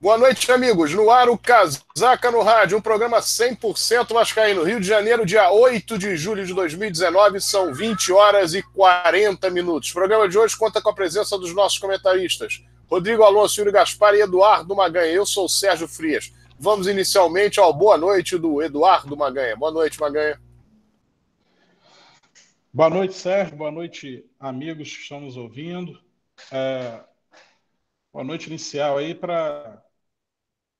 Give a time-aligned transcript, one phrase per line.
[0.00, 0.94] Boa noite, amigos.
[0.94, 4.62] No ar, o Casaca no Rádio, um programa 100% Vascaíno.
[4.62, 9.90] Rio de Janeiro, dia 8 de julho de 2019, são 20 horas e 40 minutos.
[9.90, 14.14] O programa de hoje conta com a presença dos nossos comentaristas, Rodrigo Alonso, Yuri Gaspar
[14.14, 15.12] e Eduardo Maganha.
[15.12, 16.32] Eu sou o Sérgio Frias.
[16.56, 19.56] Vamos inicialmente ao boa noite do Eduardo Maganha.
[19.56, 20.40] Boa noite, Maganha.
[22.72, 23.56] Boa noite, Sérgio.
[23.56, 26.00] Boa noite, amigos que estão nos ouvindo.
[26.52, 27.00] É...
[28.12, 29.82] Boa noite inicial aí para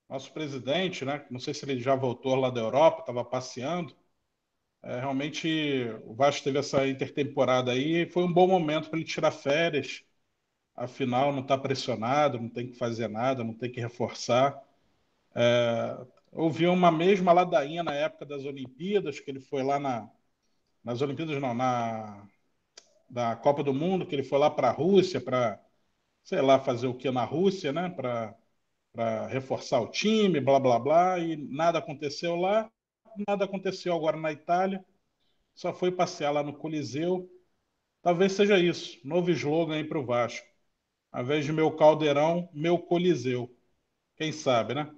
[0.09, 1.25] nosso presidente, né?
[1.31, 3.95] Não sei se ele já voltou lá da Europa, estava passeando.
[4.83, 5.49] É, realmente
[6.05, 10.05] o Vasco teve essa intertemporada aí e foi um bom momento para ele tirar férias.
[10.77, 14.63] Afinal, não está pressionado, não tem que fazer nada, não tem que reforçar.
[15.35, 15.99] É,
[16.33, 20.11] houve uma mesma ladainha na época das Olimpíadas, que ele foi lá na,
[20.85, 22.27] nas Olimpíadas, não, na
[23.11, 25.61] da Copa do Mundo, que ele foi lá para a Rússia para,
[26.25, 27.91] sei lá, fazer o que na Rússia, né?
[27.91, 28.37] Para
[28.99, 32.69] para reforçar o time, blá blá blá, e nada aconteceu lá,
[33.29, 34.85] nada aconteceu agora na Itália,
[35.55, 37.31] só foi passear lá no Coliseu.
[38.03, 40.45] Talvez seja isso, novo slogan aí para o Vasco.
[41.13, 43.55] Ao invés de meu caldeirão, meu Coliseu.
[44.17, 44.93] Quem sabe, né?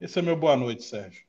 [0.00, 1.24] Esse é meu boa noite, Sérgio.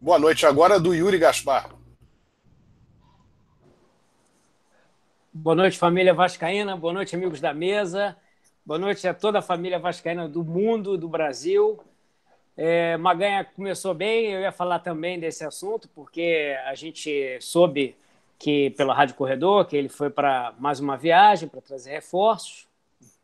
[0.00, 1.79] Boa noite agora do Yuri Gaspar.
[5.32, 6.76] Boa noite, família Vascaína.
[6.76, 8.16] Boa noite, amigos da mesa.
[8.66, 11.78] Boa noite a toda a família Vascaína do mundo, do Brasil.
[12.56, 17.94] É, Maganha começou bem, eu ia falar também desse assunto, porque a gente soube
[18.40, 22.66] que, pela Rádio Corredor, que ele foi para mais uma viagem para trazer reforços.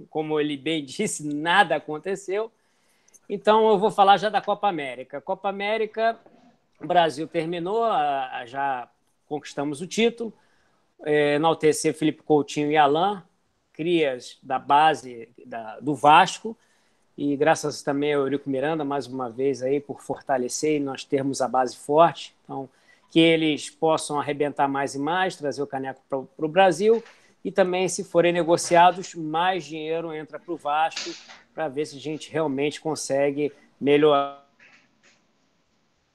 [0.09, 2.53] Como ele bem disse, nada aconteceu.
[3.29, 5.21] Então, eu vou falar já da Copa América.
[5.21, 6.17] Copa América,
[6.81, 7.85] o Brasil terminou,
[8.47, 8.89] já
[9.27, 10.33] conquistamos o título
[11.05, 13.23] enaltecer Felipe Coutinho e Alain,
[13.73, 16.57] crias da base da, do Vasco,
[17.17, 21.41] e graças também ao Eurico Miranda, mais uma vez, aí por fortalecer e nós termos
[21.41, 22.35] a base forte.
[22.45, 22.69] Então,
[23.11, 27.03] que eles possam arrebentar mais e mais, trazer o caneco para o Brasil,
[27.45, 31.11] e também, se forem negociados, mais dinheiro entra para o Vasco,
[31.55, 34.45] para ver se a gente realmente consegue melhorar.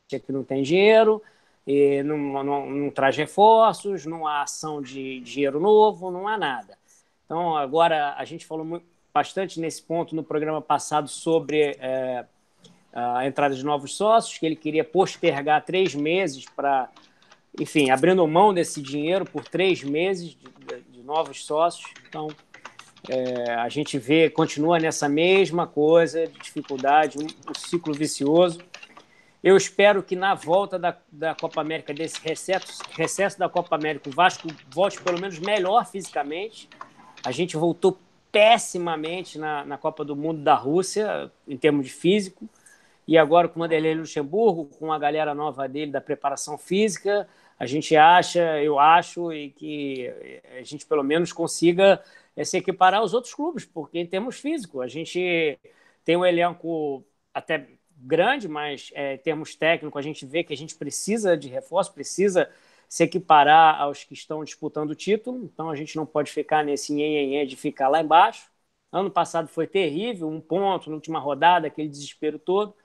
[0.09, 1.23] Que não tem dinheiro,
[1.66, 6.77] e não, não, não traz reforços, não há ação de dinheiro novo, não há nada.
[7.25, 12.25] Então, agora, a gente falou muito, bastante nesse ponto no programa passado sobre é,
[12.94, 16.89] a entrada de novos sócios, que ele queria postergar três meses para,
[17.59, 21.91] enfim, abrindo mão desse dinheiro por três meses de, de, novos sócios.
[22.07, 22.27] Então,
[23.09, 28.59] é, a gente vê, continua nessa mesma coisa de dificuldade, um, um ciclo vicioso.
[29.44, 34.07] Eu espero que na volta da, da Copa América, desse recesso, recesso da Copa América,
[34.07, 36.69] o Vasco volte pelo menos melhor fisicamente.
[37.24, 37.97] A gente voltou
[38.31, 42.47] pessimamente na, na Copa do Mundo da Rússia, em termos de físico.
[43.07, 47.66] E agora com o Vanderlei Luxemburgo, com a galera nova dele da preparação física, a
[47.66, 50.07] gente acha, eu acho, e que
[50.59, 52.01] a gente pelo menos consiga
[52.35, 55.59] é, se equiparar aos outros clubes, porque em termos físicos, a gente
[56.06, 57.03] tem um elenco
[57.34, 57.68] até
[58.01, 61.94] grande, mas é, em termos técnicos a gente vê que a gente precisa de reforço,
[61.94, 62.50] precisa
[62.89, 66.94] se equiparar aos que estão disputando o título, então a gente não pode ficar nesse
[66.94, 68.50] nhenhenhê de ficar lá embaixo.
[68.91, 72.75] Ano passado foi terrível, um ponto na última rodada, aquele desespero todo.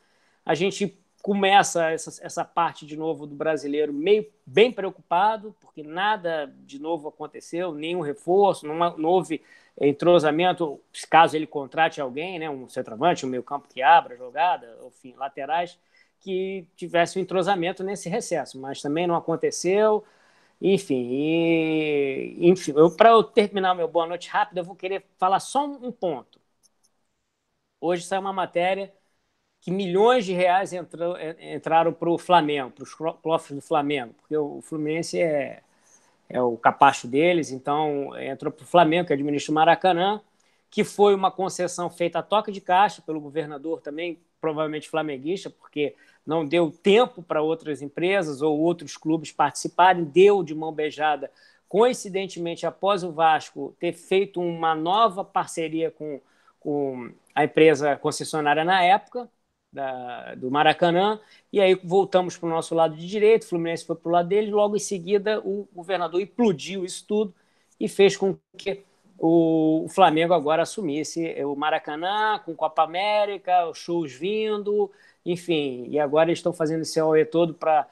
[0.45, 6.55] A gente começa essa, essa parte de novo do brasileiro meio bem preocupado, porque nada
[6.61, 9.43] de novo aconteceu, nenhum reforço, não, não houve
[9.81, 14.79] entrosamento, caso ele contrate alguém, né, um centroavante, um meio campo que abra a jogada,
[14.87, 15.79] enfim, laterais,
[16.21, 20.05] que tivesse um entrosamento nesse recesso, mas também não aconteceu.
[20.61, 25.65] Enfim, e, enfim para eu terminar meu boa noite rápido, eu vou querer falar só
[25.67, 26.41] um ponto.
[27.81, 28.93] Hoje sai uma matéria
[29.61, 34.37] que milhões de reais entrou, entraram para o Flamengo, para os cofres do Flamengo, porque
[34.37, 35.63] o Fluminense é
[36.29, 40.21] é o capacho deles, então entrou para o Flamengo, que administra o Maracanã,
[40.71, 45.95] que foi uma concessão feita a toque de caixa pelo governador também, provavelmente flamenguista, porque
[46.27, 51.31] não deu tempo para outras empresas ou outros clubes participarem, deu de mão beijada,
[51.69, 56.21] coincidentemente após o Vasco ter feito uma nova parceria com,
[56.61, 59.29] com a empresa concessionária na época,
[59.77, 61.21] da, do Maracanã,
[61.53, 64.29] e aí voltamos para o nosso lado de direito, o Fluminense foi para o lado
[64.29, 67.35] dele, logo em seguida o governador implodiu isso tudo
[67.79, 68.83] e fez com que
[69.19, 74.91] o, Flamengo agora assumisse o Maracanã, com Copa América, os shows vindo,
[75.25, 77.87] enfim, e agora eles estão fazendo esse AOE todo para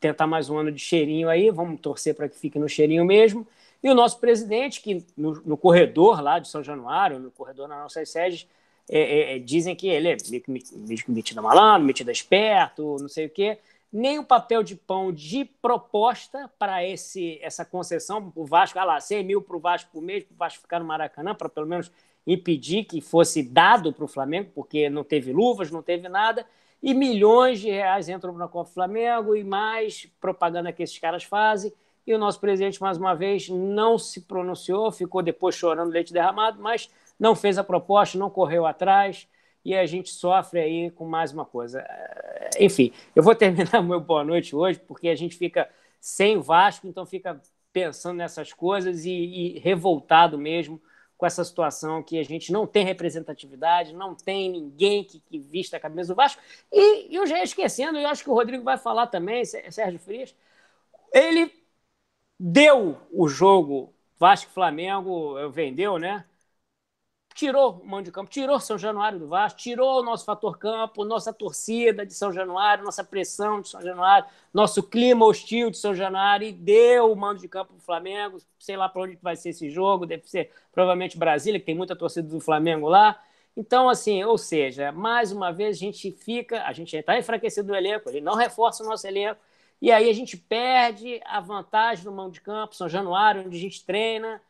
[0.00, 3.46] tentar mais um ano de cheirinho aí, vamos torcer para que fique no cheirinho mesmo.
[3.82, 7.78] E o nosso presidente, que no, no corredor lá de São Januário, no corredor nas
[7.78, 8.46] nossas sedes,
[8.88, 10.16] é, é, é dizem que ele é
[11.08, 13.58] metido malandro, metido esperto, não sei o quê.
[13.92, 19.24] Nem o papel de pão de proposta para essa concessão, o Vasco, ah lá, 100
[19.24, 21.90] mil para o Vasco por mês, para o Vasco ficar no Maracanã, para pelo menos
[22.26, 26.44] impedir que fosse dado para o Flamengo, porque não teve luvas, não teve nada,
[26.82, 31.72] e milhões de reais entram na Copa Flamengo e mais propaganda que esses caras fazem.
[32.06, 36.62] E o nosso presidente, mais uma vez, não se pronunciou, ficou depois chorando leite derramado,
[36.62, 39.28] mas não fez a proposta, não correu atrás
[39.64, 41.84] e a gente sofre aí com mais uma coisa.
[42.58, 45.68] Enfim, eu vou terminar meu boa noite hoje, porque a gente fica
[46.00, 47.40] sem Vasco, então fica
[47.72, 50.80] pensando nessas coisas e, e revoltado mesmo
[51.16, 55.76] com essa situação que a gente não tem representatividade, não tem ninguém que, que vista
[55.76, 56.40] a camisa do Vasco.
[56.70, 60.34] E, eu já ia esquecendo, eu acho que o Rodrigo vai falar também, Sérgio Frias,
[61.12, 61.52] ele
[62.38, 66.24] deu o jogo Vasco-Flamengo, vendeu, né?
[67.36, 71.04] Tirou o mando de campo, tirou São Januário do Vasco, tirou o nosso fator campo,
[71.04, 75.94] nossa torcida de São Januário, nossa pressão de São Januário, nosso clima hostil de São
[75.94, 78.38] Januário e deu o mando de campo para o Flamengo.
[78.58, 81.94] Sei lá para onde vai ser esse jogo, deve ser provavelmente Brasília, que tem muita
[81.94, 83.22] torcida do Flamengo lá.
[83.54, 87.76] Então, assim, ou seja, mais uma vez a gente fica, a gente está enfraquecido no
[87.76, 89.40] elenco, ele não reforça o nosso elenco,
[89.80, 93.60] e aí a gente perde a vantagem no mando de campo, São Januário, onde a
[93.60, 94.40] gente treina,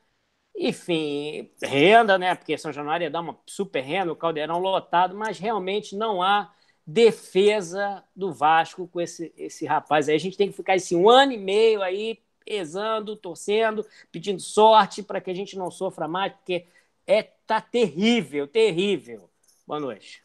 [0.56, 2.34] enfim, renda, né?
[2.34, 6.50] Porque São Januário ia dar uma super renda, o caldeirão lotado, mas realmente não há
[6.86, 10.14] defesa do Vasco com esse, esse rapaz aí.
[10.14, 15.02] A gente tem que ficar esse um ano e meio aí pesando, torcendo, pedindo sorte
[15.02, 16.66] para que a gente não sofra mais, porque
[17.06, 19.28] é tá terrível, terrível.
[19.66, 20.22] Boa noite.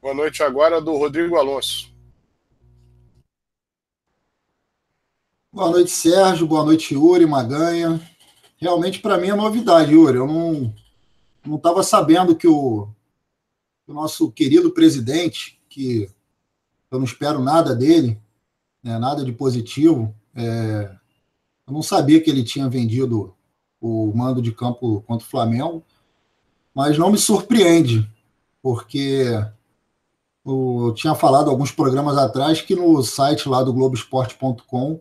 [0.00, 1.92] Boa noite agora do Rodrigo Alonso.
[5.52, 6.46] Boa noite, Sérgio.
[6.46, 8.00] Boa noite, Yuri Maganha
[8.60, 10.18] realmente para mim é novidade, Yuri.
[10.18, 10.74] Eu não
[11.44, 12.88] não estava sabendo que o,
[13.86, 16.10] o, nosso querido presidente, que
[16.90, 18.20] eu não espero nada dele,
[18.82, 20.94] né, nada de positivo, é,
[21.66, 23.34] eu não sabia que ele tinha vendido
[23.80, 25.82] o mando de campo contra o Flamengo,
[26.74, 28.06] mas não me surpreende,
[28.62, 29.24] porque
[30.44, 35.00] eu tinha falado alguns programas atrás que no site lá do Globoesporte.com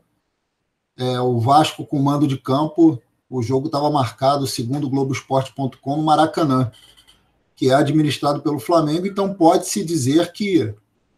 [0.97, 6.71] é, o Vasco com mando de campo o jogo estava marcado, segundo Globoesporte.com, no Maracanã,
[7.55, 10.73] que é administrado pelo Flamengo, então pode-se dizer que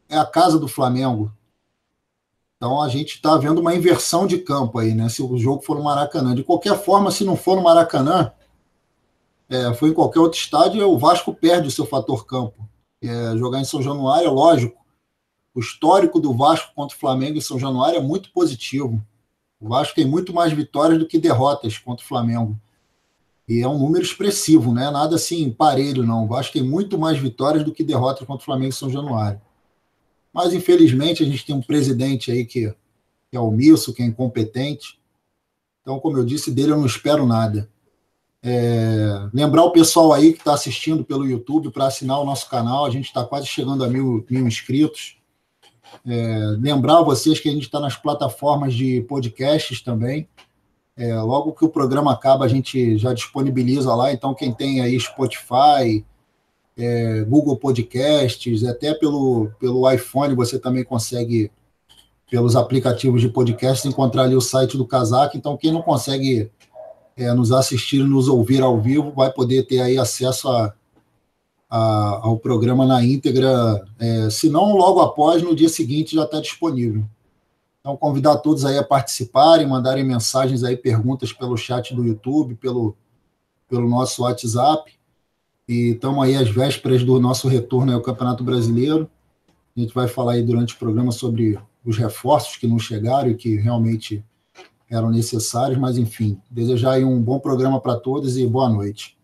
[0.09, 1.31] é a casa do Flamengo.
[2.57, 5.09] Então a gente está vendo uma inversão de campo aí, né?
[5.09, 6.35] Se o jogo for no Maracanã.
[6.35, 8.31] De qualquer forma, se não for no Maracanã,
[9.49, 12.69] é, foi em qualquer outro estádio, o Vasco perde o seu fator campo.
[13.01, 14.79] É, jogar em São Januário, é lógico.
[15.53, 19.03] O histórico do Vasco contra o Flamengo em São Januário é muito positivo.
[19.61, 22.59] O Vasco tem muito mais vitórias do que derrotas contra o Flamengo.
[23.47, 24.89] E é um número expressivo, né?
[24.89, 26.23] Nada assim parelho, não.
[26.23, 29.39] O Vasco tem muito mais vitórias do que derrotas contra o Flamengo em São Januário.
[30.33, 32.73] Mas, infelizmente, a gente tem um presidente aí que,
[33.29, 34.99] que é omisso, que é incompetente.
[35.81, 37.69] Então, como eu disse, dele eu não espero nada.
[38.41, 42.85] É, lembrar o pessoal aí que está assistindo pelo YouTube para assinar o nosso canal.
[42.85, 45.20] A gente está quase chegando a mil, mil inscritos.
[46.05, 50.27] É, lembrar vocês que a gente está nas plataformas de podcasts também.
[50.97, 54.11] É, logo que o programa acaba, a gente já disponibiliza lá.
[54.11, 56.05] Então, quem tem aí Spotify,
[56.77, 61.51] é, Google Podcasts, até pelo, pelo iPhone, você também consegue,
[62.29, 65.37] pelos aplicativos de podcast, encontrar ali o site do Casaco.
[65.37, 66.51] Então, quem não consegue
[67.15, 70.73] é, nos assistir, nos ouvir ao vivo, vai poder ter aí acesso a
[71.71, 76.41] a, ao programa na íntegra, é, se não logo após, no dia seguinte já está
[76.41, 77.05] disponível.
[77.79, 82.95] Então, convidar todos aí a participarem, mandarem mensagens aí, perguntas pelo chat do YouTube, pelo,
[83.69, 84.91] pelo nosso WhatsApp.
[85.67, 89.09] E estamos aí às vésperas do nosso retorno ao Campeonato Brasileiro.
[89.75, 93.35] A gente vai falar aí durante o programa sobre os reforços que não chegaram e
[93.35, 94.23] que realmente
[94.89, 99.17] eram necessários, mas enfim, desejar aí um bom programa para todos e boa noite.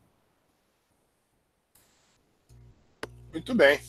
[3.37, 3.79] Muito bem.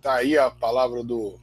[0.00, 1.40] Tá aí a palavra do.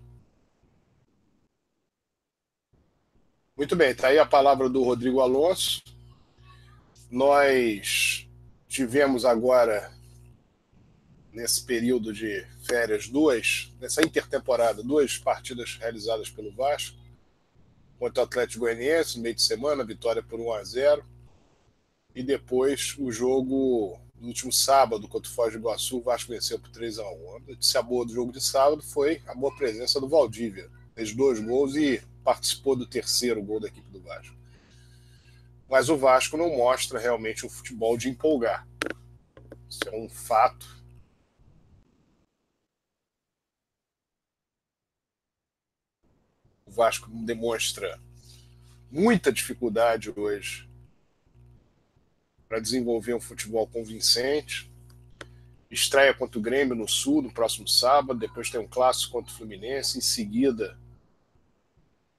[3.57, 5.83] Muito bem, tá aí a palavra do Rodrigo Alonso.
[7.11, 8.25] Nós
[8.65, 9.93] tivemos agora,
[11.33, 16.97] nesse período de férias, duas, nessa intertemporada, duas partidas realizadas pelo Vasco.
[17.99, 21.05] Contra o Atlético Goianiense, no meio de semana, vitória por 1 a 0
[22.15, 26.57] E depois o jogo No último sábado, contra o Foz do Iguaçu, o Vasco venceu
[26.57, 29.99] por 3 a 1 A notícia boa do jogo de sábado foi a boa presença
[29.99, 30.71] do Valdívia.
[30.95, 34.33] Fez dois gols e participou do terceiro gol da equipe do Vasco.
[35.69, 38.65] Mas o Vasco não mostra realmente um futebol de empolgar.
[39.69, 40.81] Isso é um fato.
[46.65, 47.99] O Vasco demonstra
[48.89, 50.71] muita dificuldade hoje
[52.53, 54.71] para desenvolver um futebol convincente.
[55.71, 59.35] Estreia contra o Grêmio no Sul no próximo sábado, depois tem um clássico contra o
[59.35, 60.77] Fluminense, em seguida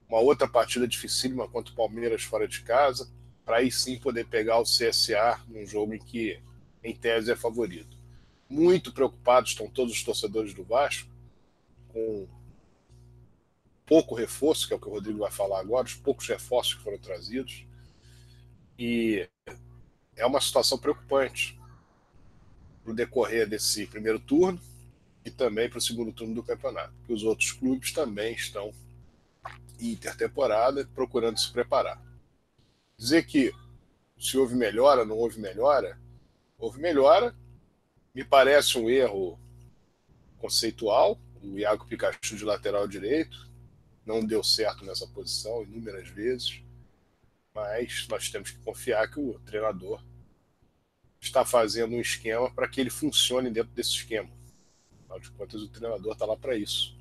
[0.09, 3.09] uma outra partida dificílima contra o Palmeiras fora de casa,
[3.45, 6.37] para aí sim poder pegar o CSA num jogo em que,
[6.83, 7.97] em tese, é favorito.
[8.49, 11.09] Muito preocupados estão todos os torcedores do Vasco
[11.93, 12.27] com
[13.85, 16.83] pouco reforço, que é o que o Rodrigo vai falar agora, os poucos reforços que
[16.83, 17.65] foram trazidos.
[18.77, 19.29] E
[20.15, 21.59] é uma situação preocupante
[22.83, 24.59] para o decorrer desse primeiro turno
[25.23, 28.73] e também para o segundo turno do campeonato, porque os outros clubes também estão
[29.79, 32.01] intertemporada procurando se preparar.
[32.97, 33.53] Dizer que
[34.17, 35.99] se houve melhora, não houve melhora,
[36.57, 37.35] houve melhora,
[38.13, 39.37] me parece um erro
[40.37, 41.19] conceitual.
[41.43, 43.49] O Iago Pikachu de lateral direito
[44.05, 46.61] não deu certo nessa posição inúmeras vezes,
[47.55, 50.03] mas nós temos que confiar que o treinador
[51.21, 54.29] está fazendo um esquema para que ele funcione dentro desse esquema.
[54.99, 56.95] Afinal de contas, o treinador está lá para isso,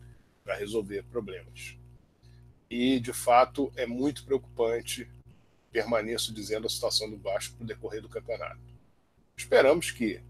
[0.44, 1.76] para resolver problemas.
[2.70, 5.10] E, de fato, é muito preocupante,
[5.72, 8.60] permaneço dizendo, a situação do Vasco no decorrer do campeonato.
[9.36, 10.22] Esperamos que,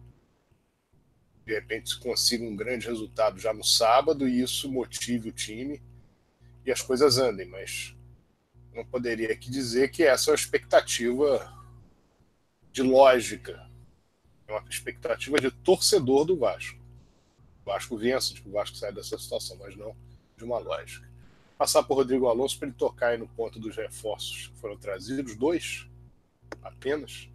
[1.44, 5.82] de repente, se consiga um grande resultado já no sábado e isso motive o time
[6.64, 7.93] e as coisas andem, mas
[8.74, 11.52] não poderia aqui dizer que essa é uma expectativa
[12.72, 13.70] de lógica,
[14.48, 16.82] é uma expectativa de torcedor do Vasco.
[17.62, 19.96] O Vasco vença, que o Vasco sai dessa situação, mas não
[20.36, 21.08] de uma lógica.
[21.56, 25.36] Passar por Rodrigo Alonso para ele tocar aí no ponto dos reforços que foram trazidos,
[25.36, 25.88] dois
[26.62, 27.28] apenas,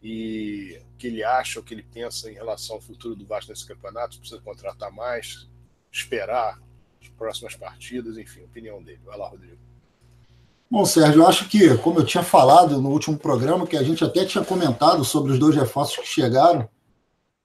[0.00, 3.50] e o que ele acha, o que ele pensa em relação ao futuro do Vasco
[3.50, 5.48] nesse campeonato, precisa contratar mais,
[5.90, 6.62] esperar
[7.02, 9.00] as próximas partidas, enfim, opinião dele.
[9.04, 9.65] Vai lá, Rodrigo.
[10.68, 14.02] Bom, Sérgio, eu acho que, como eu tinha falado no último programa, que a gente
[14.02, 16.68] até tinha comentado sobre os dois reforços que chegaram,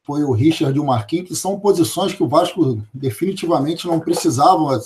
[0.04, 4.82] foi o Richard e o Marquinhos, que são posições que o Vasco definitivamente não precisava,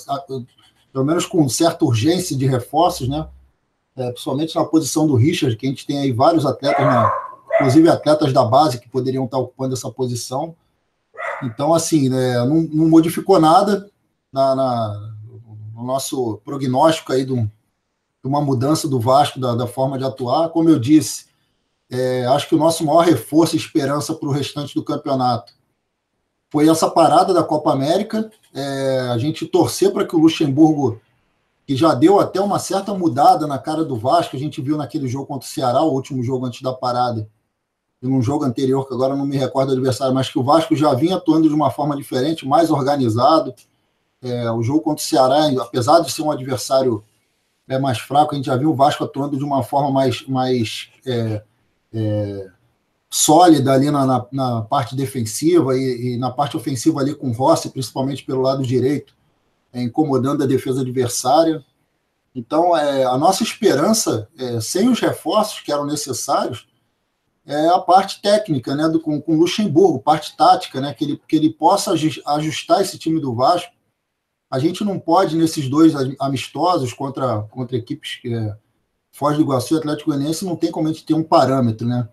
[0.92, 3.26] pelo menos com certa urgência de reforços, né?
[3.96, 7.10] É, principalmente na posição do Richard, que a gente tem aí vários atletas, né?
[7.54, 10.54] inclusive atletas da base que poderiam estar ocupando essa posição.
[11.42, 13.90] Então, assim, né, não, não modificou nada
[14.30, 15.14] na, na,
[15.74, 17.50] no nosso prognóstico aí do,
[18.28, 20.48] uma mudança do Vasco, da, da forma de atuar.
[20.50, 21.26] Como eu disse,
[21.90, 25.54] é, acho que o nosso maior reforço e esperança para o restante do campeonato
[26.50, 28.30] foi essa parada da Copa América.
[28.54, 31.00] É, a gente torcer para que o Luxemburgo,
[31.66, 35.08] que já deu até uma certa mudada na cara do Vasco, a gente viu naquele
[35.08, 37.28] jogo contra o Ceará, o último jogo antes da parada,
[38.02, 40.76] e num jogo anterior, que agora não me recordo do adversário, mas que o Vasco
[40.76, 43.54] já vinha atuando de uma forma diferente, mais organizado.
[44.22, 47.02] É, o jogo contra o Ceará, apesar de ser um adversário
[47.68, 48.32] é mais fraco.
[48.32, 51.42] A gente já viu o Vasco atuando de uma forma mais, mais é,
[51.92, 52.50] é,
[53.10, 57.32] sólida ali na, na, na parte defensiva e, e, na parte ofensiva ali com o
[57.32, 59.14] Rossi, principalmente pelo lado direito,
[59.72, 61.64] é, incomodando a defesa adversária.
[62.34, 66.68] Então, é, a nossa esperança, é, sem os reforços que eram necessários,
[67.46, 71.36] é a parte técnica, né, do, com, com Luxemburgo, parte tática, né, que ele, que
[71.36, 73.75] ele possa ajustar esse time do Vasco
[74.50, 78.56] a gente não pode, nesses dois amistosos contra, contra equipes que é,
[79.10, 82.08] Foz do Iguaçu e Atlético Goianiense, não tem como a gente ter um parâmetro, né?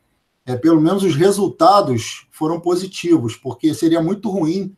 [0.45, 4.75] É, pelo menos os resultados foram positivos, porque seria muito ruim,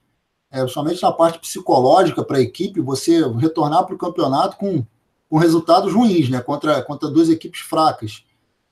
[0.52, 4.86] é, somente na parte psicológica para a equipe, você retornar para o campeonato com,
[5.30, 6.42] com resultados ruins, né?
[6.42, 8.24] Contra, contra duas equipes fracas.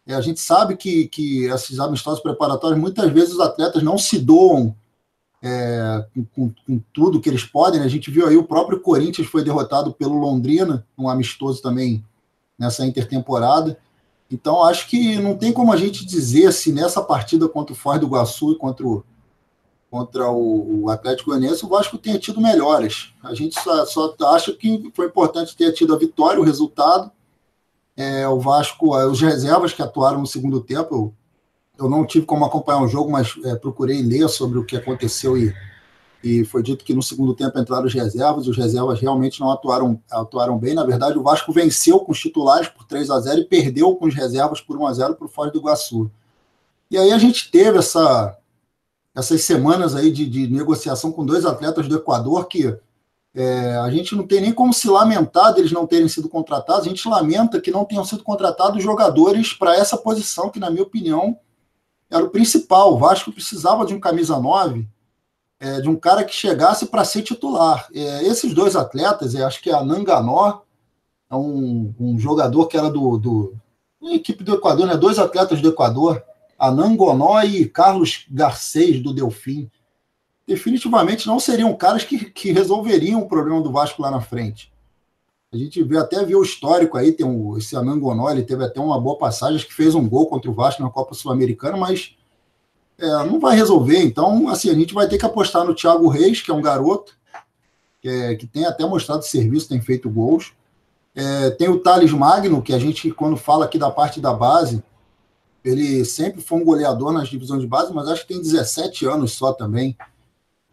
[0.05, 4.19] É, a gente sabe que, que esses amistosos preparatórios, muitas vezes os atletas não se
[4.19, 4.75] doam
[5.43, 7.81] é, com, com, tudo que eles podem.
[7.81, 7.85] Né?
[7.85, 12.03] A gente viu aí o próprio Corinthians foi derrotado pelo Londrina, um amistoso também
[12.57, 13.77] nessa intertemporada.
[14.31, 17.99] Então, acho que não tem como a gente dizer se nessa partida contra o Foz
[17.99, 19.03] do Iguaçu e contra o,
[19.91, 23.13] contra o, Atlético Goianiense o Vasco tenha tido melhores.
[23.21, 27.11] A gente só, só acha que foi importante ter tido a vitória, o resultado.
[27.95, 31.13] É, o Vasco, os reservas que atuaram no segundo tempo,
[31.83, 35.37] eu não tive como acompanhar o jogo, mas é, procurei ler sobre o que aconteceu
[35.37, 35.53] e,
[36.23, 39.99] e foi dito que no segundo tempo entraram os reservas, os reservas realmente não atuaram,
[40.09, 40.73] atuaram bem.
[40.73, 44.05] Na verdade, o Vasco venceu com os titulares por 3 a 0 e perdeu com
[44.05, 46.09] os reservas por 1 a 0 para o Foz do Iguaçu.
[46.89, 48.37] E aí a gente teve essa,
[49.15, 52.77] essas semanas aí de, de negociação com dois atletas do Equador que
[53.35, 56.89] é, a gente não tem nem como se lamentar deles não terem sido contratados, a
[56.89, 61.37] gente lamenta que não tenham sido contratados jogadores para essa posição, que, na minha opinião,
[62.13, 62.93] era o principal.
[62.93, 64.87] O Vasco precisava de um camisa 9,
[65.59, 67.87] é, de um cara que chegasse para ser titular.
[67.93, 70.61] É, esses dois atletas, acho que é a Nanganó,
[71.29, 73.53] é um, um jogador que era do, do
[74.03, 74.95] equipe do Equador, né?
[74.95, 76.23] dois atletas do Equador,
[76.59, 79.69] a Nangonó e Carlos Garcês, do Delfim
[80.45, 84.72] definitivamente não seriam caras que, que resolveriam o problema do Vasco lá na frente.
[85.53, 88.99] A gente vê até viu o histórico aí, tem um, esse ele teve até uma
[88.99, 92.15] boa passagem, que fez um gol contra o Vasco na Copa Sul-Americana, mas
[92.97, 94.01] é, não vai resolver.
[94.01, 97.15] Então, assim, a gente vai ter que apostar no Thiago Reis, que é um garoto,
[98.01, 100.53] que, é, que tem até mostrado serviço, tem feito gols.
[101.13, 104.83] É, tem o Thales Magno, que a gente, quando fala aqui da parte da base,
[105.63, 109.33] ele sempre foi um goleador nas divisões de base, mas acho que tem 17 anos
[109.33, 109.95] só também.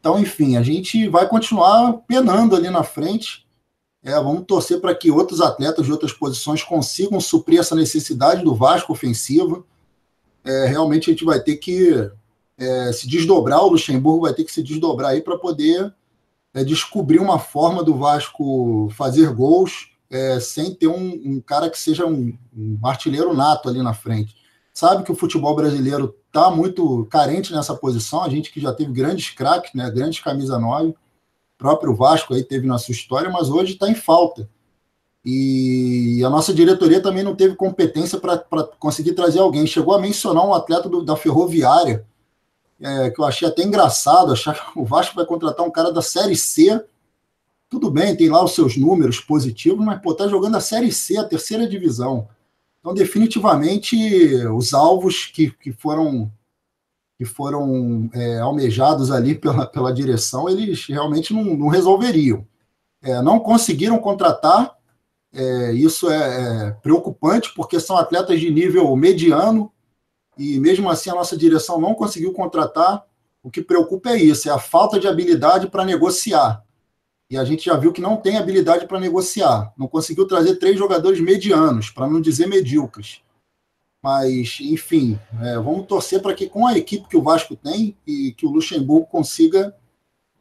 [0.01, 3.40] Então, enfim, a gente vai continuar penando ali na frente.
[4.03, 8.55] É, vamos torcer para que outros atletas de outras posições consigam suprir essa necessidade do
[8.55, 9.63] Vasco ofensiva.
[10.43, 12.11] É, realmente a gente vai ter que
[12.57, 15.95] é, se desdobrar, o Luxemburgo vai ter que se desdobrar aí para poder
[16.55, 21.79] é, descobrir uma forma do Vasco fazer gols é, sem ter um, um, cara que
[21.79, 24.35] seja um, um artilheiro nato ali na frente.
[24.75, 28.23] Sabe que o futebol brasileiro está muito carente nessa posição.
[28.23, 30.97] A gente que já teve grandes craques, né, grandes camisa 9, o
[31.61, 34.49] próprio Vasco aí teve na sua história, mas hoje está em falta.
[35.23, 38.39] E a nossa diretoria também não teve competência para
[38.79, 39.67] conseguir trazer alguém.
[39.67, 42.07] Chegou a mencionar um atleta do, da Ferroviária,
[42.81, 46.01] é, que eu achei até engraçado, achar que o Vasco vai contratar um cara da
[46.01, 46.83] Série C.
[47.69, 51.19] Tudo bem, tem lá os seus números positivos, mas pô, tá jogando a Série C,
[51.19, 52.27] a terceira divisão.
[52.81, 53.95] Então, definitivamente,
[54.47, 56.33] os alvos que, que foram
[57.21, 62.47] que foram é, almejados ali pela, pela direção, eles realmente não, não resolveriam.
[63.03, 64.75] É, não conseguiram contratar,
[65.31, 69.71] é, isso é, é, preocupante, porque são atletas de nível mediano,
[70.39, 73.05] e mesmo assim a nossa direção não conseguiu contratar.
[73.43, 76.65] O que preocupa é isso, é a falta de habilidade para negociar.
[77.29, 79.75] E a gente já viu que não tem habilidade para negociar.
[79.77, 83.21] Não conseguiu trazer três jogadores medianos, para não dizer medíocres.
[84.03, 88.33] Mas, enfim, é, vamos torcer para que com a equipe que o Vasco tem e
[88.33, 89.75] que o Luxemburgo consiga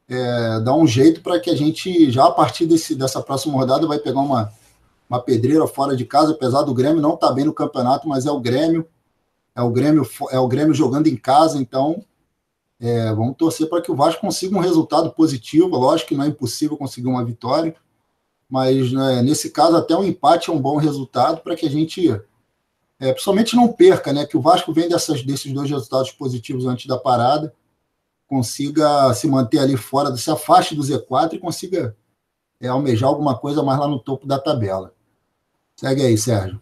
[0.07, 3.85] é, dar um jeito para que a gente, já a partir desse, dessa próxima rodada,
[3.85, 4.51] vai pegar uma,
[5.09, 8.25] uma pedreira fora de casa, apesar do Grêmio não estar tá bem no campeonato, mas
[8.25, 8.87] é o Grêmio,
[9.55, 12.03] é o Grêmio, é o Grêmio jogando em casa, então
[12.79, 15.75] é, vamos torcer para que o Vasco consiga um resultado positivo.
[15.75, 17.75] Lógico que não é impossível conseguir uma vitória,
[18.49, 22.09] mas né, nesse caso até um empate é um bom resultado para que a gente,
[22.99, 24.25] é, principalmente não perca, né?
[24.25, 27.53] Que o Vasco vem dessas, desses dois resultados positivos antes da parada,
[28.27, 31.95] consiga se manter ali fora, se afaste do Z4 e consiga
[32.59, 34.93] é, almejar alguma coisa mais lá no topo da tabela.
[35.75, 36.62] Segue aí, Sérgio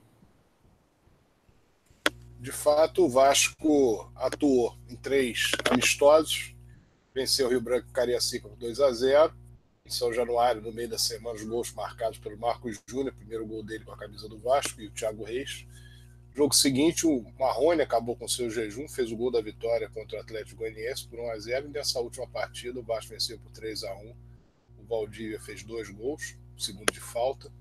[2.48, 6.56] de fato, o Vasco atuou em três amistosos,
[7.14, 9.34] venceu o Rio Branco e Cariacica por 2 a 0
[9.86, 13.62] em São Januário, no meio da semana, os gols marcados pelo Marcos Júnior, primeiro gol
[13.64, 15.66] dele com a camisa do Vasco, e o Thiago Reis.
[16.38, 20.22] Jogo seguinte, o Marrone acabou com seu jejum, fez o gol da vitória contra o
[20.22, 23.84] Atlético Goianiense por 1 a 0 e nessa última partida o Vasco venceu por 3
[23.84, 24.16] a 1
[24.78, 27.52] O Valdívia fez dois gols, segundo de falta,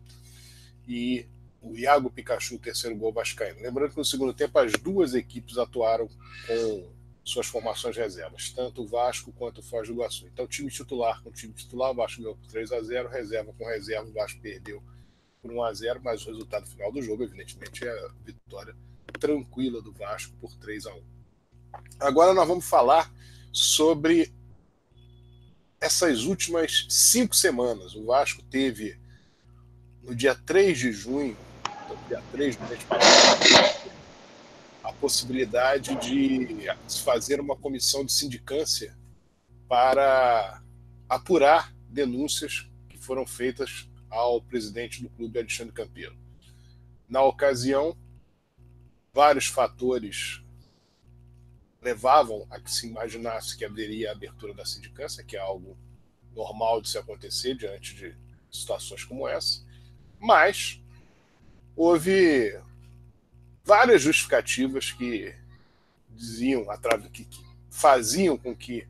[0.86, 1.24] e
[1.62, 3.62] o Iago Pikachu, terceiro gol vascaíno.
[3.62, 6.06] Lembrando que no segundo tempo as duas equipes atuaram
[6.46, 6.92] com
[7.24, 10.26] suas formações reservas, tanto o Vasco quanto o Foz do Iguaçu.
[10.26, 13.64] Então, time titular com time titular, o Vasco ganhou por 3 a 0 reserva com
[13.64, 14.82] reserva, o Vasco perdeu
[15.40, 18.76] por 1 a 0 mas o resultado final do jogo, evidentemente, é a vitória
[19.18, 21.02] tranquila do Vasco por 3 a 1
[22.00, 23.12] Agora nós vamos falar
[23.52, 24.32] sobre
[25.80, 27.94] essas últimas cinco semanas.
[27.94, 28.98] O Vasco teve
[30.02, 31.36] no dia 3 de junho
[32.08, 33.90] dia 3 do mês passado,
[34.82, 38.96] a possibilidade de se fazer uma comissão de sindicância
[39.68, 40.62] para
[41.08, 46.16] apurar denúncias que foram feitas ao presidente do clube, Alexandre Campeiro.
[47.08, 47.96] Na ocasião,
[49.12, 50.42] vários fatores
[51.80, 55.76] levavam a que se imaginasse que haveria a abertura da sindicância, que é algo
[56.34, 58.16] normal de se acontecer diante de
[58.50, 59.64] situações como essa,
[60.18, 60.80] mas
[61.74, 62.58] houve
[63.64, 65.34] várias justificativas que
[66.10, 66.64] diziam,
[67.12, 67.28] que,
[67.70, 68.88] faziam com que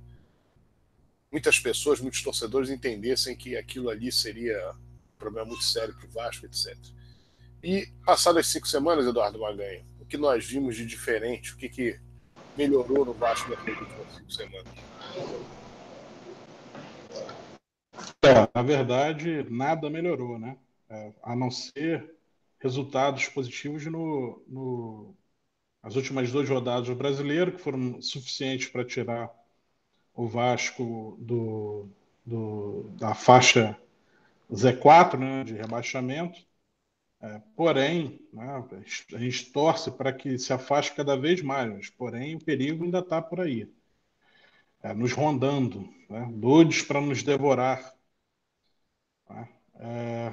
[1.31, 4.75] muitas pessoas, muitos torcedores entendessem que aquilo ali seria
[5.27, 6.77] problema muito sério para o Vasco, etc.
[7.63, 11.99] E passadas cinco semanas, Eduardo Maganha, o que nós vimos de diferente, o que, que
[12.57, 14.73] melhorou no Vasco nas últimas cinco semanas?
[18.23, 20.57] É, na verdade, nada melhorou, né?
[20.89, 22.15] É, a não ser
[22.61, 25.15] resultados positivos no, no,
[25.83, 29.29] nas últimas duas rodadas do brasileiro, que foram suficientes para tirar
[30.15, 31.89] o Vasco do,
[32.25, 33.77] do, da faixa
[34.53, 36.39] Z4, né, de rebaixamento.
[37.21, 38.65] É, porém, né,
[39.15, 43.23] a gente torce para que se afaste cada vez mais, porém o perigo ainda está
[43.23, 43.71] por aí,
[44.83, 47.95] é, nos rondando, né, doidos para nos devorar.
[49.29, 50.33] Né, é,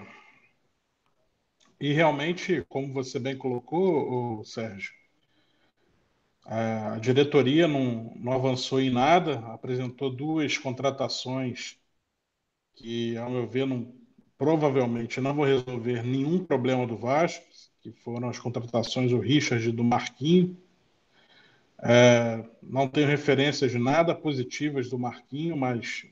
[1.80, 4.94] e realmente, como você bem colocou, o Sérgio,
[6.46, 11.78] a diretoria não, não avançou em nada, apresentou duas contratações
[12.76, 13.94] que, ao meu ver, não,
[14.44, 17.46] provavelmente não vão resolver nenhum problema do Vasco,
[17.80, 20.58] que foram as contratações do Richard e do Marquinho.
[21.82, 26.06] É, não tenho referências nada positivas do Marquinho, mas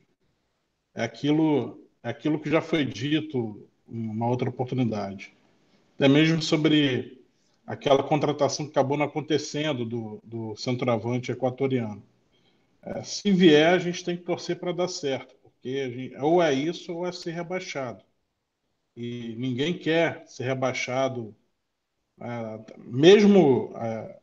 [0.95, 5.33] é aquilo, é aquilo que já foi dito em uma outra oportunidade.
[5.95, 7.21] Até mesmo sobre
[7.67, 12.01] aquela contratação que acabou não acontecendo do, do centroavante equatoriano.
[12.81, 16.53] É, se vier, a gente tem que torcer para dar certo, porque gente, ou é
[16.53, 18.01] isso ou é ser rebaixado.
[18.95, 21.35] E ninguém quer ser rebaixado,
[22.19, 24.19] é, mesmo é,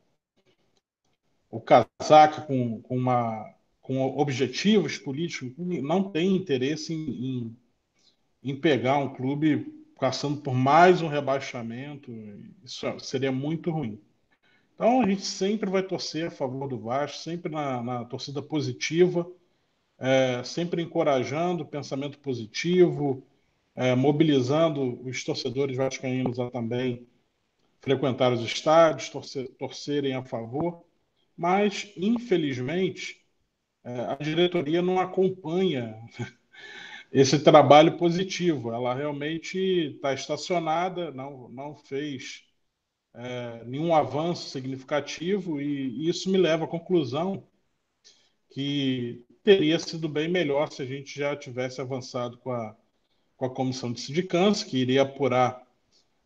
[1.51, 7.57] o casaca com, com, uma, com objetivos políticos, não tem interesse em, em,
[8.43, 12.13] em pegar um clube passando por mais um rebaixamento,
[12.65, 14.01] isso seria muito ruim.
[14.75, 19.29] Então a gente sempre vai torcer a favor do Vasco, sempre na, na torcida positiva,
[19.99, 23.27] é, sempre encorajando o pensamento positivo,
[23.79, 27.07] é, mobilizando os torcedores vascaínos a também
[27.81, 30.85] frequentar os estádios, torcer, torcerem a favor,
[31.37, 33.25] mas infelizmente
[33.85, 35.97] é, a diretoria não acompanha
[37.13, 38.73] esse trabalho positivo.
[38.73, 42.45] Ela realmente está estacionada, não, não fez
[43.15, 47.47] é, nenhum avanço significativo, e, isso me leva à conclusão
[48.51, 52.77] que teria sido bem melhor se a gente já tivesse avançado com a,
[53.39, 55.65] com a comissão de sindicância, que iria apurar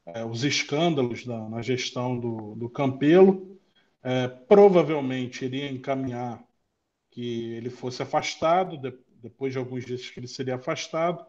[0.06, 3.60] é, os escândalos da, na gestão do, do Campelo,
[4.02, 6.42] é, provavelmente iria encaminhar
[7.10, 11.24] que ele fosse afastado, de, depois de alguns dias que ele seria afastado,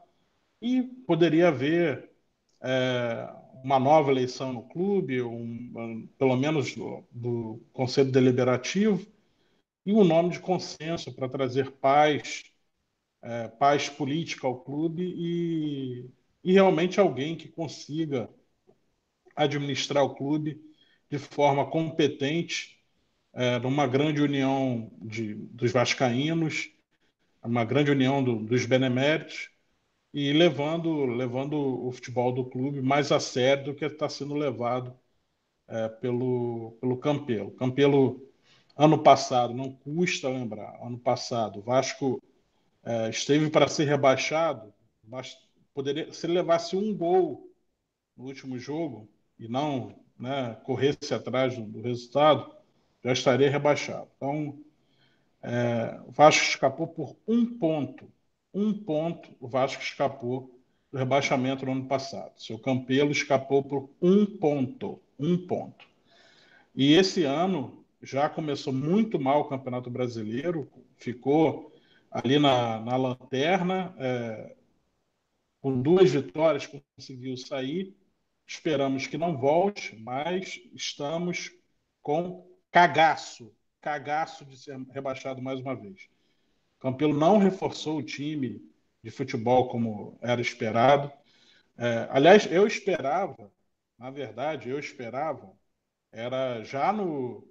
[0.61, 2.09] e poderia haver
[2.61, 3.29] é,
[3.63, 9.05] uma nova eleição no clube, um, pelo menos do, do, Conselho Deliberativo,
[9.85, 12.45] e um nome de consenso para trazer paz,
[13.23, 16.09] é, paz política ao clube e,
[16.43, 18.29] e realmente alguém que consiga
[19.35, 20.61] administrar o clube
[21.09, 22.79] de forma competente,
[23.33, 26.73] é, numa grande união de, dos vascaínos
[27.43, 29.49] uma grande união do, dos beneméritos
[30.13, 34.97] e levando, levando o futebol do clube mais a sério do que está sendo levado
[35.67, 37.51] é, pelo, pelo Campelo.
[37.51, 38.21] Campelo,
[38.77, 42.21] ano passado, não custa lembrar, ano passado, Vasco
[42.83, 45.37] é, esteve para ser rebaixado, mas
[45.73, 47.49] poderia, se ele levasse um gol
[48.15, 52.55] no último jogo e não né, corresse atrás do, do resultado,
[53.03, 54.07] já estaria rebaixado.
[54.15, 54.59] Então,
[55.41, 58.11] é, o Vasco escapou por um ponto.
[58.53, 60.59] Um ponto o Vasco escapou
[60.91, 62.31] do rebaixamento no ano passado.
[62.37, 65.01] Seu Campelo escapou por um ponto.
[65.19, 65.85] Um ponto.
[66.75, 71.72] E esse ano já começou muito mal o Campeonato Brasileiro, ficou
[72.13, 74.55] ali na, na lanterna, é,
[75.61, 77.95] com duas vitórias conseguiu sair.
[78.47, 81.51] Esperamos que não volte, mas estamos
[82.01, 86.07] com cagaço cagaço de ser rebaixado mais uma vez.
[86.79, 88.61] Campelo não reforçou o time
[89.03, 91.11] de futebol como era esperado.
[91.77, 93.51] É, aliás, eu esperava,
[93.97, 95.51] na verdade, eu esperava,
[96.11, 97.45] era já no.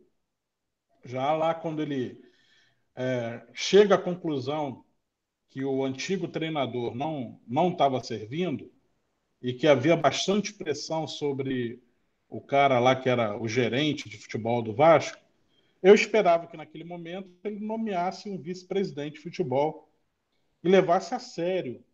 [1.05, 2.22] Já lá quando ele
[2.96, 4.85] é, chega à conclusão
[5.50, 8.70] que o antigo treinador não não estava servindo
[9.40, 11.83] e que havia bastante pressão sobre
[12.28, 15.18] o cara lá que era o gerente de futebol do Vasco,
[15.83, 19.90] eu esperava que naquele momento ele nomeasse um vice-presidente de futebol
[20.62, 21.85] e levasse a sério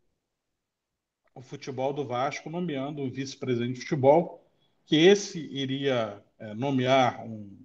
[1.34, 4.44] o futebol do Vasco, nomeando um vice-presidente de futebol,
[4.84, 7.56] que esse iria é, nomear um,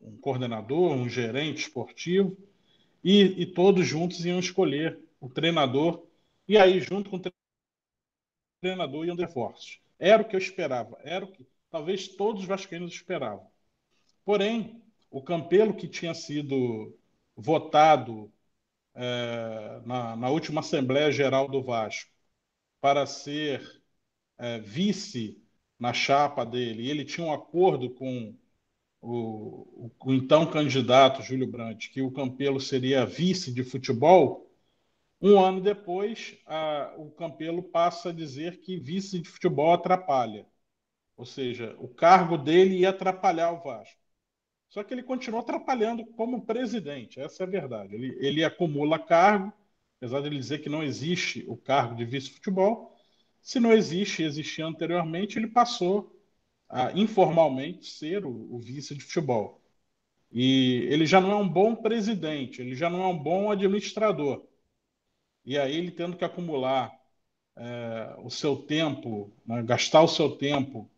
[0.00, 2.36] um, coordenador, um gerente esportivo,
[3.02, 6.06] e, e, todos juntos iam escolher o treinador,
[6.46, 7.22] e aí, junto com o
[8.60, 9.80] treinador, iam reforços.
[9.98, 13.50] Era o que eu esperava, era o que talvez todos os vascaínos esperavam.
[14.24, 16.96] Porém, o Campelo que tinha sido
[17.36, 18.32] votado
[18.94, 22.10] é, na, na, última Assembleia Geral do Vasco
[22.80, 23.82] para ser
[24.38, 25.42] é, vice
[25.78, 28.34] na chapa dele, ele tinha um acordo com
[29.08, 34.50] o, o, então candidato Júlio Brandt, que o Campelo seria vice de futebol,
[35.20, 40.46] um ano depois, a, o Campelo passa a dizer que vice de futebol atrapalha.
[41.16, 43.98] Ou seja, o cargo dele ia atrapalhar o Vasco.
[44.68, 47.94] Só que ele continuou atrapalhando como presidente, essa é a verdade.
[47.94, 49.52] Ele, ele acumula cargo,
[49.96, 52.94] apesar de ele dizer que não existe o cargo de vice-futebol.
[53.40, 56.17] Se não existe, existia anteriormente, ele passou
[56.68, 59.60] a informalmente ser o, o vice de futebol.
[60.30, 64.46] E ele já não é um bom presidente, ele já não é um bom administrador.
[65.44, 66.92] E aí ele tendo que acumular
[67.56, 70.90] é, o seu tempo, né, gastar o seu tempo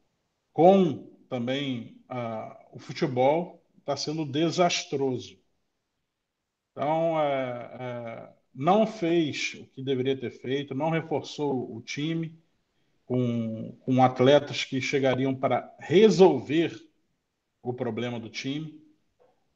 [0.53, 1.97] com também
[2.73, 5.39] o futebol, está sendo desastroso.
[6.73, 12.40] Então, é, é, não fez o que deveria ter feito, não reforçou o time
[13.11, 16.81] com, com atletas que chegariam para resolver
[17.61, 18.81] o problema do time.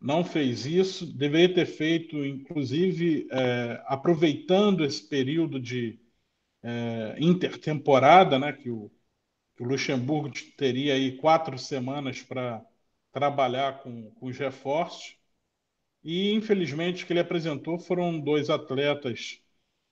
[0.01, 6.01] Não fez isso, deveria ter feito, inclusive, é, aproveitando esse período de
[6.65, 8.91] é, intertemporada, né, que o,
[9.57, 12.61] que o Luxemburgo teria aí quatro semanas para
[13.13, 15.17] trabalhar com, com os reforços.
[16.03, 19.41] E, infelizmente, o que ele apresentou foram dois atletas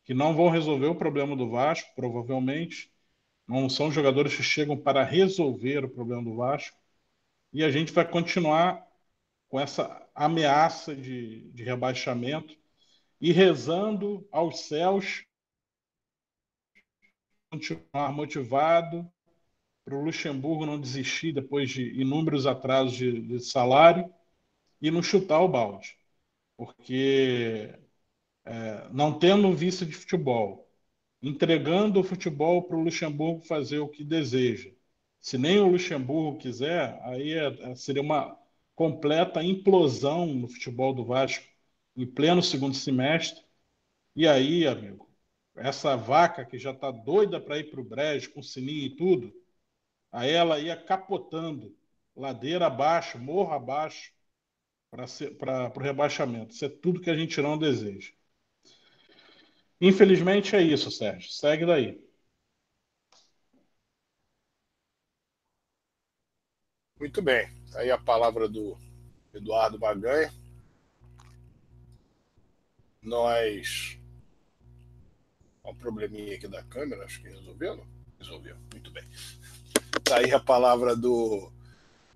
[0.03, 2.92] que não vão resolver o problema do Vasco, provavelmente,
[3.47, 6.77] não são jogadores que chegam para resolver o problema do Vasco.
[7.53, 8.87] E a gente vai continuar
[9.49, 12.57] com essa ameaça de, de rebaixamento
[13.21, 15.25] e rezando aos céus
[17.51, 19.07] continuar motivado
[19.85, 24.13] para o Luxemburgo não desistir depois de inúmeros atrasos de, de salário
[24.81, 25.97] e não chutar o balde.
[26.57, 27.79] Porque
[28.45, 30.62] é, não tendo vice de futebol,
[31.23, 34.71] entregando o futebol para o Luxemburgo fazer o que deseja.
[35.21, 38.37] Se nem o Luxemburgo quiser, aí é, é, seria uma
[38.75, 41.47] completa implosão no futebol do Vasco
[41.97, 43.45] em pleno segundo semestre.
[44.17, 45.09] E aí, amigo,
[45.57, 49.33] essa vaca que já está doida para ir para o brejo, com sininho e tudo,
[50.13, 51.77] aí ela ia capotando,
[52.17, 54.13] ladeira abaixo, morro abaixo,
[55.39, 56.55] para o rebaixamento.
[56.55, 58.13] Isso é tudo que a gente não deseja.
[59.85, 61.29] Infelizmente é isso, Sérgio.
[61.33, 62.01] Segue daí.
[67.01, 67.51] Muito bem.
[67.75, 68.79] Aí a palavra do
[69.35, 70.33] Eduardo Baganha.
[73.03, 73.99] Nós.
[75.65, 77.85] um probleminha aqui da câmera, acho que resolveu,
[78.21, 78.57] Resolveu.
[78.73, 79.03] Muito bem.
[80.05, 81.51] Tá aí a palavra do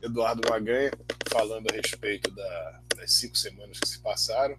[0.00, 0.92] Eduardo Maganha,
[1.28, 4.56] falando a respeito da, das cinco semanas que se passaram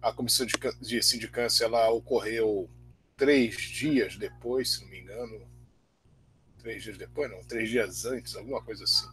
[0.00, 2.68] a comissão de, de sindicância ela ocorreu
[3.16, 5.48] três dias depois, se não me engano.
[6.58, 9.08] Três dias depois, não, três dias antes, alguma coisa assim.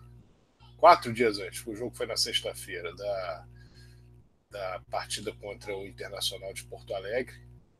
[0.77, 3.47] Quatro dias antes, o jogo foi na sexta-feira da,
[4.51, 7.35] da partida contra o Internacional de Porto Alegre.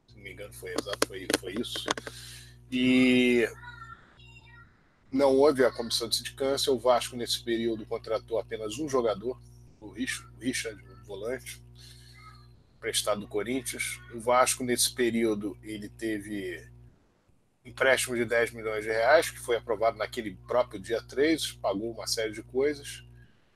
[0.08, 1.88] Se não me engano, foi exato, foi, foi isso.
[2.72, 3.48] E
[5.12, 6.72] não houve a comissão de sindicância.
[6.72, 9.40] O Vasco, nesse período, contratou apenas um jogador,
[9.80, 11.65] o Richard, o volante
[12.86, 14.00] emprestado do Corinthians.
[14.14, 16.64] O Vasco, nesse período, ele teve
[17.66, 22.06] empréstimo de 10 milhões de reais, que foi aprovado naquele próprio dia 3, pagou uma
[22.06, 23.04] série de coisas.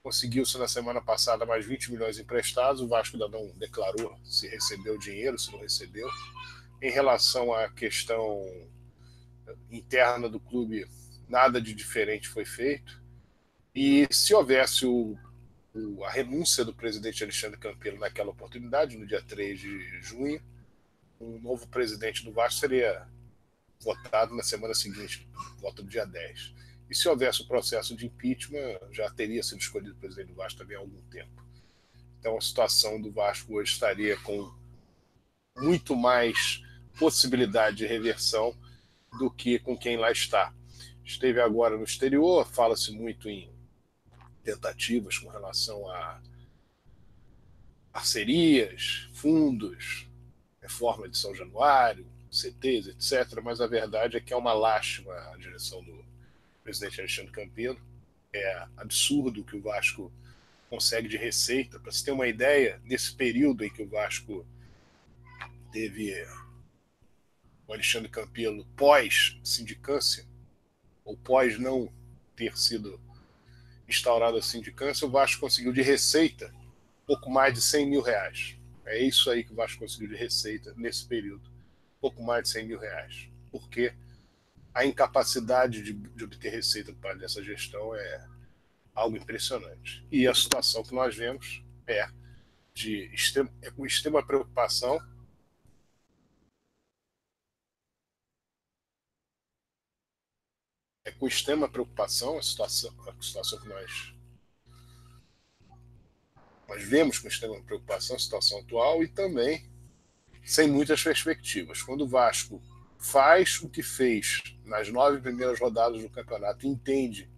[0.02, 2.82] Conseguiu-se na semana passada mais 20 milhões emprestados.
[2.82, 6.10] O Vasco ainda não declarou se recebeu dinheiro, se não recebeu.
[6.82, 8.42] Em relação à questão
[9.70, 10.88] interna do clube,
[11.28, 13.00] nada de diferente foi feito.
[13.76, 15.15] E se houvesse o
[16.05, 20.41] a renúncia do presidente Alexandre Campelo naquela oportunidade, no dia 3 de junho.
[21.19, 23.08] O novo presidente do Vasco seria
[23.82, 25.27] votado na semana seguinte,
[25.58, 26.53] voto do dia 10.
[26.89, 30.60] E se houvesse o um processo de impeachment, já teria sido escolhido presidente do Vasco
[30.60, 31.45] também há algum tempo.
[32.19, 34.51] Então a situação do Vasco hoje estaria com
[35.58, 36.63] muito mais
[36.97, 38.58] possibilidade de reversão
[39.17, 40.53] do que com quem lá está.
[41.03, 43.51] Esteve agora no exterior, fala-se muito em
[44.43, 46.21] tentativas com relação a
[47.91, 50.08] parcerias, fundos,
[50.62, 53.41] reforma de São Januário, CTs, etc.
[53.43, 56.06] Mas a verdade é que é uma lástima a direção do
[56.63, 57.80] presidente Alexandre Campino.
[58.32, 60.12] É absurdo que o Vasco
[60.69, 61.80] consegue de receita.
[61.80, 64.45] Para você ter uma ideia, nesse período em que o Vasco
[65.71, 66.13] teve
[67.67, 70.25] o Alexandre Campelo pós-sindicância,
[71.04, 71.91] ou pós não
[72.36, 72.99] ter sido
[73.89, 76.54] instaurada a sindicância, o Vasco conseguiu de receita
[77.06, 78.56] pouco mais de 100 mil reais.
[78.86, 81.49] É isso aí que o Vasco conseguiu de receita nesse período.
[81.99, 83.30] Pouco mais de 100 mil reais.
[83.52, 83.93] Porque
[84.73, 88.28] a incapacidade de, de obter receita parte dessa gestão é
[88.93, 90.06] algo impressionante.
[90.12, 92.08] E a situação que nós vemos é
[92.73, 94.99] de extrema, é com extrema preocupação
[101.06, 104.14] é com extrema preocupação a situação, a situação que nós,
[106.68, 109.70] nós vemos com extrema preocupação a situação atual e também
[110.44, 111.82] sem muitas perspectivas.
[111.82, 112.62] Quando o Vasco
[112.98, 117.30] faz o que fez nas nove primeiras rodadas do campeonato entende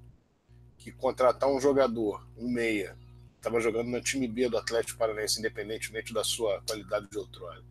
[0.78, 2.98] que contratar um jogador, um meia,
[3.36, 7.64] estava jogando no time B do Atlético Paranaense, independentemente da sua qualidade de outrora,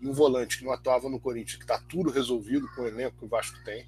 [0.00, 3.16] e um volante que não atuava no Corinthians, que está tudo resolvido com o elenco
[3.18, 3.86] que o Vasco tem,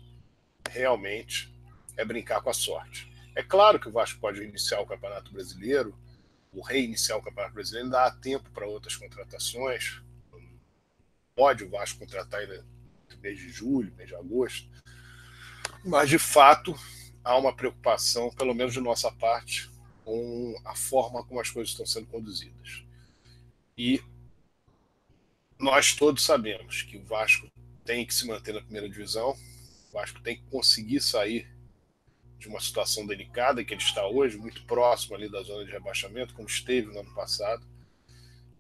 [0.69, 1.53] realmente
[1.97, 3.11] é brincar com a sorte.
[3.35, 5.97] É claro que o Vasco pode iniciar o Campeonato Brasileiro,
[6.53, 10.01] ou reiniciar o Campeonato Brasileiro, ainda há tempo para outras contratações.
[11.35, 12.65] Pode o Vasco contratar ainda
[13.21, 14.69] mês de julho, mês de agosto.
[15.85, 16.75] Mas, de fato,
[17.23, 19.69] há uma preocupação, pelo menos de nossa parte,
[20.05, 22.85] com a forma como as coisas estão sendo conduzidas.
[23.77, 24.01] E
[25.59, 27.49] nós todos sabemos que o Vasco
[27.85, 29.37] tem que se manter na primeira divisão,
[29.97, 31.49] Vasco tem que conseguir sair
[32.39, 36.35] de uma situação delicada que ele está hoje, muito próximo ali da zona de rebaixamento,
[36.35, 37.67] como esteve no ano passado,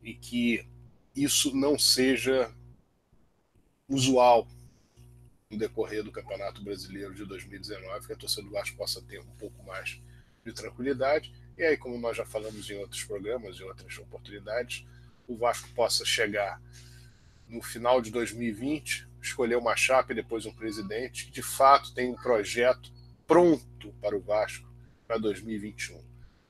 [0.03, 0.66] e que
[1.14, 2.51] isso não seja
[3.87, 4.49] usual
[5.51, 9.37] no decorrer do Campeonato Brasileiro de 2019, que a torcida do Vasco possa ter um
[9.38, 10.01] pouco mais
[10.42, 11.31] de tranquilidade.
[11.59, 14.87] E aí, como nós já falamos em outros programas, em outras oportunidades,
[15.29, 16.62] o Vasco possa chegar
[17.46, 22.11] no final de 2020 escolher uma chapa e depois um presidente que de fato tem
[22.11, 22.93] um projeto
[23.27, 24.67] pronto para o Vasco
[25.07, 26.03] para 2021.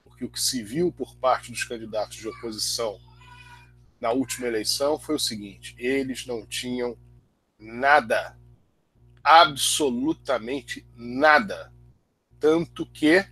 [0.04, 2.98] Porque o que se viu por parte dos candidatos de oposição
[4.00, 6.96] na última eleição foi o seguinte: eles não tinham
[7.58, 8.38] nada,
[9.22, 11.72] absolutamente nada.
[12.38, 13.26] Tanto que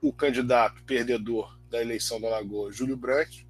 [0.00, 3.47] o candidato perdedor da eleição da Lagoa, Júlio Brandt,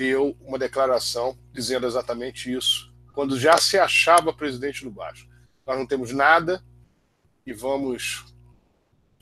[0.00, 5.28] deu uma declaração dizendo exatamente isso, quando já se achava presidente do Vasco.
[5.66, 6.64] Nós não temos nada
[7.44, 8.24] e vamos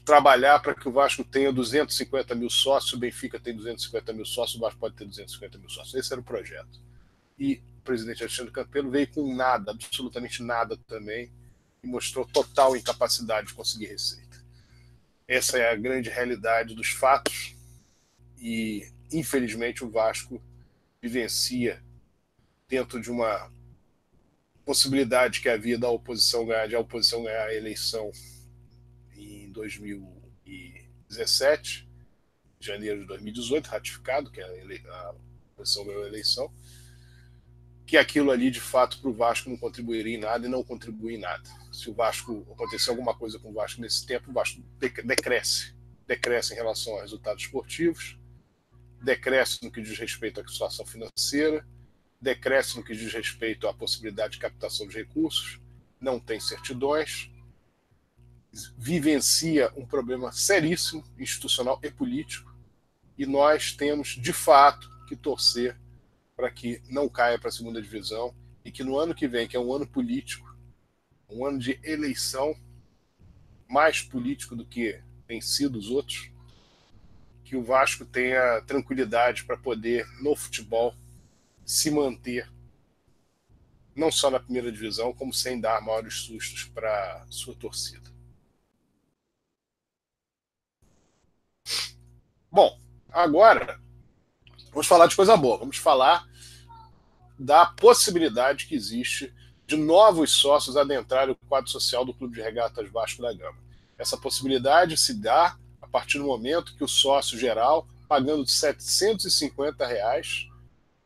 [0.04, 4.54] trabalhar para que o Vasco tenha 250 mil sócios, o Benfica tem 250 mil sócios,
[4.56, 5.96] o Vasco pode ter 250 mil sócios.
[5.96, 6.80] Esse era o projeto.
[7.36, 11.32] E o presidente Alexandre Campelo veio com nada, absolutamente nada também,
[11.82, 14.38] e mostrou total incapacidade de conseguir receita.
[15.26, 17.56] Essa é a grande realidade dos fatos
[18.38, 20.40] e, infelizmente, o Vasco
[21.00, 21.80] vivencia
[22.68, 23.50] dentro de uma
[24.64, 28.10] possibilidade que havia da oposição ganhar, de a oposição ganhar a eleição
[29.16, 31.88] em 2017,
[32.60, 35.14] janeiro de 2018, ratificado, que a, a
[35.52, 36.52] oposição ganhou a eleição,
[37.86, 41.14] que aquilo ali, de fato, para o Vasco não contribuiria em nada e não contribui
[41.14, 41.48] em nada.
[41.72, 45.74] Se o Vasco acontecer alguma coisa com o Vasco nesse tempo, o Vasco decresce.
[46.06, 48.17] Decresce em relação a resultados esportivos,
[49.02, 51.66] decresce no que diz respeito à situação financeira,
[52.20, 55.60] decresce no que diz respeito à possibilidade de captação de recursos,
[56.00, 57.30] não tem certidões,
[58.76, 62.54] vivencia um problema seríssimo institucional e político,
[63.16, 65.78] e nós temos, de fato, que torcer
[66.36, 68.34] para que não caia para a segunda divisão
[68.64, 70.56] e que no ano que vem, que é um ano político,
[71.28, 72.54] um ano de eleição,
[73.68, 76.30] mais político do que tem sido os outros,
[77.48, 80.94] que o Vasco tenha tranquilidade para poder, no futebol,
[81.64, 82.46] se manter
[83.96, 88.12] não só na primeira divisão, como sem dar maiores sustos para sua torcida.
[92.50, 92.78] Bom,
[93.10, 93.80] agora
[94.70, 95.56] vamos falar de coisa boa.
[95.56, 96.28] Vamos falar
[97.38, 99.34] da possibilidade que existe
[99.66, 103.58] de novos sócios adentrarem o quadro social do Clube de Regatas Vasco da Gama.
[103.96, 105.58] Essa possibilidade se dá
[105.88, 110.46] a partir do momento que o sócio geral, pagando de 750 reais,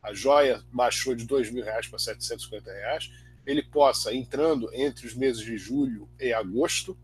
[0.01, 3.09] a joia baixou de 2 mil reais para 750 reais,
[3.45, 6.97] ele possa, entrando entre os meses de julho e agosto,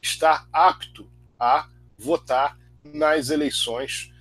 [0.00, 1.68] estar apto a
[1.98, 4.12] votar nas eleições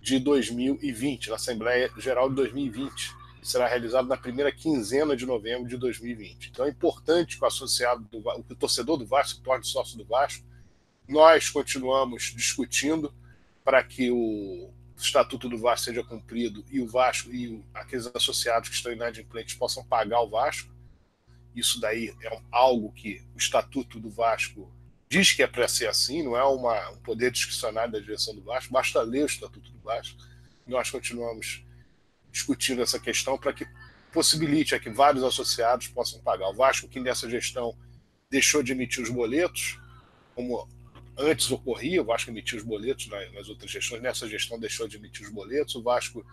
[0.00, 5.68] de 2020, na Assembleia Geral de 2020, que será realizado na primeira quinzena de novembro
[5.68, 6.48] de 2020.
[6.48, 10.04] Então é importante que o associado do o torcedor do Vasco se torne sócio do
[10.04, 10.47] Vasco,
[11.08, 13.12] nós continuamos discutindo
[13.64, 18.74] para que o Estatuto do Vasco seja cumprido e o Vasco e aqueles associados que
[18.74, 20.70] estão inadimplentes possam pagar o Vasco.
[21.54, 24.70] Isso daí é algo que o Estatuto do Vasco
[25.08, 28.42] diz que é para ser assim, não é uma, um poder discricionário da direção do
[28.42, 30.18] Vasco, basta ler o Estatuto do Vasco.
[30.66, 31.64] Nós continuamos
[32.30, 33.66] discutindo essa questão para que
[34.12, 36.48] possibilite que vários associados possam pagar.
[36.50, 37.76] O Vasco, que nessa gestão
[38.30, 39.80] deixou de emitir os boletos,
[40.34, 40.68] como
[41.18, 45.26] antes ocorria, o Vasco emitia os boletos nas outras gestões, nessa gestão deixou de emitir
[45.26, 46.24] os boletos, o Vasco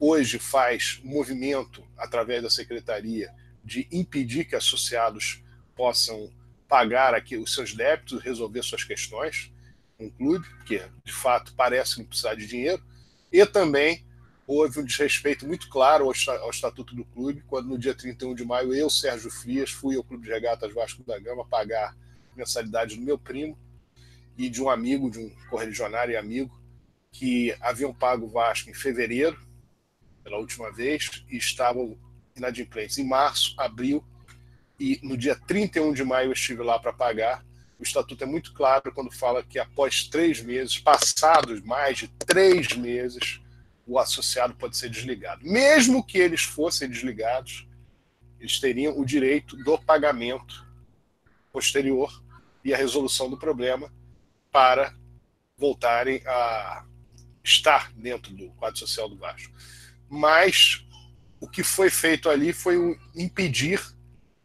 [0.00, 3.32] hoje faz um movimento através da secretaria
[3.64, 5.42] de impedir que associados
[5.76, 6.30] possam
[6.68, 9.52] pagar aqui os seus débitos, resolver suas questões
[9.96, 12.82] o clube, que de fato parece não precisar de dinheiro,
[13.32, 14.04] e também
[14.46, 18.74] houve um desrespeito muito claro ao, estatuto do clube, quando no dia 31 de maio
[18.74, 21.96] eu, Sérgio Frias, fui ao Clube de Regatas Vasco da Gama pagar
[22.36, 23.56] mensalidade do meu primo
[24.36, 26.60] e de um amigo, de um correligionário e amigo,
[27.12, 29.38] que haviam pago o Vasco em fevereiro,
[30.22, 31.98] pela última vez, e estavam
[32.36, 34.04] inadimplentes em março, abril
[34.78, 37.44] e no dia 31 de maio eu estive lá para pagar.
[37.78, 42.74] O estatuto é muito claro quando fala que após três meses, passados mais de três
[42.76, 43.40] meses,
[43.86, 45.44] o associado pode ser desligado.
[45.44, 47.66] Mesmo que eles fossem desligados,
[48.40, 50.66] eles teriam o direito do pagamento
[51.52, 52.22] posterior
[52.64, 53.92] e a resolução do problema
[54.54, 54.94] para
[55.58, 56.86] voltarem a
[57.42, 59.52] estar dentro do quadro social do Vasco.
[60.08, 60.86] Mas
[61.40, 63.82] o que foi feito ali foi impedir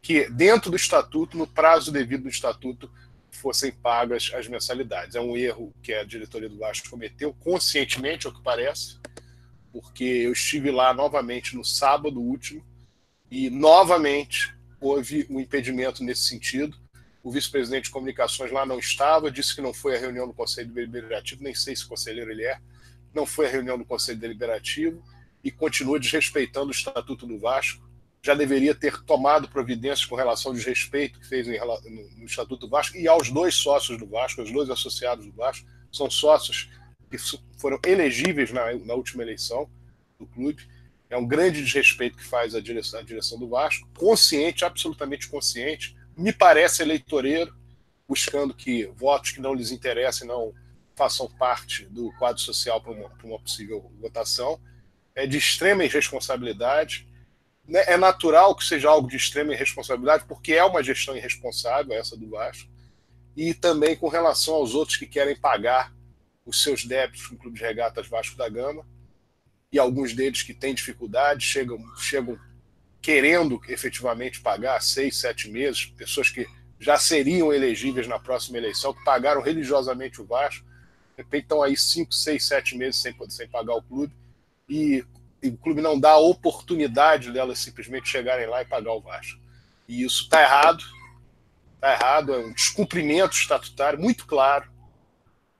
[0.02, 2.90] que, dentro do estatuto, no prazo devido do estatuto,
[3.30, 5.14] fossem pagas as mensalidades.
[5.14, 8.98] É um erro que a diretoria do Vasco cometeu, conscientemente, ao que parece,
[9.72, 12.66] porque eu estive lá novamente no sábado último
[13.30, 16.76] e, novamente, houve um impedimento nesse sentido.
[17.22, 20.70] O vice-presidente de comunicações lá não estava, disse que não foi a reunião do Conselho
[20.70, 22.58] Deliberativo, nem sei se conselheiro ele é,
[23.14, 25.02] não foi a reunião do Conselho Deliberativo
[25.44, 27.90] e continua desrespeitando o Estatuto do Vasco
[28.22, 32.96] já deveria ter tomado providências com relação ao desrespeito que fez no Estatuto do Vasco
[32.96, 36.70] e aos dois sócios do Vasco, os dois associados do Vasco, são sócios
[37.10, 37.16] que
[37.58, 39.68] foram elegíveis na, na última eleição
[40.18, 40.68] do clube.
[41.08, 45.96] É um grande desrespeito que faz a direção, a direção do Vasco, consciente, absolutamente consciente,
[46.20, 47.54] me parece eleitoreiro,
[48.08, 50.52] buscando que votos que não lhes interessem não
[50.94, 54.60] façam parte do quadro social para uma, uma possível votação.
[55.14, 57.08] É de extrema irresponsabilidade
[57.70, 62.16] né, é natural que seja algo de extrema irresponsabilidade, porque é uma gestão irresponsável essa
[62.16, 62.68] do Vasco,
[63.36, 65.94] e também com relação aos outros que querem pagar
[66.44, 68.84] os seus débitos com o Clube de Regatas Vasco da Gama,
[69.72, 72.36] e alguns deles que têm dificuldade, chegam, chegam
[73.00, 76.46] querendo efetivamente pagar seis, sete meses, pessoas que
[76.78, 81.76] já seriam elegíveis na próxima eleição, que pagaram religiosamente o Vasco, de repente estão aí
[81.76, 84.12] cinco, seis, sete meses sem, sem pagar o clube,
[84.68, 85.04] e
[85.42, 89.40] o clube não dá a oportunidade delas simplesmente chegarem lá e pagar o Vasco.
[89.88, 90.82] E isso está errado,
[91.74, 94.70] está errado, é um descumprimento estatutário muito claro,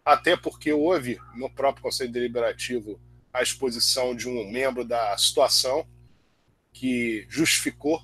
[0.05, 3.01] até porque houve no próprio Conselho Deliberativo
[3.32, 5.86] a exposição de um membro da situação
[6.73, 8.03] que justificou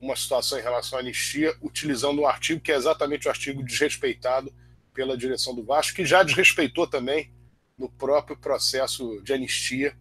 [0.00, 4.52] uma situação em relação à anistia, utilizando um artigo que é exatamente o artigo desrespeitado
[4.94, 7.32] pela direção do Vasco, que já desrespeitou também
[7.76, 9.96] no próprio processo de anistia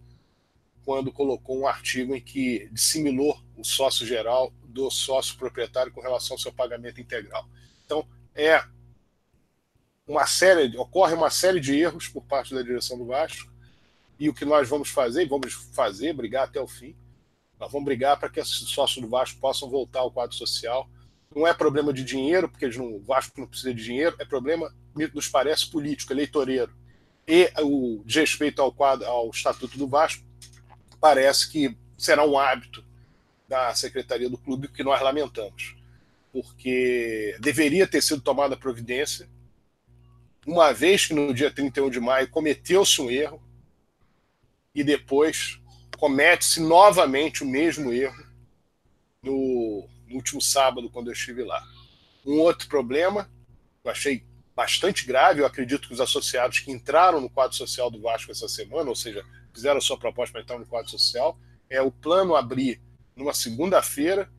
[0.83, 6.35] quando colocou um artigo em que dissimilou o sócio geral do sócio proprietário com relação
[6.35, 7.47] ao seu pagamento integral.
[7.85, 8.63] Então, é
[10.07, 13.51] uma série, ocorre uma série de erros por parte da direção do Vasco,
[14.19, 16.95] e o que nós vamos fazer, e vamos fazer, brigar até o fim,
[17.59, 20.89] nós vamos brigar para que esses sócios do Vasco possam voltar ao quadro social.
[21.35, 24.73] Não é problema de dinheiro, porque o Vasco não precisa de dinheiro, é problema,
[25.13, 26.71] nos parece, político, eleitoreiro.
[27.27, 30.23] E o desrespeito ao, quadro, ao Estatuto do Vasco
[31.01, 32.83] parece que será um hábito
[33.47, 35.75] da secretaria do clube, que nós lamentamos,
[36.31, 39.27] porque deveria ter sido tomada providência,
[40.45, 43.41] uma vez que no dia 31 de maio cometeu-se um erro,
[44.73, 45.59] e depois
[45.97, 48.23] comete-se novamente o mesmo erro
[49.23, 51.61] no, último sábado, quando eu estive lá.
[52.25, 53.29] Um outro problema,
[53.83, 54.23] eu achei
[54.55, 58.47] bastante grave, eu acredito que os associados que entraram no quadro social do Vasco essa
[58.47, 59.23] semana, ou seja,
[59.53, 61.37] fizeram a sua proposta para entrar no quadro social,
[61.69, 62.81] é o plano abrir
[63.15, 64.31] numa segunda-feira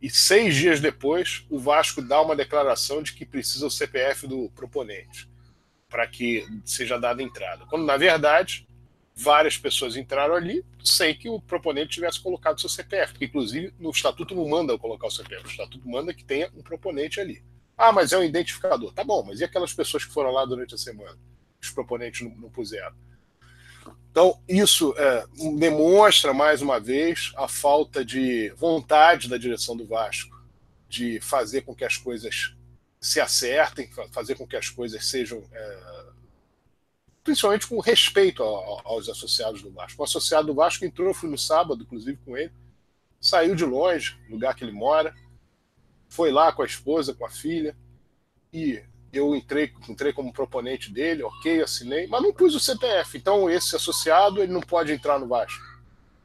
[0.00, 4.48] e seis dias depois o Vasco dá uma declaração de que precisa o CPF do
[4.50, 5.28] proponente
[5.88, 7.66] para que seja dada entrada.
[7.66, 8.67] Quando, na verdade,
[9.18, 13.90] várias pessoas entraram ali sem que o proponente tivesse colocado seu CPF, porque, inclusive, no
[13.90, 17.42] estatuto não manda colocar o CPF, o estatuto manda que tenha um proponente ali.
[17.76, 18.92] Ah, mas é um identificador.
[18.92, 21.18] Tá bom, mas e aquelas pessoas que foram lá durante a semana?
[21.60, 22.94] Os proponentes não, não puseram.
[24.10, 25.26] Então, isso é,
[25.58, 30.36] demonstra, mais uma vez, a falta de vontade da direção do Vasco
[30.88, 32.54] de fazer com que as coisas
[33.00, 35.42] se acertem, fazer com que as coisas sejam.
[35.52, 35.97] É,
[37.28, 40.00] principalmente com respeito aos associados do Vasco.
[40.00, 42.50] O associado do Vasco entrou, eu fui no sábado, inclusive com ele,
[43.20, 45.14] saiu de longe, lugar que ele mora,
[46.08, 47.76] foi lá com a esposa, com a filha,
[48.50, 53.18] e eu entrei, entrei como proponente dele, ok, assinei, mas não pus o CPF.
[53.18, 55.62] Então, esse associado ele não pode entrar no Vasco.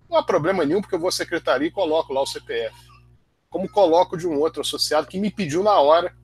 [0.09, 2.73] Não há problema nenhum, porque eu vou à secretaria e coloco lá o CPF.
[3.49, 6.15] Como coloco de um outro associado que me pediu na hora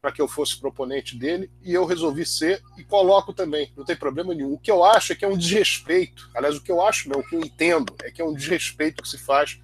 [0.00, 3.96] para que eu fosse proponente dele, e eu resolvi ser e coloco também, não tem
[3.96, 4.52] problema nenhum.
[4.52, 7.20] O que eu acho é que é um desrespeito, aliás, o que eu acho não,
[7.20, 9.60] o que eu entendo é que é um desrespeito que se faz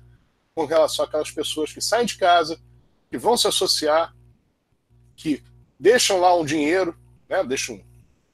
[0.54, 2.60] com relação àquelas pessoas que saem de casa,
[3.10, 4.14] que vão se associar,
[5.14, 5.42] que
[5.78, 7.84] deixam lá um dinheiro, né, deixam um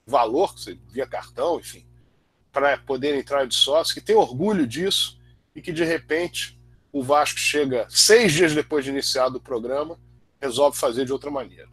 [0.07, 0.55] valor,
[0.89, 1.87] via cartão, enfim,
[2.51, 5.19] para poder entrar de sócio, que tem orgulho disso
[5.55, 6.59] e que de repente
[6.93, 9.99] o Vasco chega seis dias depois de iniciado o programa,
[10.41, 11.69] resolve fazer de outra maneira.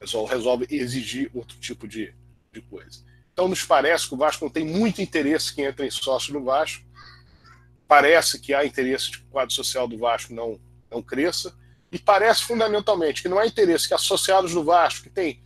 [0.00, 2.14] Resolve, resolve exigir outro tipo de,
[2.52, 3.04] de coisa.
[3.32, 6.44] Então nos parece que o Vasco não tem muito interesse que entre em sócio no
[6.44, 6.84] Vasco.
[7.86, 11.54] Parece que há interesse de que o quadro social do Vasco não, não cresça.
[11.90, 15.42] E parece fundamentalmente que não há interesse que associados do Vasco, que tem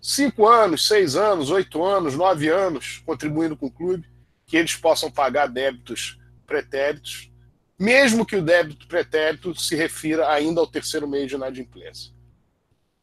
[0.00, 4.06] cinco anos, seis anos, oito anos, nove anos contribuindo com o clube,
[4.46, 7.30] que eles possam pagar débitos pretéritos,
[7.78, 12.15] mesmo que o débito pretérito se refira ainda ao terceiro mês de inadimplência.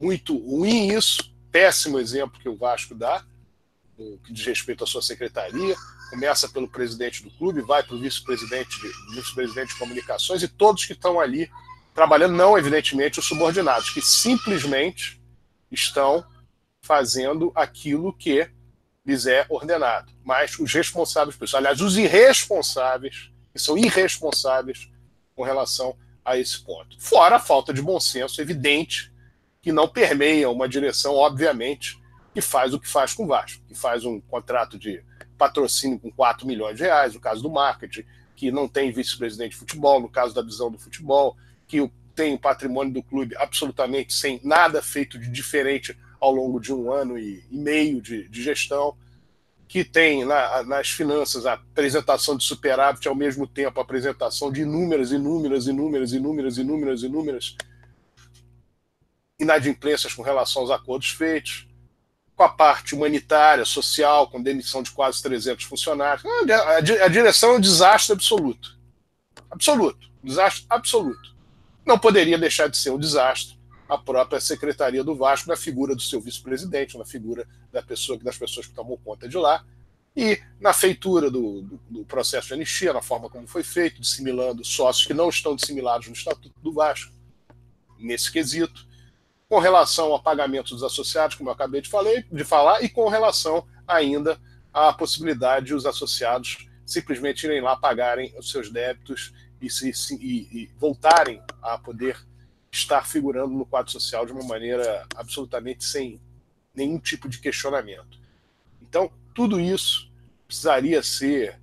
[0.04, 3.24] Muito ruim isso, péssimo exemplo que o Vasco dá,
[4.26, 5.78] que diz respeito à sua secretaria,
[6.10, 8.76] começa pelo presidente do clube, vai para o vice-presidente
[9.14, 11.50] vice-presidente de comunicações e todos que estão ali
[11.96, 15.22] trabalhando, não evidentemente os subordinados, que simplesmente
[15.72, 16.26] estão
[16.82, 18.46] fazendo aquilo que
[19.06, 20.12] lhes é ordenado.
[20.22, 24.90] Mas os responsáveis por isso, aliás, os irresponsáveis, que são irresponsáveis
[25.34, 25.96] com relação
[26.26, 27.00] a esse ponto.
[27.00, 29.13] Fora a falta de bom senso evidente,
[29.64, 31.98] que não permeia uma direção, obviamente,
[32.34, 35.02] que faz o que faz com o Vasco, que faz um contrato de
[35.38, 38.04] patrocínio com 4 milhões de reais, no caso do marketing,
[38.36, 42.40] que não tem vice-presidente de futebol, no caso da visão do futebol, que tem o
[42.40, 47.42] patrimônio do clube absolutamente sem nada feito de diferente ao longo de um ano e,
[47.50, 48.98] meio de, de, gestão,
[49.66, 54.62] que tem na, nas finanças a apresentação de superávit ao mesmo tempo a apresentação de
[54.62, 57.56] inúmeras, inúmeras, inúmeras, inúmeras, inúmeras, inúmeras
[59.44, 61.68] inadimplências com relação aos acordos feitos,
[62.36, 66.26] com a parte humanitária, social, com demissão de quase 300 funcionários.
[66.26, 68.78] A, a direção é um desastre absoluto.
[69.52, 70.10] Absoluto.
[70.24, 71.36] Desastre absoluto.
[71.86, 76.02] Não poderia deixar de ser um desastre a própria Secretaria do Vasco, na figura do
[76.02, 79.64] seu vice-presidente, na figura da pessoa, das pessoas que tomou conta de lá,
[80.16, 84.64] e na feitura do, do, do, processo de anistia, na forma como foi feito, dissimilando
[84.64, 87.12] sócios que não estão dissimilados no Estatuto do Vasco,
[88.00, 88.88] nesse quesito,
[89.54, 93.08] com relação ao pagamento dos associados, como eu acabei de, falei, de falar, e com
[93.08, 94.36] relação ainda
[94.74, 99.32] à possibilidade de os associados simplesmente irem lá pagarem os seus débitos
[99.62, 102.18] e, se, se e, e voltarem a poder
[102.72, 106.20] estar figurando no quadro social de uma maneira absolutamente sem
[106.74, 108.20] nenhum tipo de questionamento.
[108.82, 110.12] Então, tudo isso
[110.48, 111.62] precisaria ser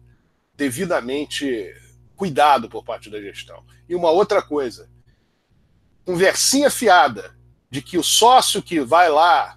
[0.55, 1.75] devidamente
[2.15, 3.65] cuidado por parte da gestão.
[3.89, 4.89] E uma outra coisa,
[6.05, 7.40] conversinha fiada
[7.71, 9.57] de que o sócio que vai lá,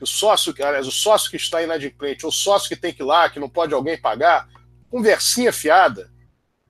[0.00, 3.06] o sócio, aliás, o sócio que está inadimplente, ou o sócio que tem que ir
[3.06, 4.48] lá, que não pode alguém pagar,
[4.88, 6.10] conversinha fiada.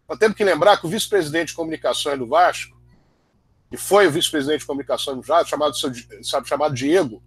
[0.08, 2.80] Nós temos que lembrar que o vice-presidente de comunicações do Vasco
[3.70, 7.22] que foi o vice-presidente de comunicação do Jado, chamado, sabe, chamado Diego,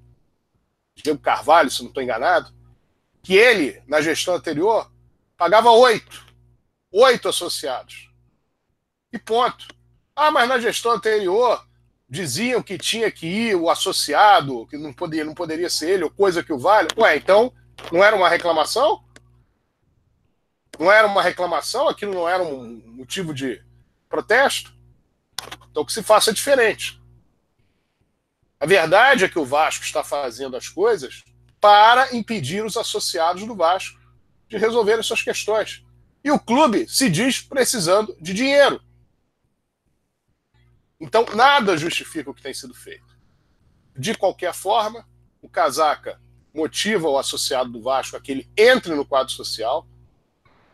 [0.93, 2.53] Diego Carvalho, se não estou enganado,
[3.23, 4.91] que ele, na gestão anterior,
[5.37, 6.27] pagava oito.
[6.91, 8.11] Oito associados.
[9.11, 9.65] E ponto.
[10.13, 11.65] Ah, mas na gestão anterior
[12.13, 16.11] diziam que tinha que ir o associado, que não poderia, não poderia ser ele, ou
[16.11, 16.89] coisa que o vale.
[16.95, 17.51] Ué, então
[17.91, 19.03] não era uma reclamação?
[20.77, 21.89] Não era uma reclamação?
[21.89, 23.59] Aquilo não era um motivo de
[24.07, 24.71] protesto?
[25.71, 27.01] Então, que se faça diferente.
[28.59, 31.23] A verdade é que o Vasco está fazendo as coisas
[31.59, 33.99] para impedir os associados do Vasco
[34.47, 35.83] de resolverem suas questões.
[36.23, 38.79] E o clube se diz precisando de dinheiro.
[41.03, 43.13] Então, nada justifica o que tem sido feito.
[43.93, 45.05] De qualquer forma,
[45.41, 46.17] o Casaca
[46.53, 49.85] motiva o associado do Vasco a que ele entre no quadro social.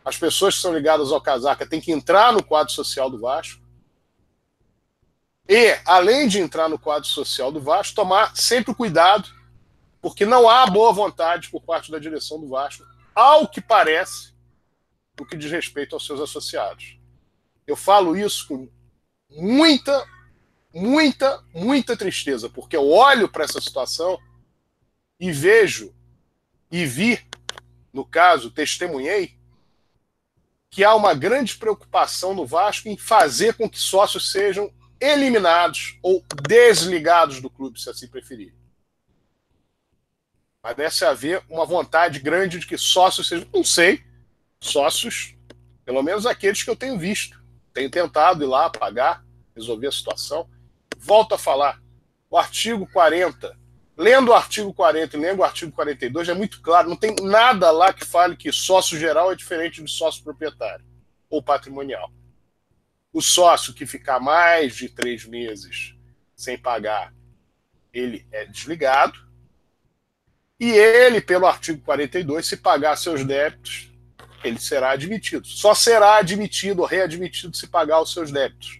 [0.04, 3.60] As pessoas que são ligadas ao Casaca têm que entrar no quadro social do Vasco.
[5.48, 9.28] E, além de entrar no quadro social do Vasco, tomar sempre cuidado,
[10.00, 12.84] porque não há boa vontade por parte da direção do Vasco,
[13.16, 14.32] ao que parece,
[15.18, 17.00] no que diz respeito aos seus associados.
[17.66, 18.68] Eu falo isso com
[19.28, 20.06] muita
[20.72, 24.18] muita, muita tristeza, porque eu olho para essa situação
[25.18, 25.94] e vejo
[26.70, 27.18] e vi,
[27.92, 29.36] no caso, testemunhei,
[30.70, 36.24] que há uma grande preocupação no Vasco em fazer com que sócios sejam eliminados ou
[36.46, 38.54] desligados do clube, se assim preferir.
[40.62, 44.04] Parece haver uma vontade grande de que sócios sejam, não sei,
[44.60, 45.34] sócios,
[45.84, 47.42] pelo menos aqueles que eu tenho visto.
[47.72, 49.24] Tenho tentado ir lá pagar,
[49.56, 50.48] resolver a situação.
[51.02, 51.80] Volto a falar,
[52.28, 53.58] o artigo 40,
[53.96, 57.70] lendo o artigo 40 e lendo o artigo 42, é muito claro, não tem nada
[57.70, 60.84] lá que fale que sócio geral é diferente de sócio proprietário
[61.30, 62.12] ou patrimonial.
[63.10, 65.94] O sócio que ficar mais de três meses
[66.36, 67.14] sem pagar,
[67.92, 69.18] ele é desligado.
[70.60, 73.90] E ele, pelo artigo 42, se pagar seus débitos,
[74.44, 75.46] ele será admitido.
[75.46, 78.79] Só será admitido ou readmitido se pagar os seus débitos.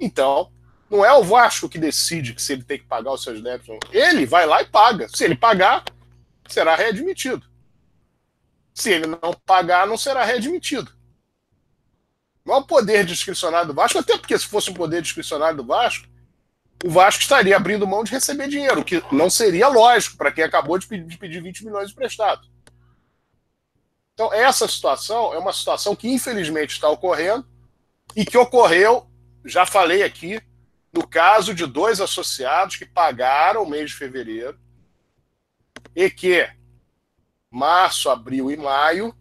[0.00, 0.50] Então,
[0.90, 3.78] não é o Vasco que decide se ele tem que pagar os seus débitos.
[3.92, 5.08] Ele vai lá e paga.
[5.08, 5.84] Se ele pagar,
[6.48, 7.46] será readmitido.
[8.74, 10.90] Se ele não pagar, não será readmitido.
[12.44, 15.64] Não é o poder discricionário do Vasco, até porque se fosse o poder discricionário do
[15.64, 16.08] Vasco,
[16.82, 20.78] o Vasco estaria abrindo mão de receber dinheiro, que não seria lógico para quem acabou
[20.78, 22.48] de pedir 20 milhões emprestado.
[24.14, 27.46] Então, essa situação é uma situação que infelizmente está ocorrendo
[28.16, 29.09] e que ocorreu,
[29.44, 30.40] já falei aqui,
[30.92, 34.58] no caso de dois associados que pagaram o mês de fevereiro
[35.94, 36.48] e que
[37.50, 39.14] março, abril e maio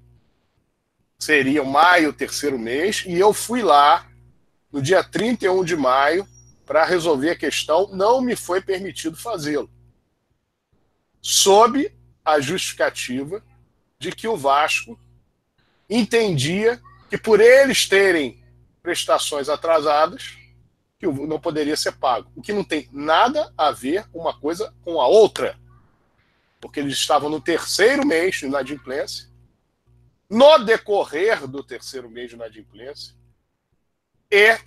[1.17, 4.07] seria maio, terceiro mês, e eu fui lá
[4.71, 6.27] no dia 31 de maio
[6.65, 9.69] para resolver a questão, não me foi permitido fazê-lo.
[11.21, 11.91] Sob
[12.23, 13.43] a justificativa
[13.97, 14.97] de que o Vasco
[15.89, 18.38] entendia que por eles terem
[18.81, 20.37] prestações atrasadas,
[20.97, 22.31] que não poderia ser pago.
[22.35, 25.57] O que não tem nada a ver uma coisa com a outra.
[26.59, 29.29] Porque eles estavam no terceiro mês de inadimplência.
[30.29, 33.15] No decorrer do terceiro mês de inadimplência,
[34.29, 34.59] e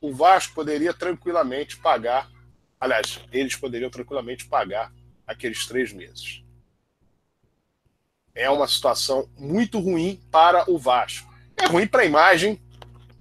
[0.00, 2.30] o Vasco poderia tranquilamente pagar,
[2.78, 4.92] aliás, eles poderiam tranquilamente pagar
[5.26, 6.42] aqueles três meses.
[8.34, 11.32] É uma situação muito ruim para o Vasco.
[11.56, 12.60] É ruim para a imagem,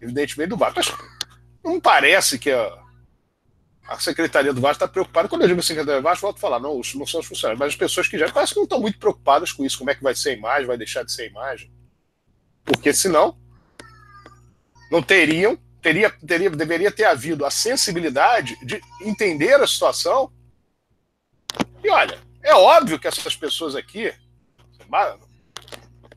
[0.01, 0.75] evidentemente, do Vasco.
[0.77, 0.93] Mas
[1.63, 2.79] não parece que a,
[3.87, 5.27] a Secretaria do Vasco está preocupada.
[5.27, 7.69] Quando eu digo Secretaria do Vasco, volto a falar, não, não são os funcionários, mas
[7.69, 10.03] as pessoas que já parece que não estão muito preocupadas com isso, como é que
[10.03, 11.71] vai ser a imagem, vai deixar de ser a imagem.
[12.63, 13.37] Porque senão
[14.91, 20.31] não teriam, teria, teria, deveria ter havido a sensibilidade de entender a situação.
[21.83, 24.13] E olha, é óbvio que essas pessoas aqui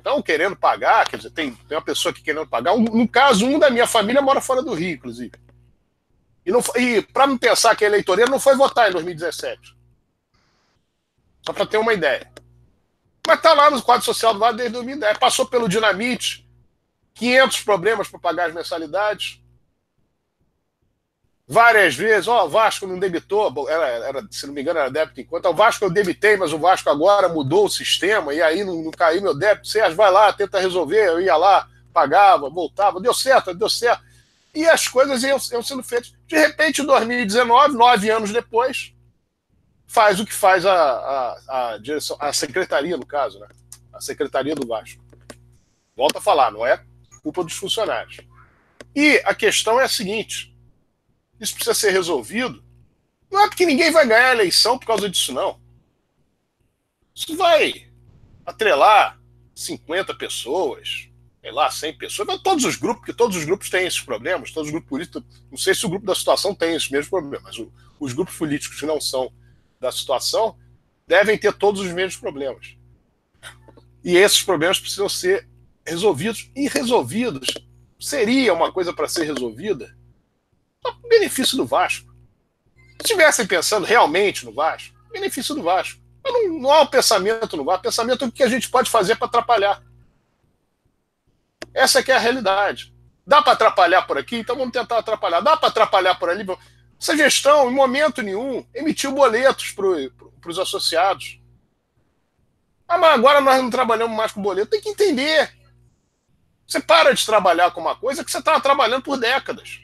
[0.03, 2.75] estão querendo pagar, quer dizer, tem, tem uma pessoa que querendo pagar.
[2.75, 5.33] Um, no caso, um da minha família mora fora do Rio, inclusive.
[6.45, 9.77] E, e para não pensar que é eleitoreiro, não foi votar em 2017.
[11.45, 12.31] Só para ter uma ideia.
[13.27, 15.19] Mas está lá no quadro social do Vale desde 2010.
[15.19, 16.47] Passou pelo Dinamite,
[17.15, 19.42] 500 problemas para pagar as mensalidades.
[21.53, 25.21] Várias vezes, ó, oh, Vasco não debitou, era, era, se não me engano, era débito
[25.21, 25.51] em conta.
[25.51, 28.91] O Vasco eu debitei, mas o Vasco agora mudou o sistema e aí não, não
[28.91, 29.69] caiu meu débito.
[29.69, 31.07] Sérgio, vai lá, tenta resolver.
[31.07, 34.03] Eu ia lá, pagava, voltava, deu certo, deu certo.
[34.55, 36.15] E as coisas iam, iam sendo feitas.
[36.27, 38.95] De repente, em 2019, nove anos depois,
[39.87, 43.49] faz o que faz a, a, a, direção, a secretaria, no caso, né?
[43.93, 45.05] A secretaria do Vasco.
[45.95, 46.83] Volto a falar, não é
[47.23, 48.21] culpa dos funcionários.
[48.97, 50.52] E a questão é a seguinte:
[51.43, 52.63] isso precisa ser resolvido.
[53.31, 55.61] Não é porque ninguém vai ganhar a eleição por causa disso, não.
[57.13, 57.91] Isso vai
[58.47, 59.21] atrelar
[59.55, 61.09] 50 pessoas,
[61.41, 64.69] sei lá, 100 pessoas, todos os grupos, porque todos os grupos têm esses problemas, todos
[64.69, 67.59] os grupos políticos, não sei se o grupo da situação tem esses mesmos problemas, mas
[67.59, 69.33] o, os grupos políticos que não são
[69.81, 70.57] da situação
[71.07, 72.77] devem ter todos os mesmos problemas.
[74.05, 75.49] E esses problemas precisam ser
[75.85, 77.49] resolvidos e resolvidos.
[77.99, 79.97] Seria uma coisa para ser resolvida
[81.09, 82.11] benefício do Vasco.
[82.93, 86.01] Se estivessem pensando realmente no Vasco, benefício do Vasco.
[86.25, 89.27] Não, não há um pensamento no Vasco, pensamento do que a gente pode fazer para
[89.27, 89.83] atrapalhar.
[91.75, 92.93] Essa é é a realidade.
[93.27, 95.41] Dá para atrapalhar por aqui, então vamos tentar atrapalhar.
[95.41, 96.45] Dá para atrapalhar por ali.
[97.01, 101.41] Essa gestão, em momento nenhum, emitiu boletos para os associados.
[102.87, 104.71] Ah, mas agora nós não trabalhamos mais com boleto.
[104.71, 105.53] Tem que entender.
[106.67, 109.82] Você para de trabalhar com uma coisa que você estava trabalhando por décadas.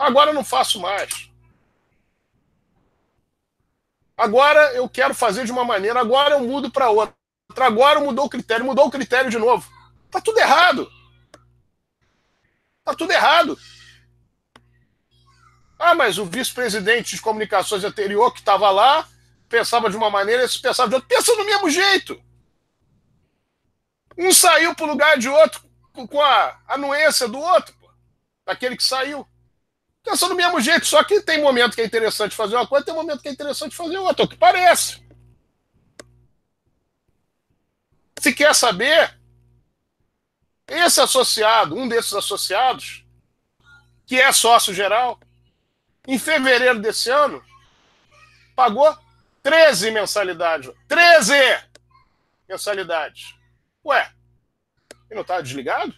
[0.00, 1.30] Agora eu não faço mais.
[4.16, 7.14] Agora eu quero fazer de uma maneira, agora eu mudo para outra.
[7.58, 9.70] Agora mudou o critério, mudou o critério de novo.
[10.10, 10.90] Tá tudo errado.
[12.82, 13.58] Tá tudo errado.
[15.78, 19.06] Ah, mas o vice-presidente de comunicações anterior que estava lá
[19.50, 21.08] pensava de uma maneira, esse pensava de outra.
[21.14, 22.22] Pensa do mesmo jeito.
[24.16, 27.90] Um saiu para o lugar de outro com a anuência do outro, pô,
[28.46, 29.26] daquele que saiu.
[30.10, 32.92] Pensa do mesmo jeito, só que tem momento que é interessante fazer uma coisa, tem
[32.92, 35.00] momento que é interessante fazer outra, o que parece.
[38.18, 39.16] Se quer saber,
[40.66, 43.06] esse associado, um desses associados,
[44.04, 45.20] que é sócio geral,
[46.08, 47.40] em fevereiro desse ano,
[48.56, 48.98] pagou
[49.44, 50.72] 13 mensalidades.
[50.88, 51.34] 13
[52.48, 53.32] mensalidades.
[53.86, 54.12] Ué,
[55.08, 55.94] ele não estava desligado?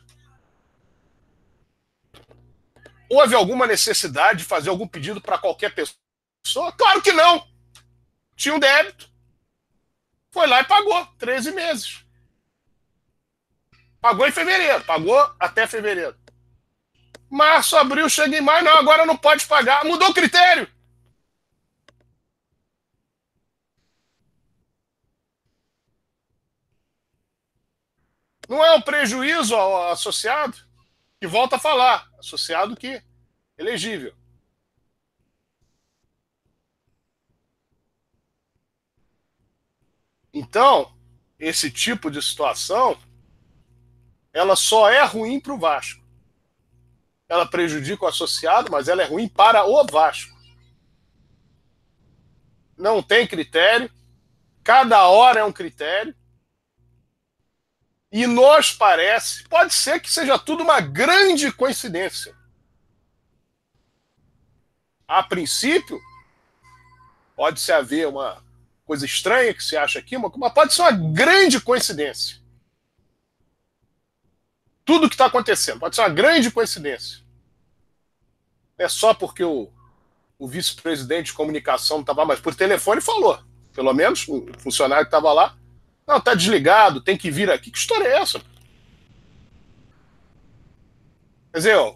[3.15, 6.73] Houve alguma necessidade de fazer algum pedido para qualquer pessoa?
[6.73, 7.47] Claro que não.
[8.35, 9.07] Tinha um débito.
[10.31, 12.07] Foi lá e pagou 13 meses.
[14.01, 16.17] Pagou em fevereiro, pagou até fevereiro.
[17.29, 19.85] Março, abril, chega em maio, não, agora não pode pagar.
[19.85, 20.67] Mudou o critério.
[28.49, 29.55] Não é um prejuízo
[29.91, 30.72] associado?
[31.23, 33.01] Que volta a falar, associado que
[33.57, 34.13] elegível.
[40.35, 40.99] Então,
[41.39, 42.99] esse tipo de situação,
[44.33, 46.05] ela só é ruim para o Vasco.
[47.29, 50.37] Ela prejudica o associado, mas ela é ruim para o Vasco.
[52.77, 53.89] Não tem critério.
[54.65, 56.17] Cada hora é um critério.
[58.13, 62.37] E nos parece, pode ser que seja tudo uma grande coincidência.
[65.09, 65.99] A princípio,
[67.35, 68.45] pode-se haver uma
[68.85, 72.37] coisa estranha que se acha aqui, mas pode ser uma grande coincidência.
[74.85, 77.23] Tudo que está acontecendo pode ser uma grande coincidência.
[78.77, 79.71] É só porque o,
[80.39, 83.43] o vice-presidente de comunicação não estava mais por telefone falou.
[83.73, 85.57] Pelo menos o funcionário que estava lá
[86.07, 87.71] não, tá desligado, tem que vir aqui.
[87.71, 88.41] Que história é essa?
[91.53, 91.95] Quer dizer, ó,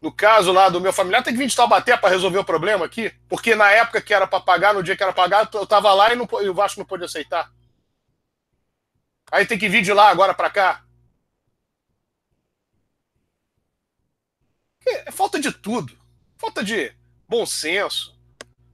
[0.00, 2.84] no caso lá do meu familiar, tem que vir de Taubaté para resolver o problema
[2.84, 5.92] aqui, porque na época que era para pagar, no dia que era pagar, eu tava
[5.92, 7.50] lá e, não, e o Vasco não pôde aceitar.
[9.30, 10.84] Aí tem que vir de lá agora para cá.
[14.86, 15.98] É falta de tudo.
[16.36, 16.94] Falta de
[17.28, 18.16] bom senso.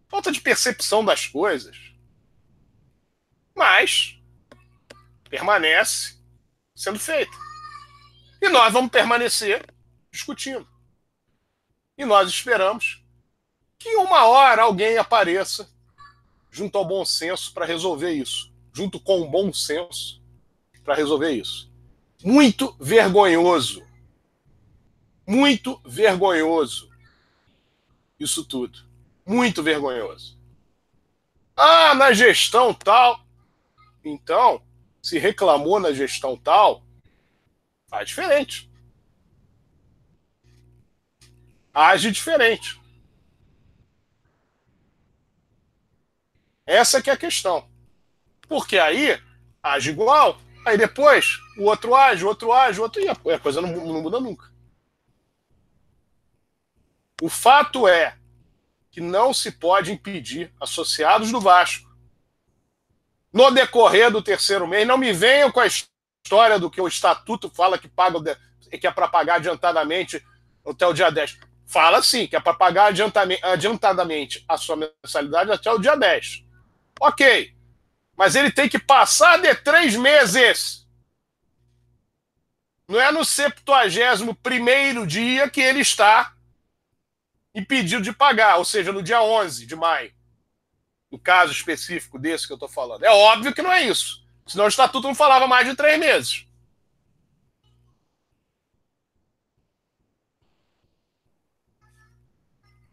[0.09, 1.76] Falta de percepção das coisas.
[3.55, 4.14] Mas
[5.35, 6.16] permanece
[6.76, 7.37] sendo feita.
[8.41, 9.66] E nós vamos permanecer
[10.12, 10.66] discutindo.
[11.99, 13.05] E nós esperamos
[13.76, 15.68] que uma hora alguém apareça
[16.51, 18.53] junto ao bom senso para resolver isso.
[18.72, 20.22] Junto com o bom senso
[20.85, 21.68] para resolver isso.
[22.22, 23.85] Muito vergonhoso.
[25.26, 26.89] Muito vergonhoso.
[28.20, 28.78] Isso tudo.
[29.26, 30.39] Muito vergonhoso.
[31.57, 33.20] Ah, na gestão tal.
[34.05, 34.62] Então,
[35.05, 36.83] se reclamou na gestão tal,
[37.87, 38.73] faz diferente.
[41.75, 42.81] Age diferente.
[46.65, 47.69] Essa que é a questão.
[48.49, 49.23] Porque aí
[49.63, 53.61] age igual, aí depois o outro age, o outro age, o outro e a coisa
[53.61, 54.51] não, não muda nunca.
[57.21, 58.17] O fato é
[58.91, 61.93] que não se pode impedir associados do Vasco
[63.35, 64.87] no decorrer do terceiro mês.
[64.87, 68.39] Não me venham com a história do que o estatuto fala que paga
[68.80, 70.24] que é para pagar adiantadamente
[70.64, 71.39] até o dia 10.
[71.66, 72.93] Fala sim, que é para pagar
[73.43, 76.45] adiantadamente a sua mensalidade até o dia 10.
[77.01, 77.53] Ok.
[78.16, 80.87] Mas ele tem que passar de três meses.
[82.89, 86.35] Não é no 71 dia que ele está
[87.55, 90.12] impedido de pagar, ou seja, no dia 11 de maio
[91.15, 93.05] no caso específico desse que eu estou falando.
[93.05, 94.27] É óbvio que não é isso.
[94.49, 96.45] Senão o estatuto não falava mais de três meses.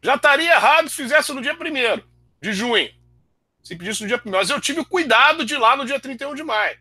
[0.04, 2.04] Já estaria errado se fizesse no dia 1
[2.40, 2.94] de junho.
[3.64, 6.36] Se pedisse no dia 1 Mas eu tive cuidado de ir lá no dia 31
[6.36, 6.80] de maio.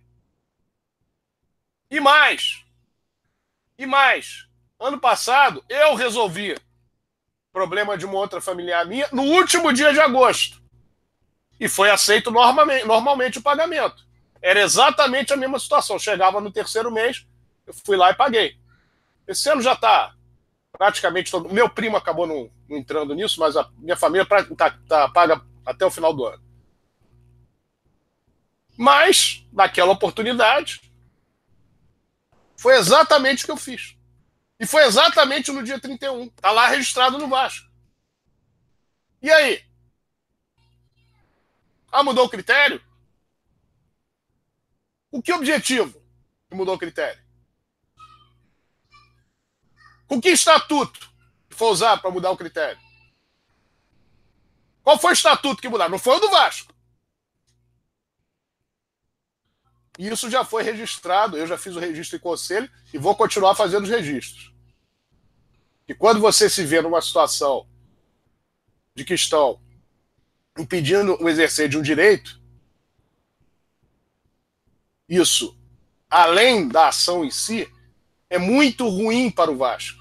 [1.90, 2.62] E mais.
[3.78, 4.46] E mais.
[4.78, 6.54] Ano passado, eu resolvi
[7.50, 10.59] problema de uma outra familiar minha no último dia de agosto
[11.60, 14.08] e foi aceito normalmente, normalmente o pagamento.
[14.40, 15.98] Era exatamente a mesma situação.
[15.98, 17.26] Chegava no terceiro mês,
[17.66, 18.56] eu fui lá e paguei.
[19.28, 20.14] Esse ano já está
[20.72, 21.52] praticamente todo.
[21.52, 25.84] Meu primo acabou não, não, entrando nisso, mas a minha família tá, tá, paga até
[25.84, 26.42] o final do ano.
[28.74, 30.80] Mas, naquela oportunidade,
[32.56, 33.94] foi exatamente o que eu fiz.
[34.58, 36.24] E foi exatamente no dia 31.
[36.24, 37.68] Está lá registrado no Vasco.
[39.20, 39.69] E aí?
[41.90, 42.80] Ah, mudou o critério?
[45.10, 46.00] O que objetivo
[46.48, 47.20] que mudou o critério?
[50.06, 51.10] Com que estatuto
[51.50, 52.80] foi usado para mudar o critério?
[54.82, 55.90] Qual foi o estatuto que mudaram?
[55.90, 56.72] Não foi o do Vasco.
[59.98, 63.84] Isso já foi registrado, eu já fiz o registro em conselho e vou continuar fazendo
[63.84, 64.52] os registros.
[65.86, 67.68] E quando você se vê numa situação
[68.94, 69.60] de que estão
[70.58, 72.40] impedindo o exercer de um direito,
[75.08, 75.58] isso,
[76.08, 77.68] além da ação em si,
[78.28, 80.00] é muito ruim para o Vasco.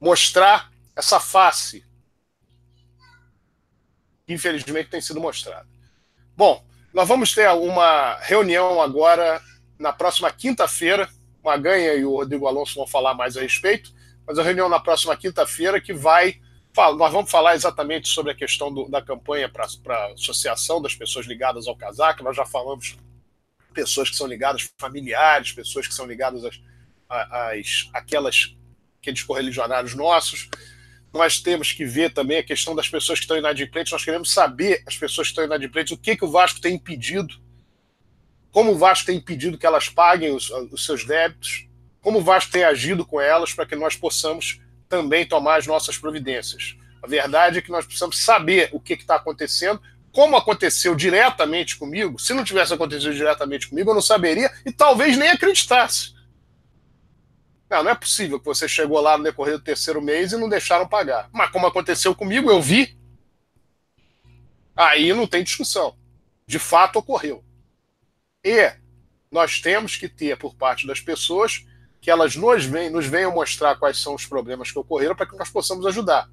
[0.00, 1.84] Mostrar essa face
[4.24, 5.68] que infelizmente tem sido mostrada.
[6.36, 9.42] Bom, nós vamos ter uma reunião agora
[9.78, 11.08] na próxima quinta-feira.
[11.42, 13.92] Maganha e o Rodrigo Alonso vão falar mais a respeito,
[14.24, 16.40] mas a reunião na próxima quinta-feira que vai.
[16.74, 21.26] Nós vamos falar exatamente sobre a questão do, da campanha para a associação das pessoas
[21.26, 22.24] ligadas ao casaco.
[22.24, 22.96] Nós já falamos
[23.74, 26.58] pessoas que são ligadas, familiares, pessoas que são ligadas às,
[27.08, 28.56] às aquelas
[28.98, 30.48] aqueles correligionários nossos.
[31.12, 33.92] Nós temos que ver também a questão das pessoas que estão inadimplentes.
[33.92, 37.34] Nós queremos saber as pessoas que estão inadimplentes, o que, que o Vasco tem impedido,
[38.50, 41.68] como o Vasco tem impedido que elas paguem os, os seus débitos,
[42.00, 44.61] como o Vasco tem agido com elas para que nós possamos
[44.92, 46.76] também tomar as nossas providências.
[47.02, 49.80] A verdade é que nós precisamos saber o que está acontecendo,
[50.12, 52.18] como aconteceu diretamente comigo.
[52.18, 56.12] Se não tivesse acontecido diretamente comigo, eu não saberia e talvez nem acreditasse.
[57.70, 60.46] Não, não é possível que você chegou lá no decorrer do terceiro mês e não
[60.46, 61.30] deixaram pagar.
[61.32, 62.94] Mas como aconteceu comigo, eu vi.
[64.76, 65.96] Aí não tem discussão.
[66.46, 67.42] De fato ocorreu.
[68.44, 68.70] E
[69.30, 71.64] nós temos que ter por parte das pessoas
[72.02, 75.38] que elas nos, vem, nos venham mostrar quais são os problemas que ocorreram para que
[75.38, 76.28] nós possamos ajudar.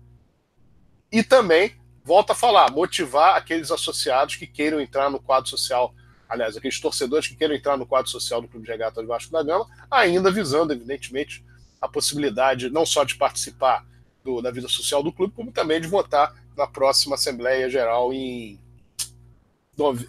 [1.10, 5.96] E também, volta a falar, motivar aqueles associados que queiram entrar no quadro social
[6.30, 9.42] aliás, aqueles torcedores que queiram entrar no quadro social do Clube de Regatas Vasco da
[9.42, 11.44] Gama, ainda visando, evidentemente,
[11.82, 13.84] a possibilidade não só de participar
[14.24, 18.60] do, da vida social do clube, como também de votar na próxima Assembleia Geral em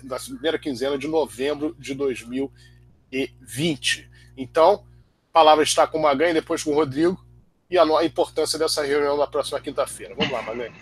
[0.02, 4.10] na primeira quinzena de novembro de 2020.
[4.36, 4.84] Então,
[5.32, 7.24] palavra está com o Maganha, depois com o Rodrigo,
[7.70, 10.14] e a, importância dessa reunião na próxima quinta-feira.
[10.14, 10.74] Vamos lá, Maganha.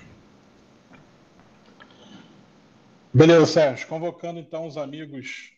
[3.13, 3.87] Beleza, Sérgio.
[3.89, 5.53] Convocando então os amigos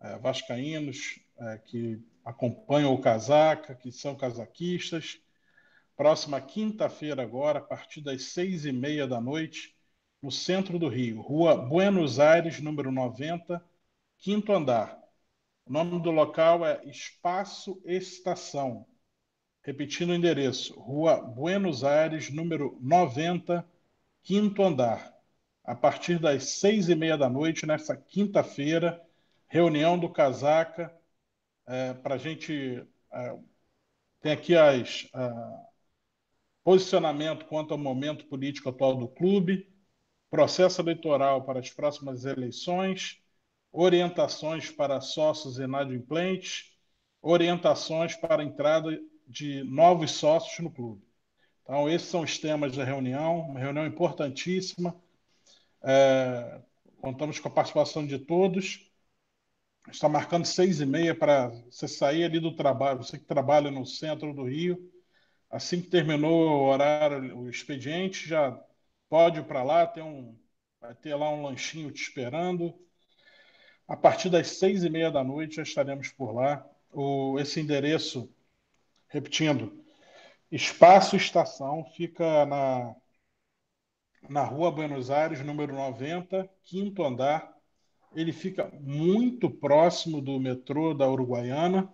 [0.00, 5.18] é, vascaínos é, que acompanham o Casaca, que são casaquistas.
[5.96, 9.74] Próxima quinta-feira agora, a partir das seis e meia da noite,
[10.22, 13.62] no centro do Rio, Rua Buenos Aires, número 90,
[14.18, 14.99] quinto andar.
[15.70, 18.84] O nome do local é Espaço Estação.
[19.62, 23.64] Repetindo o endereço, Rua Buenos Aires, número 90,
[24.20, 25.14] quinto andar
[25.62, 29.00] a partir das seis e meia da noite, nessa quinta-feira,
[29.46, 30.92] reunião do Casaca,
[31.68, 32.84] é, para a gente.
[33.12, 33.38] É,
[34.20, 35.08] tem aqui as.
[35.14, 35.70] É,
[36.64, 39.72] posicionamento quanto ao momento político atual do clube,
[40.28, 43.19] processo eleitoral para as próximas eleições,
[43.72, 46.72] orientações para sócios inadimplentes,
[47.22, 51.02] orientações para a entrada de novos sócios no clube.
[51.62, 54.94] Então, esses são os temas da reunião, uma reunião importantíssima
[55.82, 56.60] é,
[57.00, 58.86] contamos com a participação de todos.
[59.90, 63.86] Está marcando seis e meia para você sair ali do trabalho, você que trabalha no
[63.86, 64.90] centro do Rio.
[65.50, 68.58] Assim que terminou o horário, o expediente, já
[69.08, 70.38] pode ir para lá, tem um,
[70.80, 72.74] vai ter lá um lanchinho te esperando.
[73.90, 76.64] A partir das seis e meia da noite já estaremos por lá.
[76.92, 78.32] O, esse endereço,
[79.08, 79.84] repetindo,
[80.48, 82.94] Espaço Estação, fica na
[84.28, 87.52] na Rua Buenos Aires, número 90, quinto andar.
[88.14, 91.92] Ele fica muito próximo do metrô da Uruguaiana.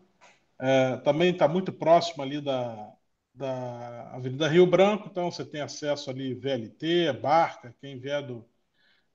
[0.59, 2.93] É, também está muito próximo ali da,
[3.35, 8.47] da Avenida Rio Branco, então você tem acesso ali VLT, Barca, quem vier do,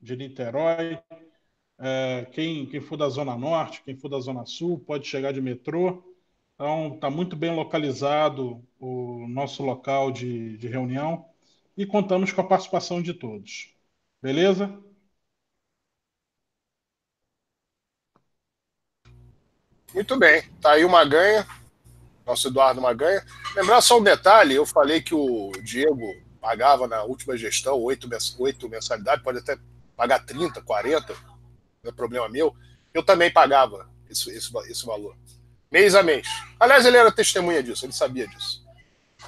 [0.02, 1.00] de Niterói.
[1.84, 5.42] É, quem, quem for da Zona Norte, quem for da Zona Sul, pode chegar de
[5.42, 6.04] metrô.
[6.56, 11.26] Então, está muito bem localizado o nosso local de, de reunião
[11.76, 13.74] e contamos com a participação de todos.
[14.22, 14.80] Beleza?
[19.94, 20.44] Muito bem.
[20.62, 21.46] Tá aí o Maganha,
[22.26, 23.26] nosso Eduardo Maganha.
[23.56, 26.06] Lembrar só um detalhe: eu falei que o Diego
[26.40, 28.08] pagava na última gestão oito
[28.70, 29.58] mensalidades, pode até
[29.96, 31.31] pagar 30, 40, não
[31.84, 32.56] é problema meu.
[32.94, 35.16] Eu também pagava esse, esse, esse valor,
[35.72, 36.28] mês a mês.
[36.60, 38.64] Aliás, ele era testemunha disso, ele sabia disso.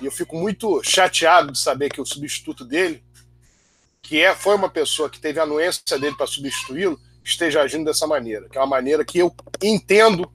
[0.02, 3.04] E eu fico muito chateado de saber que o substituto dele,
[4.02, 8.06] que é, foi uma pessoa que teve a anuência dele para substituí-lo, esteja agindo dessa
[8.06, 10.32] maneira, que é uma maneira que eu entendo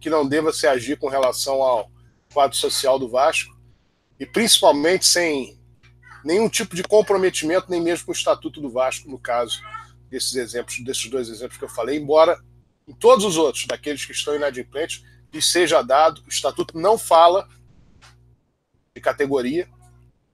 [0.00, 1.90] que não deva se agir com relação ao
[2.32, 3.54] quadro social do Vasco,
[4.18, 5.58] e principalmente sem
[6.24, 9.60] nenhum tipo de comprometimento, nem mesmo com o Estatuto do Vasco, no caso
[10.12, 12.38] desses exemplos, desses dois exemplos que eu falei, embora
[12.86, 15.02] em todos os outros, daqueles que estão inadimplentes,
[15.32, 17.48] lhes seja dado, o Estatuto não fala
[18.94, 19.66] de categoria,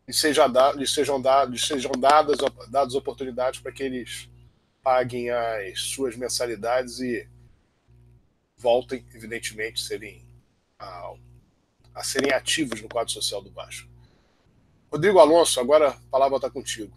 [0.08, 4.28] e seja dado, lhes sejam, dado, lhes sejam dadas, dadas oportunidades para que eles
[4.82, 7.28] paguem as suas mensalidades e
[8.56, 10.26] voltem, evidentemente, serem,
[10.78, 11.12] a,
[11.94, 13.88] a serem ativos no quadro social do Vasco.
[14.90, 16.96] Rodrigo Alonso, agora a palavra está contigo.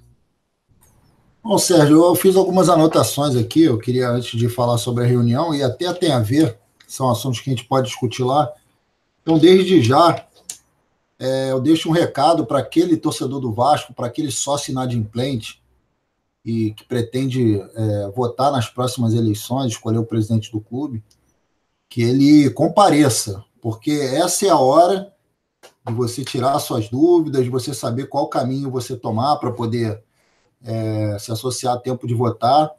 [1.44, 5.56] Bom, Sérgio, eu fiz algumas anotações aqui, eu queria, antes de falar sobre a reunião,
[5.56, 8.48] e até tem a ver, são assuntos que a gente pode discutir lá.
[9.24, 10.24] Então, desde já,
[11.18, 15.60] é, eu deixo um recado para aquele torcedor do Vasco, para aquele sócio inadimplente
[16.46, 21.04] e que pretende é, votar nas próximas eleições, escolher o presidente do clube,
[21.90, 25.12] que ele compareça, porque essa é a hora
[25.88, 30.04] de você tirar suas dúvidas, de você saber qual caminho você tomar para poder
[30.64, 32.72] é, se associar a tempo de votar.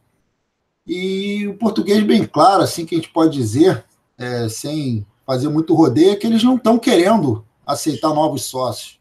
[0.86, 3.84] E o português bem claro, assim que a gente pode dizer,
[4.18, 9.00] é, sem fazer muito rodeio, é que eles não estão querendo aceitar novos sócios.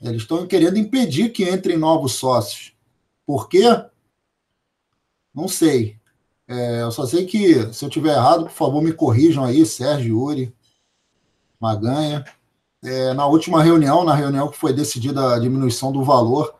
[0.00, 2.72] Eles estão querendo impedir que entrem novos sócios.
[3.26, 3.64] Por quê?
[5.34, 5.96] Não sei.
[6.48, 10.18] É, eu só sei que, se eu tiver errado, por favor, me corrijam aí, Sérgio,
[10.18, 10.54] Yuri,
[11.60, 12.24] Maganha.
[12.82, 16.54] É, na última reunião, na reunião que foi decidida a diminuição do valor,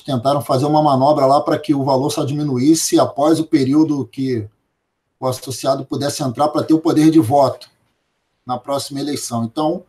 [0.00, 4.48] tentaram fazer uma manobra lá para que o valor só diminuísse após o período que
[5.20, 7.70] o associado pudesse entrar para ter o poder de voto
[8.46, 9.44] na próxima eleição.
[9.44, 9.84] Então,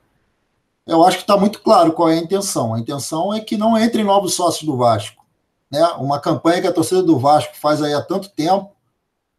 [0.86, 2.74] eu acho que está muito claro qual é a intenção.
[2.74, 5.24] A intenção é que não entrem novos sócios do Vasco.
[5.72, 5.84] Né?
[5.98, 8.70] Uma campanha que a torcida do Vasco faz aí há tanto tempo,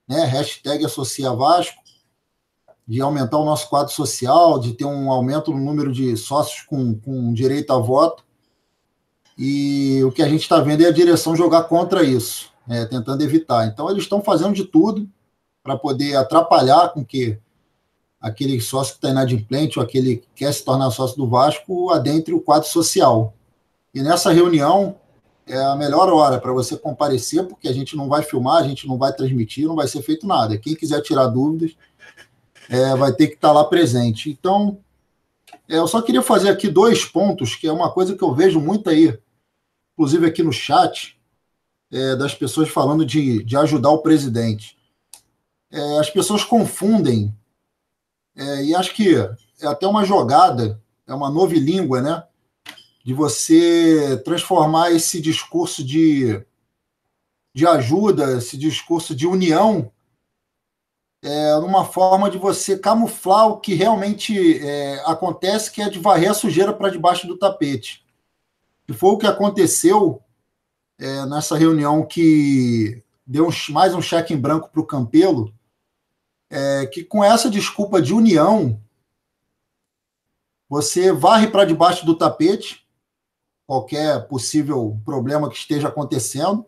[0.08, 0.24] né?
[0.24, 1.80] hashtag Associa Vasco,
[2.86, 6.98] de aumentar o nosso quadro social, de ter um aumento no número de sócios com,
[6.98, 8.24] com direito a voto.
[9.36, 12.86] E o que a gente está vendo é a direção jogar contra isso, né?
[12.86, 13.66] tentando evitar.
[13.66, 15.08] Então, eles estão fazendo de tudo
[15.62, 17.38] para poder atrapalhar com que
[18.20, 22.32] aquele sócio que está inadimplente ou aquele que quer se tornar sócio do Vasco adentre
[22.32, 23.34] o quadro social.
[23.92, 24.96] E nessa reunião
[25.46, 28.86] é a melhor hora para você comparecer, porque a gente não vai filmar, a gente
[28.86, 30.56] não vai transmitir, não vai ser feito nada.
[30.56, 31.76] Quem quiser tirar dúvidas
[32.68, 34.30] é, vai ter que estar tá lá presente.
[34.30, 34.78] Então,
[35.68, 38.60] é, eu só queria fazer aqui dois pontos, que é uma coisa que eu vejo
[38.60, 39.16] muito aí,
[39.94, 41.18] inclusive aqui no chat,
[41.90, 44.76] é, das pessoas falando de, de ajudar o presidente.
[45.70, 47.34] É, as pessoas confundem
[48.36, 52.24] é, e acho que é até uma jogada, é uma novilíngua, né?
[53.04, 56.42] De você transformar esse discurso de,
[57.54, 59.92] de ajuda, esse discurso de união,
[61.22, 66.30] é, numa forma de você camuflar o que realmente é, acontece, que é de varrer
[66.30, 68.03] a sujeira para debaixo do tapete.
[68.88, 70.22] E foi o que aconteceu
[70.98, 75.52] é, nessa reunião que deu um, mais um cheque em branco para o Campelo,
[76.50, 78.80] é, que com essa desculpa de união,
[80.68, 82.86] você varre para debaixo do tapete
[83.66, 86.66] qualquer possível problema que esteja acontecendo,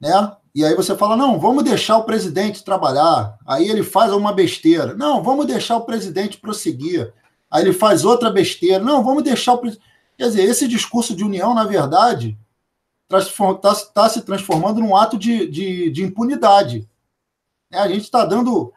[0.00, 0.36] né?
[0.54, 3.38] E aí você fala: não, vamos deixar o presidente trabalhar.
[3.46, 4.94] Aí ele faz uma besteira.
[4.94, 7.12] Não, vamos deixar o presidente prosseguir.
[7.50, 8.82] Aí ele faz outra besteira.
[8.82, 9.86] Não, vamos deixar o presidente.
[10.18, 12.36] Quer dizer, esse discurso de união, na verdade,
[13.08, 16.90] está tá se transformando num ato de, de, de impunidade.
[17.70, 18.72] É, a gente está dando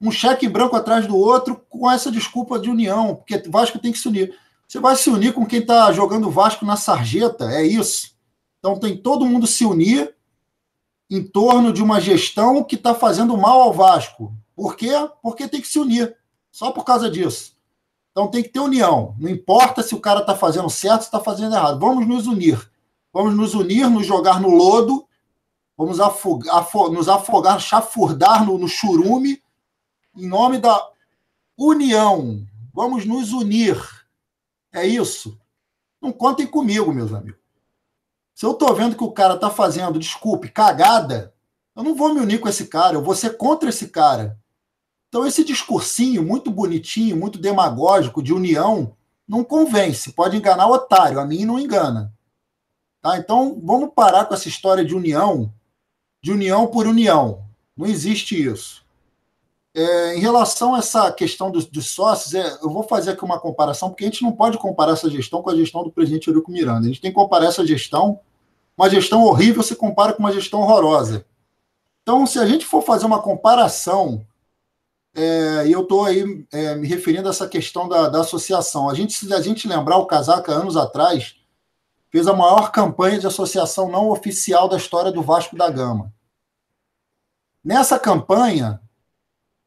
[0.00, 3.98] um cheque branco atrás do outro com essa desculpa de união, porque Vasco tem que
[3.98, 4.34] se unir.
[4.66, 8.16] Você vai se unir com quem está jogando Vasco na sarjeta, é isso.
[8.58, 10.14] Então tem todo mundo se unir
[11.10, 14.34] em torno de uma gestão que está fazendo mal ao Vasco.
[14.56, 14.92] Por quê?
[15.22, 16.16] Porque tem que se unir.
[16.50, 17.52] Só por causa disso.
[18.12, 19.16] Então tem que ter união.
[19.18, 21.80] Não importa se o cara está fazendo certo, se está fazendo errado.
[21.80, 22.70] Vamos nos unir.
[23.12, 25.06] Vamos nos unir, nos jogar no lodo,
[25.76, 29.42] vamos afogar, nos afogar, chafurdar no, no churume
[30.16, 30.90] em nome da
[31.56, 32.46] união.
[32.72, 33.78] Vamos nos unir.
[34.72, 35.38] É isso.
[36.00, 37.40] Não contem comigo, meus amigos.
[38.34, 41.34] Se eu estou vendo que o cara está fazendo, desculpe, cagada,
[41.76, 44.38] eu não vou me unir com esse cara, eu vou ser contra esse cara.
[45.12, 48.96] Então, esse discursinho muito bonitinho, muito demagógico de união,
[49.28, 50.10] não convence.
[50.10, 52.10] Pode enganar o otário, a mim não engana.
[53.02, 53.18] Tá?
[53.18, 55.52] Então, vamos parar com essa história de união,
[56.22, 57.44] de união por união.
[57.76, 58.82] Não existe isso.
[59.74, 63.38] É, em relação a essa questão dos, dos sócios, é, eu vou fazer aqui uma
[63.38, 66.50] comparação, porque a gente não pode comparar essa gestão com a gestão do presidente Eurico
[66.50, 66.86] Miranda.
[66.86, 68.18] A gente tem que comparar essa gestão,
[68.74, 71.26] uma gestão horrível se compara com uma gestão horrorosa.
[72.00, 74.26] Então, se a gente for fazer uma comparação,
[75.14, 78.94] é, e eu estou aí é, me referindo a essa questão da, da associação, a
[78.94, 81.36] gente, se a gente lembrar, o Casaca, anos atrás,
[82.10, 86.12] fez a maior campanha de associação não oficial da história do Vasco da Gama.
[87.62, 88.80] Nessa campanha,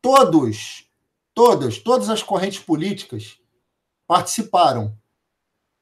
[0.02, 0.88] todos,
[1.34, 3.38] todas, todas as correntes políticas
[4.08, 4.96] participaram.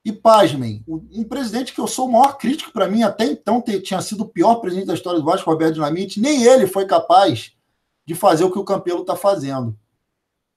[0.05, 4.01] E pasmem, um presidente que eu sou o maior crítico para mim, até então tinha
[4.01, 7.55] sido o pior presidente da história do Vasco, Roberto Dinamite, nem ele foi capaz
[8.05, 9.77] de fazer o que o Campelo está fazendo.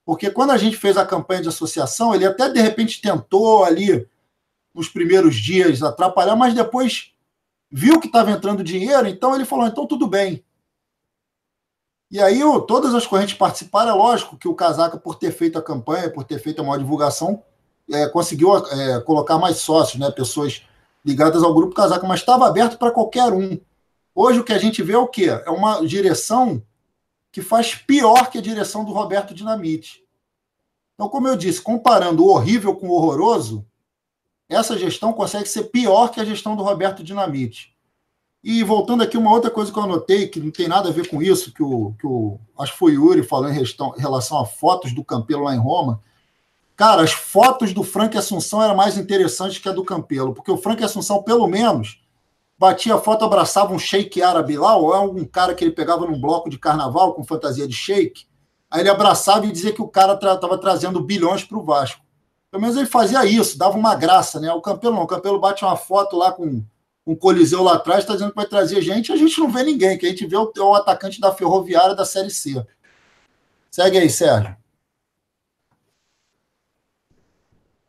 [0.05, 4.09] Porque quando a gente fez a campanha de associação, ele até de repente tentou ali,
[4.75, 7.13] nos primeiros dias, atrapalhar, mas depois
[7.71, 10.45] viu que estava entrando dinheiro, então ele falou: então tudo bem,
[12.11, 15.63] e aí todas as correntes participaram, é lógico que o Casaca, por ter feito a
[15.63, 17.43] campanha, por ter feito a maior divulgação,
[17.91, 20.63] é, conseguiu é, colocar mais sócios, né, pessoas
[21.05, 23.59] ligadas ao grupo Casaca, mas estava aberto para qualquer um.
[24.15, 25.27] Hoje o que a gente vê é o quê?
[25.45, 26.63] É uma direção
[27.37, 30.03] que faz pior que a direção do Roberto Dinamite.
[30.95, 33.63] Então, como eu disse, comparando o horrível com o horroroso,
[34.49, 37.77] essa gestão consegue ser pior que a gestão do Roberto Dinamite.
[38.43, 41.11] E voltando aqui, uma outra coisa que eu anotei, que não tem nada a ver
[41.11, 44.47] com isso, que o, que o acho que foi o Yuri falou em relação a
[44.47, 46.03] fotos do Campelo lá em Roma.
[46.75, 50.57] Cara, as fotos do Frank Assunção eram mais interessantes que a do Campelo, porque o
[50.57, 52.01] Frank Assunção, pelo menos,
[52.59, 56.21] batia foto, abraçava um shake árabe lá, ou é um cara que ele pegava num
[56.21, 58.27] bloco de carnaval com fantasia de shake,
[58.71, 62.05] aí ele abraçava e dizia que o cara estava tra trazendo bilhões para o Vasco.
[62.51, 64.53] Pelo menos ele fazia isso, dava uma graça, né?
[64.53, 66.65] O Campelo não, o Campelo bate uma foto lá com
[67.07, 69.97] um Coliseu lá atrás, está dizendo que vai trazer gente, a gente não vê ninguém,
[69.97, 72.65] que a gente vê o, o atacante da Ferroviária da Série C.
[73.71, 74.57] Segue aí, Sérgio.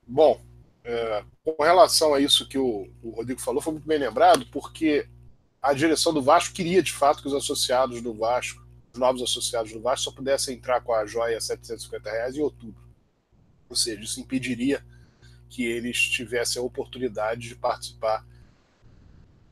[0.05, 0.39] Bom,
[0.83, 1.23] é,
[1.55, 5.07] com relação a isso que o, o, Rodrigo falou, foi muito bem lembrado, porque
[5.61, 9.71] a direção do Vasco queria, de fato, que os associados do Vasco, os novos associados
[9.71, 12.83] do Vasco, só pudessem entrar com a joia a 750 reais em outubro.
[13.69, 14.83] Ou seja, isso impediria
[15.49, 18.25] que eles tivessem a oportunidade de participar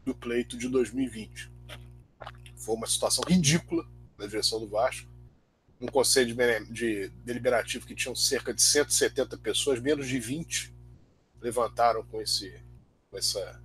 [0.03, 1.49] do pleito de 2020.
[2.57, 3.85] Foi uma situação ridícula
[4.17, 5.09] da direção do Vasco.
[5.79, 10.74] Um conselho de, de deliberativo que tinham cerca de 170 pessoas, menos de 20
[11.45, 12.59] levantaram com esse,
[13.11, 13.61] com essa,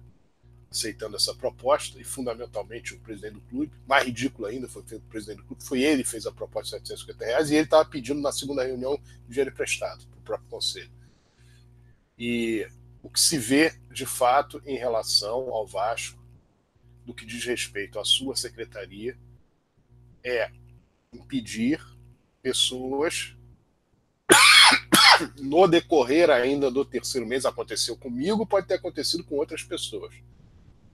[0.70, 5.38] aceitando essa proposta, e fundamentalmente o presidente do clube, mais ridículo ainda foi o presidente
[5.38, 8.20] do clube, foi ele que fez a proposta de 750 reais, e ele estava pedindo
[8.20, 10.92] na segunda reunião dinheiro emprestado para o próprio conselho.
[12.18, 12.68] E
[13.02, 16.22] o que se vê, de fato, em relação ao Vasco
[17.06, 19.16] do que diz respeito à sua secretaria
[20.22, 20.50] é
[21.14, 21.82] impedir
[22.42, 23.34] pessoas
[25.38, 30.14] no decorrer ainda do terceiro mês aconteceu comigo, pode ter acontecido com outras pessoas.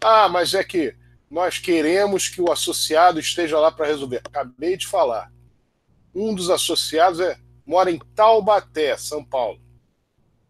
[0.01, 0.95] Ah, mas é que
[1.31, 4.21] nós queremos que o associado esteja lá para resolver.
[4.25, 5.33] Acabei de falar.
[6.15, 9.61] Um dos associados é, mora em Taubaté, São Paulo.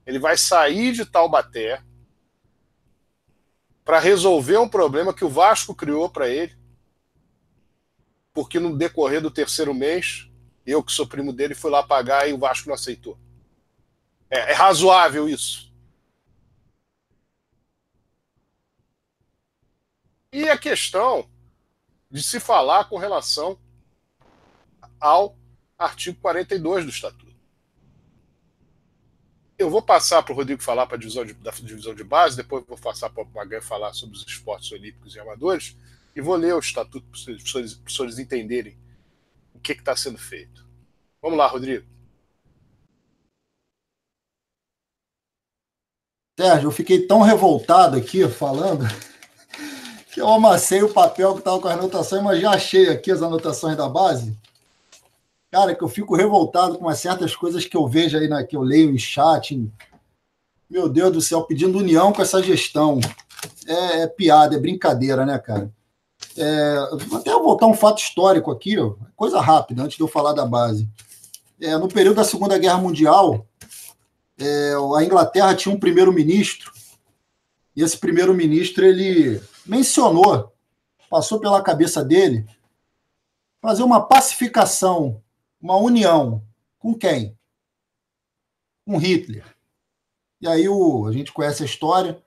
[0.07, 1.83] Ele vai sair de Taubaté,
[3.87, 6.53] para resolver um problema que o Vasco criou para ele,
[8.35, 10.29] porque no decorrer do terceiro mês,
[10.67, 13.17] eu que sou primo dele, fui lá pagar e o Vasco não aceitou.
[14.31, 15.73] É, é razoável isso.
[20.33, 21.29] E a questão
[22.11, 23.59] de se falar com relação
[25.01, 25.37] ao
[25.79, 27.27] artigo 42 do Estatuto.
[29.59, 32.37] Eu vou passar para o Rodrigo falar para a divisão de, da divisão de base,
[32.37, 35.77] depois vou passar para o Magan falar sobre os esportes olímpicos e amadores,
[36.15, 38.79] e vou ler o estatuto para os professores, entenderem
[39.55, 40.67] o que está sendo feito.
[41.23, 41.87] Vamos lá, Rodrigo.
[46.39, 48.87] Sérgio, eu fiquei tão revoltado aqui falando
[50.13, 53.23] que eu amassei o papel que estava com as anotações, mas já achei aqui as
[53.23, 54.37] anotações da base
[55.57, 58.61] cara, que eu fico revoltado com certas coisas que eu vejo aí, na, que eu
[58.61, 59.55] leio em chat.
[59.55, 59.73] Em...
[60.69, 63.01] Meu Deus do céu, pedindo união com essa gestão.
[63.67, 65.71] É, é piada, é brincadeira, né, cara?
[66.37, 66.77] É,
[67.15, 70.45] até eu voltar um fato histórico aqui, ó, coisa rápida, antes de eu falar da
[70.45, 70.87] base.
[71.59, 73.47] É, no período da Segunda Guerra Mundial,
[74.39, 76.73] é, a Inglaterra tinha um primeiro-ministro,
[77.75, 80.53] e esse primeiro-ministro ele mencionou,
[81.11, 82.47] passou pela cabeça dele,
[83.61, 85.23] fazer uma pacificação
[85.61, 86.43] uma união
[86.79, 87.37] com quem?
[88.87, 89.45] Com Hitler.
[90.41, 92.23] E aí o, a gente conhece a história.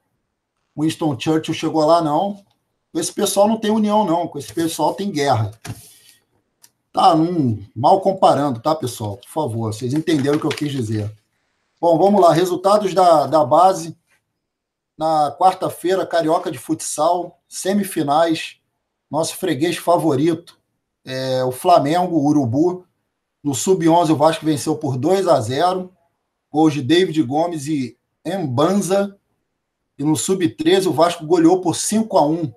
[0.77, 2.43] Winston Churchill chegou lá, não.
[2.93, 4.27] Esse pessoal não tem união, não.
[4.27, 5.51] Com esse pessoal tem guerra.
[6.91, 9.17] Tá, num, mal comparando, tá, pessoal?
[9.17, 11.09] Por favor, vocês entenderam o que eu quis dizer.
[11.81, 12.33] Bom, vamos lá.
[12.33, 13.97] Resultados da, da base.
[14.97, 18.57] Na quarta-feira, Carioca de Futsal, semifinais.
[19.09, 20.59] Nosso freguês favorito,
[21.05, 22.85] é, o Flamengo, o Urubu.
[23.41, 25.91] No Sub-11, o Vasco venceu por 2 a 0
[26.51, 29.17] Gols de David Gomes e Embanza.
[29.97, 32.53] E no Sub-13, o Vasco goleou por 5 a 1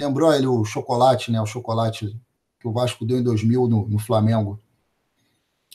[0.00, 1.40] Lembrou ele o chocolate, né?
[1.40, 2.16] O chocolate
[2.60, 4.61] que o Vasco deu em 2000 no, no Flamengo.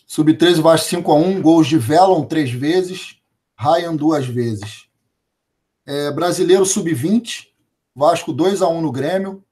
[0.08, 3.18] Sub-13, Vasco 5 a 1 Gols de Velon três vezes.
[3.60, 4.88] Ryan duas vezes.
[5.86, 7.48] É, brasileiro Sub-20.
[7.94, 9.44] Vasco 2 a 1 no Grêmio.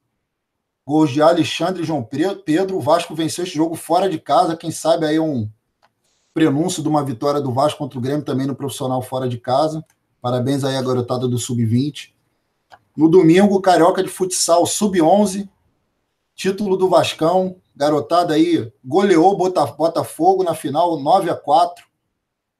[0.86, 2.80] Gols de Alexandre e João Pedro.
[2.80, 4.56] Vasco venceu esse jogo fora de casa.
[4.56, 5.48] Quem sabe aí um
[6.32, 9.84] prenúncio de uma vitória do Vasco contra o Grêmio também no profissional fora de casa.
[10.22, 12.12] Parabéns aí à garotada do Sub-20.
[12.96, 15.48] No domingo, Carioca de Futsal Sub-11,
[16.34, 17.56] título do Vascão.
[17.76, 21.86] Garotada aí goleou Botafogo na final 9 a 4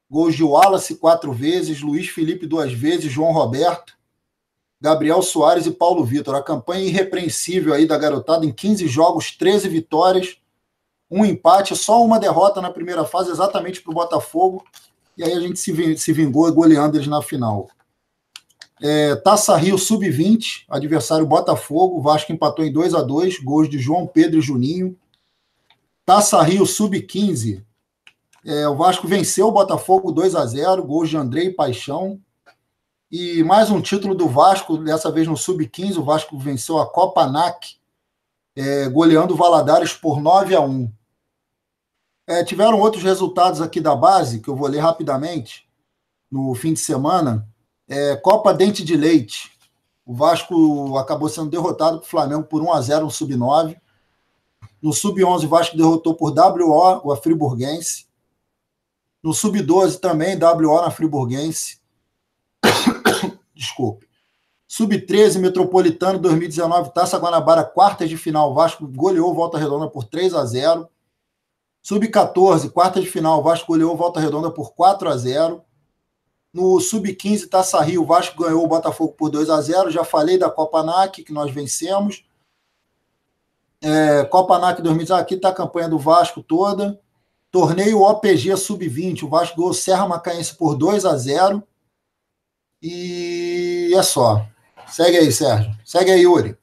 [0.08, 3.96] Gols de Wallace quatro vezes, Luiz Felipe duas vezes, João Roberto,
[4.80, 6.34] Gabriel Soares e Paulo Vitor.
[6.36, 10.36] A campanha irrepreensível aí da garotada em 15 jogos, 13 vitórias,
[11.10, 14.64] um empate, só uma derrota na primeira fase, exatamente para o Botafogo.
[15.16, 17.68] E aí a gente se vingou goleando eles na final.
[18.80, 24.06] É, Taça Rio Sub-20, adversário Botafogo, Vasco empatou em 2 a 2 gols de João
[24.06, 24.96] Pedro e Juninho.
[26.06, 27.64] Taça Rio Sub-15,
[28.44, 32.20] é, o Vasco venceu o Botafogo 2 a 0 gols de Andrei Paixão.
[33.10, 37.26] E mais um título do Vasco, dessa vez no Sub-15, o Vasco venceu a Copa
[37.26, 37.74] NAC,
[38.54, 40.92] é, goleando o Valadares por 9 a 1
[42.28, 45.68] é, Tiveram outros resultados aqui da base, que eu vou ler rapidamente,
[46.30, 47.48] no fim de semana.
[47.88, 49.50] É, Copa Dente de Leite.
[50.04, 53.76] O Vasco acabou sendo derrotado para o Flamengo por 1 a 0 no Sub-9.
[54.82, 58.06] No Sub-11, o Vasco derrotou por WO o Friburguense.
[59.22, 61.80] No Sub-12 também, WO na Friburguense.
[63.54, 64.06] Desculpe.
[64.68, 68.52] Sub-13, Metropolitano 2019, Taça Guanabara, quartas de final.
[68.54, 70.88] Vasco goleou Volta Redonda por 3 a 0
[71.82, 73.42] Sub-14, quartas de final.
[73.42, 75.62] Vasco goleou Volta Redonda por 4 a 0
[76.56, 80.38] no Sub-15, Taça Rio, o Vasco ganhou o Botafogo por 2 a 0 Já falei
[80.38, 82.25] da Copa NAC, que nós vencemos.
[83.82, 87.00] É, Copa NAC 2019, aqui está a campanha do Vasco toda.
[87.50, 91.62] Torneio OPG Sub-20, o Vasco ganhou Serra Macaense por 2 a 0
[92.82, 94.46] E é só.
[94.88, 95.74] Segue aí, Sérgio.
[95.84, 96.56] Segue aí, Yuri.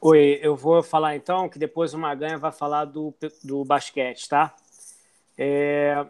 [0.00, 4.54] Oi, eu vou falar então que depois o Maganha vai falar do, do basquete, tá?
[5.36, 6.06] É...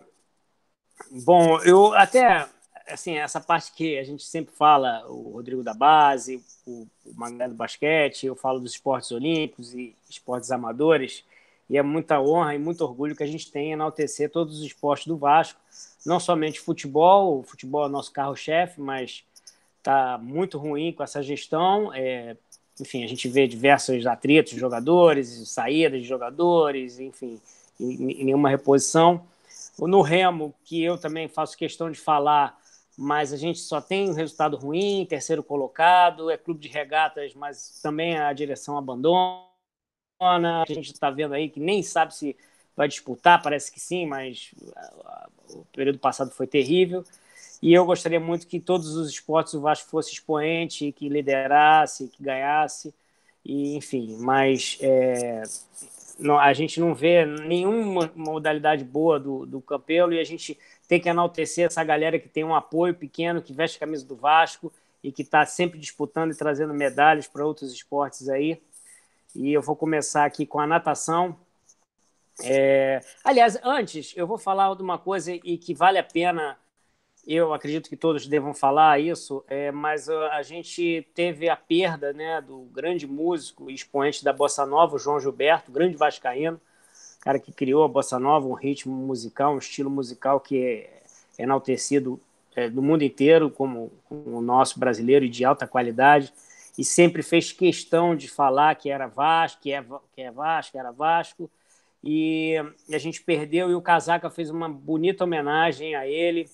[1.24, 2.48] Bom, eu até,
[2.88, 7.48] assim, essa parte que a gente sempre fala, o Rodrigo da base, o, o Magné
[7.48, 11.24] do basquete, eu falo dos esportes olímpicos e esportes amadores,
[11.68, 15.06] e é muita honra e muito orgulho que a gente tem enaltecer todos os esportes
[15.06, 15.58] do Vasco,
[16.04, 19.24] não somente futebol, o futebol é nosso carro-chefe, mas
[19.78, 21.92] está muito ruim com essa gestão.
[21.94, 22.36] É,
[22.80, 27.40] enfim, a gente vê diversos atritos de jogadores, saídas de jogadores, enfim,
[27.78, 29.22] em nenhuma reposição.
[29.78, 32.58] No remo, que eu também faço questão de falar,
[32.96, 37.80] mas a gente só tem um resultado ruim, terceiro colocado, é clube de regatas, mas
[37.82, 39.44] também a direção abandona.
[40.20, 42.36] A gente está vendo aí que nem sabe se
[42.76, 44.54] vai disputar, parece que sim, mas
[45.50, 47.04] o período passado foi terrível.
[47.62, 52.22] E eu gostaria muito que todos os esportes o Vasco fosse expoente, que liderasse, que
[52.22, 52.94] ganhasse,
[53.44, 55.42] e enfim, mas é,
[56.18, 60.58] não, a gente não vê nenhuma modalidade boa do, do Campelo e a gente
[60.94, 64.14] tem que enaltecer essa galera que tem um apoio pequeno, que veste a camisa do
[64.14, 64.72] Vasco
[65.02, 68.62] e que está sempre disputando e trazendo medalhas para outros esportes aí.
[69.34, 71.36] E eu vou começar aqui com a natação.
[72.44, 73.00] É...
[73.24, 76.56] Aliás, antes, eu vou falar de uma coisa e que vale a pena
[77.26, 82.38] eu acredito que todos devam falar isso, é, mas a, gente teve a perda né,
[82.42, 86.60] do grande músico e expoente da Bossa Nova, João Gilberto, grande vascaíno,
[87.24, 92.20] cara que criou a Bossa Nova, um ritmo musical, um estilo musical que é enaltecido
[92.54, 96.32] é, no mundo inteiro como, como o nosso brasileiro e de alta qualidade,
[96.76, 99.82] e sempre fez questão de falar que era Vasco, que é,
[100.14, 101.50] que é Vasco, era Vasco,
[102.02, 102.56] e
[102.92, 106.50] a gente perdeu e o Casaca fez uma bonita homenagem a ele,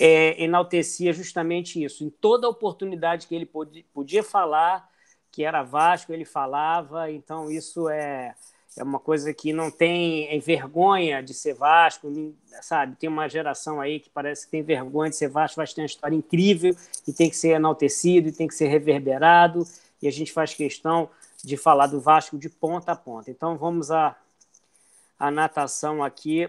[0.00, 2.02] é, enaltecia justamente isso.
[2.02, 4.90] Em toda oportunidade que ele podia, podia falar,
[5.30, 8.34] que era Vasco, ele falava, então isso é,
[8.76, 12.12] é uma coisa que não tem vergonha de ser Vasco,
[12.60, 12.94] sabe?
[12.96, 15.86] Tem uma geração aí que parece que tem vergonha de ser Vasco, Vasco tem uma
[15.86, 16.76] história incrível
[17.08, 19.66] e tem que ser enaltecido e tem que ser reverberado,
[20.02, 21.08] e a gente faz questão
[21.42, 23.30] de falar do Vasco de ponta a ponta.
[23.30, 24.14] Então vamos à,
[25.18, 26.48] à natação aqui.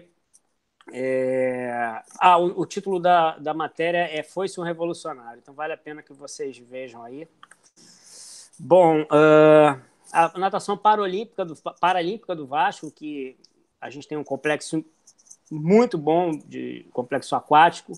[0.92, 2.02] É...
[2.18, 6.02] Ah, o, o, título da, da matéria é Foi-se um Revolucionário, então vale a pena
[6.02, 7.26] que vocês vejam aí.
[8.58, 9.80] Bom, uh,
[10.12, 13.36] a natação paralímpica do, paralímpica do Vasco, que
[13.80, 14.84] a gente tem um complexo
[15.50, 17.92] muito bom de complexo aquático,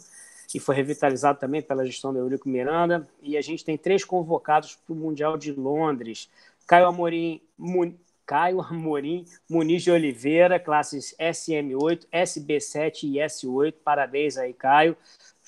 [0.54, 4.76] e foi revitalizado também pela gestão do Eurico Miranda, e a gente tem três convocados
[4.76, 6.28] para o Mundial de Londres.
[6.66, 7.94] Caio Amorim, Mun,
[8.26, 13.74] Caio Amorim Muniz de Oliveira, classes SM8, SB7 e S8.
[13.84, 14.96] Parabéns aí, Caio.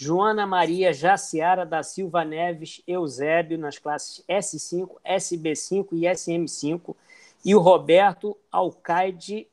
[0.03, 6.97] Joana Maria Jaciara da Silva Neves Eusébio nas classes S5, SB5 e SM5
[7.45, 9.47] e o Roberto Alcaide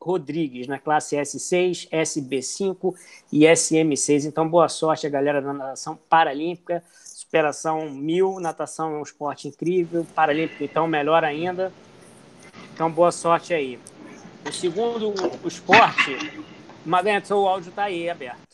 [0.00, 2.94] Rodrigues na classe S6, SB5
[3.30, 4.24] e SM6.
[4.24, 6.82] Então, boa sorte a galera da natação paralímpica.
[6.94, 11.70] Superação mil, natação é um esporte incrível, paralímpico então melhor ainda.
[12.72, 13.78] Então, boa sorte aí.
[14.48, 15.12] O segundo
[15.44, 16.16] o esporte,
[16.86, 18.49] Maganha, o áudio está aí aberto.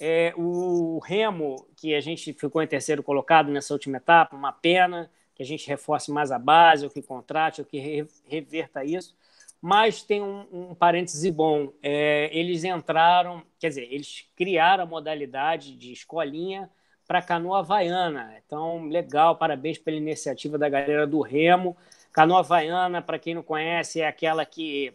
[0.00, 5.10] É, o Remo, que a gente ficou em terceiro colocado nessa última etapa, uma pena
[5.34, 9.16] que a gente reforce mais a base, ou que contrate, ou que reverta isso.
[9.60, 11.72] Mas tem um, um parêntese bom.
[11.82, 16.70] É, eles entraram, quer dizer, eles criaram a modalidade de escolinha
[17.06, 18.34] para canoa havaiana.
[18.44, 21.76] Então, legal, parabéns pela iniciativa da galera do Remo.
[22.12, 24.92] Canoa havaiana, para quem não conhece, é aquela que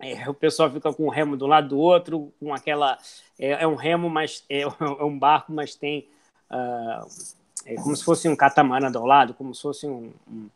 [0.00, 2.98] é, o pessoal fica com o remo do lado do outro, com aquela.
[3.38, 6.08] É, é um remo, mas é, é, um barco, mas tem.
[6.50, 7.38] Uh,
[7.82, 10.48] como se fosse um catamarã do lado, como se fosse um, um,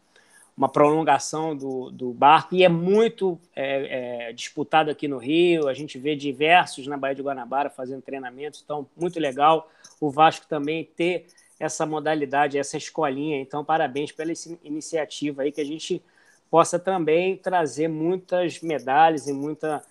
[0.56, 5.68] uma prolongação do, do barco, e é muito é, é, disputado aqui no Rio.
[5.68, 9.68] A gente vê diversos na Baía de Guanabara fazendo treinamentos, então, muito legal
[10.00, 11.26] o Vasco também ter
[11.60, 13.38] essa modalidade, essa escolinha.
[13.38, 14.32] Então, parabéns pela
[14.64, 16.02] iniciativa aí que a gente
[16.52, 19.82] possa também trazer muitas medalhas e muita,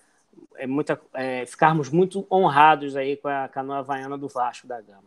[0.54, 5.02] é, muita é, ficarmos muito honrados aí com a canoa havaiana do Vasco da Gama.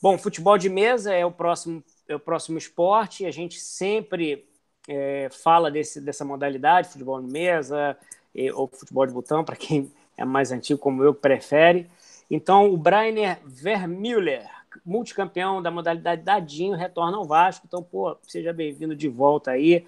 [0.00, 3.26] Bom, futebol de mesa é o próximo, é o próximo esporte.
[3.26, 4.46] A gente sempre
[4.88, 7.96] é, fala desse, dessa modalidade, futebol de mesa
[8.32, 11.90] e, ou futebol de botão, para quem é mais antigo como eu, prefere.
[12.30, 14.48] Então, o Brainer Vermüller,
[14.86, 17.66] multicampeão da modalidade dadinho, retorna ao Vasco.
[17.66, 19.84] Então, pô, seja bem-vindo de volta aí.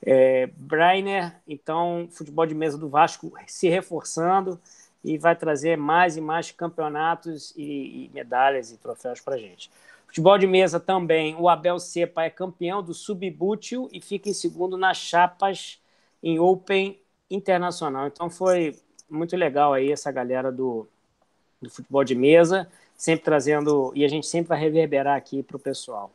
[0.00, 4.60] É, Brainer, então, futebol de mesa do Vasco se reforçando
[5.04, 9.70] e vai trazer mais e mais campeonatos e, e medalhas e troféus para gente.
[10.06, 14.76] Futebol de mesa também, o Abel Cepa é campeão do Subbútil e fica em segundo
[14.76, 15.80] nas chapas
[16.22, 16.98] em Open
[17.30, 18.06] Internacional.
[18.06, 18.76] Então foi
[19.08, 20.86] muito legal aí essa galera do,
[21.60, 25.60] do futebol de mesa, sempre trazendo, e a gente sempre vai reverberar aqui para o
[25.60, 26.10] pessoal.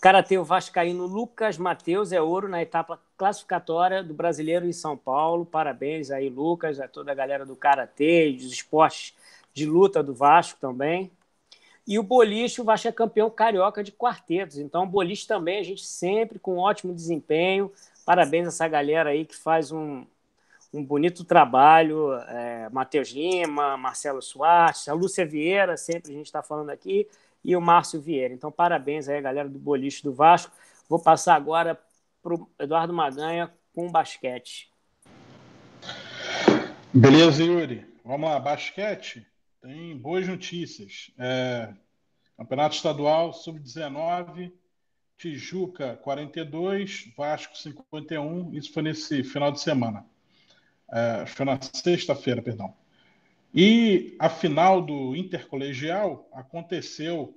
[0.00, 5.44] Karatê o Vascaíno Lucas Matheus é ouro na etapa classificatória do Brasileiro em São Paulo.
[5.44, 9.14] Parabéns aí, Lucas, a toda a galera do Karatê e dos esportes
[9.52, 11.10] de luta do Vasco também.
[11.86, 14.56] E o boliche, o Vasco é campeão carioca de quartetos.
[14.56, 17.70] Então, o boliche também, a gente sempre com ótimo desempenho.
[18.06, 20.06] Parabéns a essa galera aí que faz um,
[20.72, 22.14] um bonito trabalho.
[22.14, 27.06] É, Matheus Lima, Marcelo Soares, a Lúcia Vieira, sempre a gente está falando aqui
[27.44, 28.34] e o Márcio Vieira.
[28.34, 30.52] Então, parabéns aí, galera do Boliche do Vasco.
[30.88, 31.80] Vou passar agora
[32.22, 34.70] para o Eduardo Maganha com o basquete.
[36.92, 37.86] Beleza, Yuri.
[38.04, 39.26] Vamos lá, basquete.
[39.62, 41.10] Tem boas notícias.
[41.18, 41.72] É,
[42.36, 44.52] Campeonato Estadual Sub-19,
[45.16, 48.54] Tijuca 42, Vasco 51.
[48.54, 50.04] Isso foi nesse final de semana.
[50.90, 52.74] É, foi na sexta-feira, perdão.
[53.52, 57.36] E a final do intercolegial aconteceu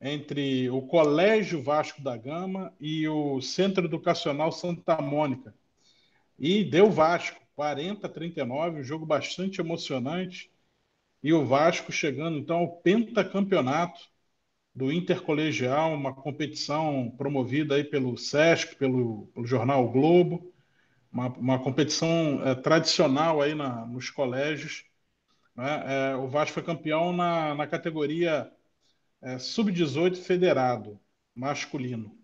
[0.00, 5.54] entre o Colégio Vasco da Gama e o Centro Educacional Santa Mônica.
[6.38, 10.50] E deu Vasco, 40 a 39, um jogo bastante emocionante.
[11.22, 14.00] E o Vasco chegando então ao pentacampeonato
[14.74, 20.52] do Intercolegial, uma competição promovida aí pelo SESC, pelo, pelo jornal o Globo,
[21.12, 24.87] uma, uma competição é, tradicional aí na, nos colégios
[25.58, 26.12] né?
[26.12, 28.50] É, o Vasco foi campeão na, na categoria
[29.22, 31.00] é, sub-18 federado,
[31.34, 32.16] masculino.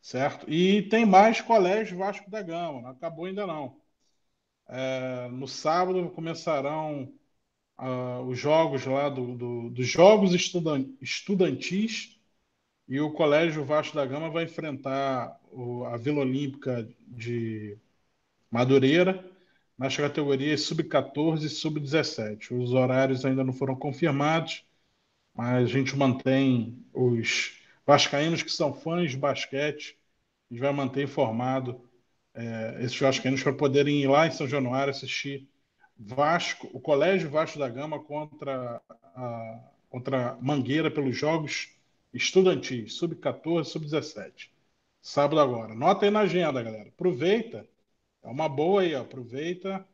[0.00, 0.50] Certo?
[0.50, 3.80] E tem mais colégio Vasco da Gama, não acabou ainda não.
[4.68, 7.12] É, no sábado começarão
[7.78, 12.18] uh, os jogos lá do, do, dos Jogos estudan Estudantis
[12.88, 17.78] e o Colégio Vasco da Gama vai enfrentar o, a Vila Olímpica de
[18.50, 19.24] Madureira,
[19.78, 22.50] nas categorias sub-14 e sub-17.
[22.52, 24.64] Os horários ainda não foram confirmados,
[25.34, 29.98] mas a gente mantém os vascaínos que são fãs de basquete,
[30.50, 31.80] a gente vai manter informado
[32.34, 35.48] é, esses vascaínos para poderem ir lá em São Januário assistir
[35.96, 38.80] Vasco, o Colégio Vasco da Gama contra
[39.14, 39.60] a,
[39.90, 41.70] contra Mangueira pelos Jogos
[42.12, 44.50] Estudantis, sub-14, sub-17.
[45.02, 45.74] Sábado agora.
[45.74, 46.88] Nota aí na agenda, galera.
[46.88, 47.66] Aproveita.
[48.22, 49.02] É uma boa aí, ó.
[49.02, 49.86] aproveita.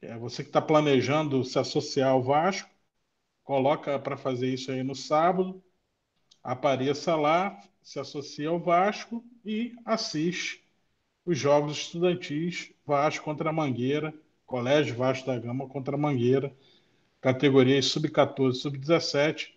[0.00, 2.68] É você que está planejando se associar ao Vasco,
[3.42, 5.62] coloca para fazer isso aí no sábado.
[6.42, 10.64] Apareça lá, se associa ao Vasco e assiste
[11.24, 14.14] os jogos estudantis Vasco contra Mangueira,
[14.46, 16.54] Colégio Vasco da Gama contra Mangueira,
[17.20, 19.54] categorias sub-14, sub-17.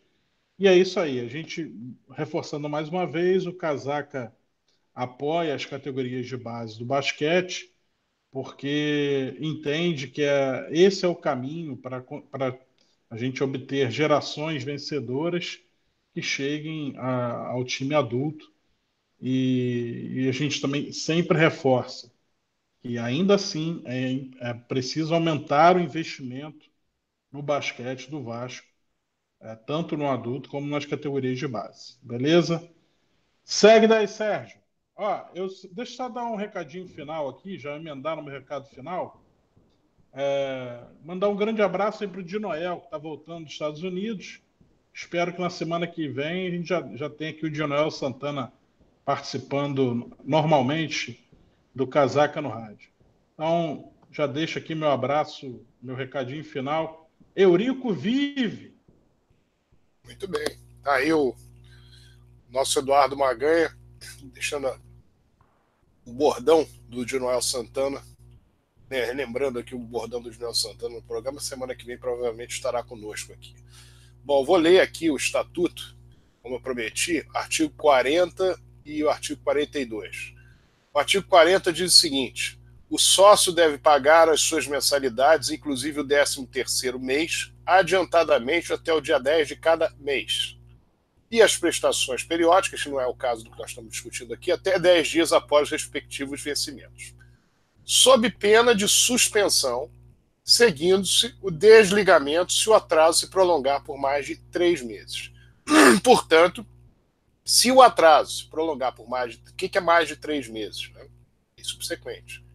[0.60, 1.74] E é isso aí, a gente
[2.10, 4.36] reforçando mais uma vez, o Casaca
[4.96, 7.72] apoia as categorias de base do basquete,
[8.38, 12.06] porque entende que é, esse é o caminho para
[13.10, 15.60] a gente obter gerações vencedoras
[16.14, 18.54] que cheguem a, ao time adulto.
[19.20, 22.14] E, e, a gente também sempre reforça
[22.80, 26.70] que ainda assim é, é preciso aumentar o investimento
[27.32, 28.68] no basquete do Vasco,
[29.42, 31.98] é, tanto no adulto como nas categorias de base.
[32.04, 32.72] Beleza?
[33.44, 34.60] Segue daí, Sérgio.
[34.98, 38.68] Ó, eu, deixa eu só dar um recadinho final aqui, já emendar no meu recado
[38.68, 39.22] final.
[40.12, 44.42] É, mandar um grande abraço aí para o Dinoel, que está voltando dos Estados Unidos.
[44.92, 48.52] Espero que na semana que vem a gente já, já tenha aqui o Dinoel Santana
[49.06, 51.24] participando normalmente
[51.76, 52.90] do Casaca no Rádio.
[53.36, 57.08] Então, já deixo aqui meu abraço, meu recadinho final.
[57.36, 58.76] Eurico vive!
[60.04, 60.58] Muito bem.
[60.82, 61.36] Tá aí o
[62.50, 63.70] nosso Eduardo Maganha,
[64.34, 64.68] deixando
[66.08, 68.02] o bordão do Dinoel Santana.
[68.90, 72.82] Né, lembrando aqui o bordão do Dinoel Santana no programa, semana que vem provavelmente estará
[72.82, 73.54] conosco aqui.
[74.24, 75.98] Bom, vou ler aqui o estatuto,
[76.42, 80.34] como eu prometi, artigo 40 e o artigo 42.
[80.94, 82.58] O artigo 40 diz o seguinte:
[82.90, 89.20] o sócio deve pagar as suas mensalidades, inclusive o 13º mês, adiantadamente até o dia
[89.20, 90.57] 10 de cada mês.
[91.30, 94.52] E as prestações periódicas, que não é o caso do que nós estamos discutindo aqui,
[94.52, 97.14] até 10 dias após os respectivos vencimentos.
[97.84, 99.90] Sob pena de suspensão,
[100.44, 105.32] seguindo-se o desligamento se o atraso se prolongar por mais de três meses.
[106.04, 106.66] Portanto,
[107.44, 109.50] se o atraso se prolongar por mais de.
[109.50, 110.90] O que é mais de três meses?
[110.94, 111.08] Né?
[111.58, 112.46] E subsequente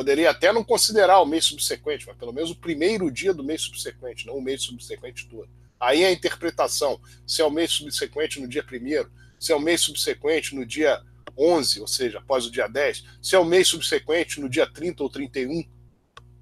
[0.00, 3.60] Poderia até não considerar o mês subsequente, mas pelo menos o primeiro dia do mês
[3.60, 5.46] subsequente, não o mês subsequente todo.
[5.80, 9.80] Aí a interpretação, se é o mês subsequente no dia primeiro, se é o mês
[9.80, 11.02] subsequente no dia
[11.36, 15.02] 11, ou seja, após o dia 10, se é o mês subsequente no dia 30
[15.02, 15.64] ou 31,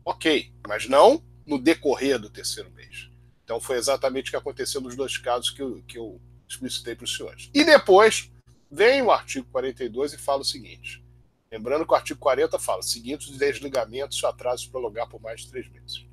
[0.05, 3.09] ok, mas não no decorrer do terceiro mês.
[3.45, 7.05] Então foi exatamente o que aconteceu nos dois casos que eu, que eu explicitei para
[7.05, 7.49] os senhores.
[7.55, 8.31] E depois
[8.71, 11.03] vem o artigo 42 e fala o seguinte:
[11.51, 15.21] Lembrando que o artigo 40 fala: seguindo os desligamentos se o atraso se prolongar por
[15.21, 16.05] mais de três meses.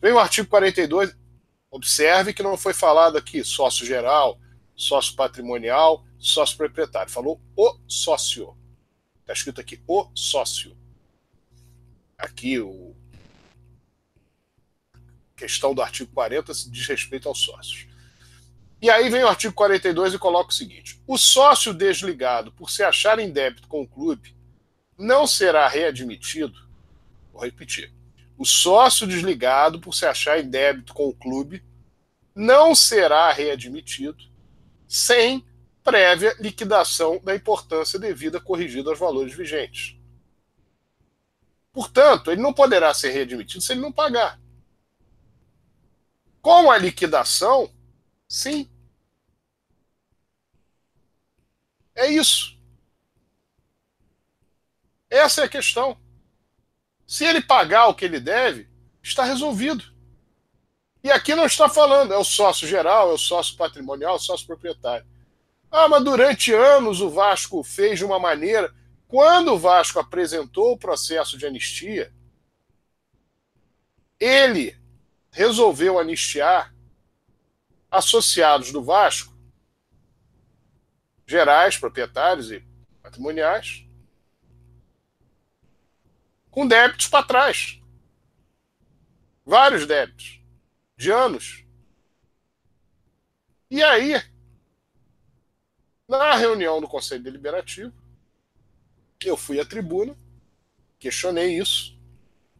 [0.00, 1.16] Vem o artigo 42,
[1.70, 4.38] observe que não foi falado aqui sócio geral,
[4.74, 7.12] sócio patrimonial, sócio proprietário.
[7.12, 8.56] Falou o sócio.
[9.20, 10.76] Está escrito aqui o sócio.
[12.18, 12.96] Aqui o
[15.36, 17.86] questão do artigo 40 diz respeito aos sócios.
[18.82, 22.82] E aí vem o artigo 42 e coloca o seguinte: o sócio desligado por se
[22.82, 24.36] achar em débito com o clube
[24.98, 26.68] não será readmitido,
[27.32, 27.92] vou repetir,
[28.40, 31.62] o sócio desligado por se achar em débito com o clube
[32.34, 34.24] não será readmitido
[34.88, 35.46] sem
[35.84, 39.94] prévia liquidação da importância devida corrigida aos valores vigentes.
[41.70, 44.40] Portanto, ele não poderá ser readmitido se ele não pagar.
[46.40, 47.70] Com a liquidação,
[48.26, 48.70] sim.
[51.94, 52.58] É isso.
[55.10, 56.00] Essa é a questão.
[57.10, 58.68] Se ele pagar o que ele deve,
[59.02, 59.82] está resolvido.
[61.02, 64.20] E aqui não está falando, é o sócio geral, é o sócio patrimonial, é o
[64.20, 65.04] sócio proprietário.
[65.68, 68.72] Ah, mas durante anos o Vasco fez de uma maneira.
[69.08, 72.14] Quando o Vasco apresentou o processo de anistia,
[74.20, 74.78] ele
[75.32, 76.72] resolveu anistiar
[77.90, 79.36] associados do Vasco,
[81.26, 82.64] gerais, proprietários e
[83.02, 83.84] patrimoniais,
[86.50, 87.80] com débitos para trás.
[89.44, 90.40] Vários débitos.
[90.96, 91.64] De anos.
[93.70, 94.20] E aí,
[96.08, 97.92] na reunião do Conselho Deliberativo,
[99.24, 100.16] eu fui à tribuna,
[100.98, 101.96] questionei isso,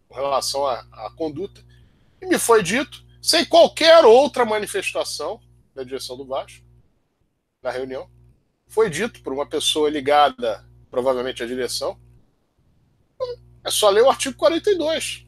[0.09, 1.65] com relação à, à conduta.
[2.21, 5.41] E me foi dito, sem qualquer outra manifestação
[5.75, 6.65] da direção do Vasco,
[7.63, 8.11] na reunião,
[8.67, 12.01] foi dito por uma pessoa ligada, provavelmente, à direção,
[13.65, 15.27] é só ler o artigo 42.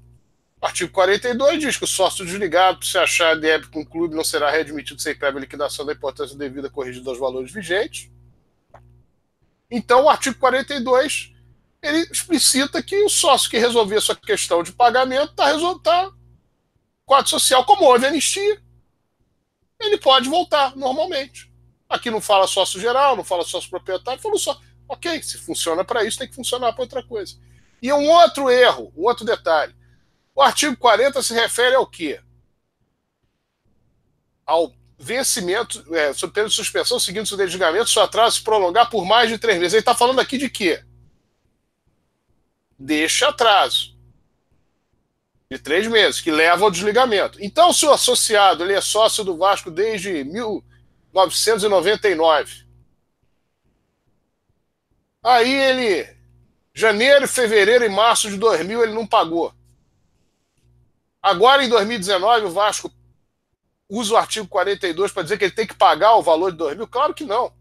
[0.60, 4.24] O artigo 42 diz que o sócio desligado, se achar débito com o clube, não
[4.24, 8.10] será readmitido sem prévia liquidação da importância devida corrigida aos valores vigentes.
[9.70, 11.32] Então, o artigo 42
[11.82, 16.12] ele explicita que o sócio que resolver sua questão de pagamento está resolvendo tá,
[17.04, 18.62] quadro social, como houve anistia,
[19.80, 21.52] ele pode voltar normalmente.
[21.88, 26.04] Aqui não fala sócio geral, não fala sócio proprietário, falou só, ok, se funciona para
[26.04, 27.36] isso, tem que funcionar para outra coisa.
[27.82, 29.74] E um outro erro, um outro detalhe.
[30.32, 32.20] O artigo 40 se refere ao quê?
[34.46, 39.04] Ao vencimento, é, sob pena de suspensão, seguindo seu desligamento, seu atraso se prolongar por
[39.04, 39.74] mais de três meses.
[39.74, 40.84] Ele está falando aqui de quê?
[42.78, 43.98] Deixa atraso.
[45.50, 47.42] De três meses, que leva ao desligamento.
[47.42, 52.64] Então, se o associado ele é sócio do Vasco desde 1999,
[55.22, 56.21] aí ele
[56.74, 59.54] Janeiro, fevereiro e março de 2000 ele não pagou.
[61.20, 62.90] Agora, em 2019, o Vasco
[63.88, 66.88] usa o artigo 42 para dizer que ele tem que pagar o valor de 2000?
[66.88, 67.52] Claro que não.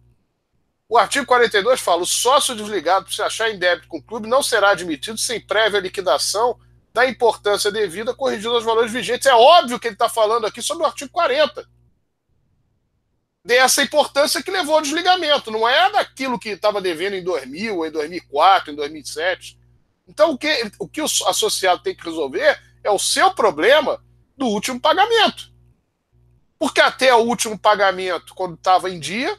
[0.87, 4.27] O artigo 42 fala: o sócio desligado, por se achar em débito com o clube,
[4.27, 6.57] não será admitido sem prévia liquidação
[6.93, 9.27] da importância devida corrigindo os valores vigentes.
[9.27, 11.65] É óbvio que ele está falando aqui sobre o artigo 40
[13.43, 15.51] dessa importância que levou ao desligamento.
[15.51, 19.59] Não é daquilo que estava devendo em 2000, em 2004, em 2007.
[20.07, 24.03] Então, o que, o que o associado tem que resolver é o seu problema
[24.37, 25.51] do último pagamento.
[26.57, 29.37] Porque até o último pagamento, quando estava em dia,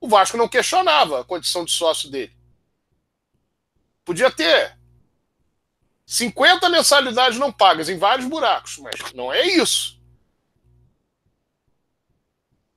[0.00, 2.34] o Vasco não questionava a condição de sócio dele.
[4.04, 4.76] Podia ter
[6.06, 9.93] 50 mensalidades não pagas em vários buracos, mas não é isso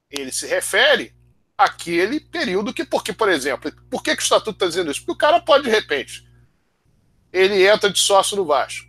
[0.09, 1.13] ele se refere
[1.57, 5.01] àquele período que, porque, por exemplo, por que, que o Estatuto está dizendo isso?
[5.01, 6.27] Porque o cara pode, de repente,
[7.31, 8.87] ele entra de sócio no Vasco.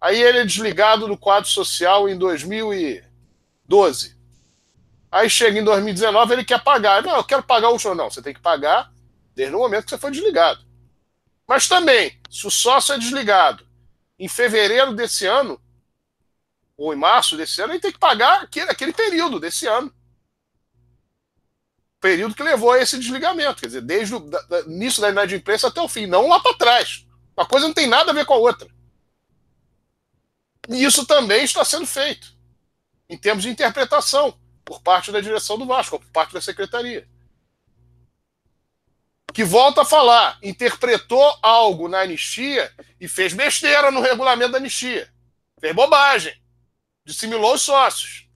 [0.00, 4.18] Aí ele é desligado do quadro social em 2012.
[5.12, 7.02] Aí chega em 2019, ele quer pagar.
[7.02, 7.94] Não, eu quero pagar o.
[7.94, 8.90] Não, você tem que pagar
[9.34, 10.64] desde o momento que você foi desligado.
[11.46, 13.66] Mas também, se o sócio é desligado
[14.18, 15.60] em fevereiro desse ano,
[16.76, 19.92] ou em março desse ano, ele tem que pagar aquele, aquele período desse ano
[22.00, 25.68] período que levou a esse desligamento, quer dizer, desde o da, da, início da inadimplência
[25.68, 27.06] até o fim, não lá para trás.
[27.36, 28.68] Uma coisa não tem nada a ver com a outra.
[30.68, 32.34] E isso também está sendo feito,
[33.08, 37.06] em termos de interpretação, por parte da direção do Vasco, por parte da secretaria.
[39.32, 45.12] Que volta a falar, interpretou algo na anistia e fez besteira no regulamento da anistia.
[45.60, 46.34] Fez bobagem.
[47.04, 48.29] Dissimulou os sócios.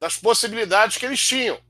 [0.00, 1.62] Das possibilidades que eles tinham.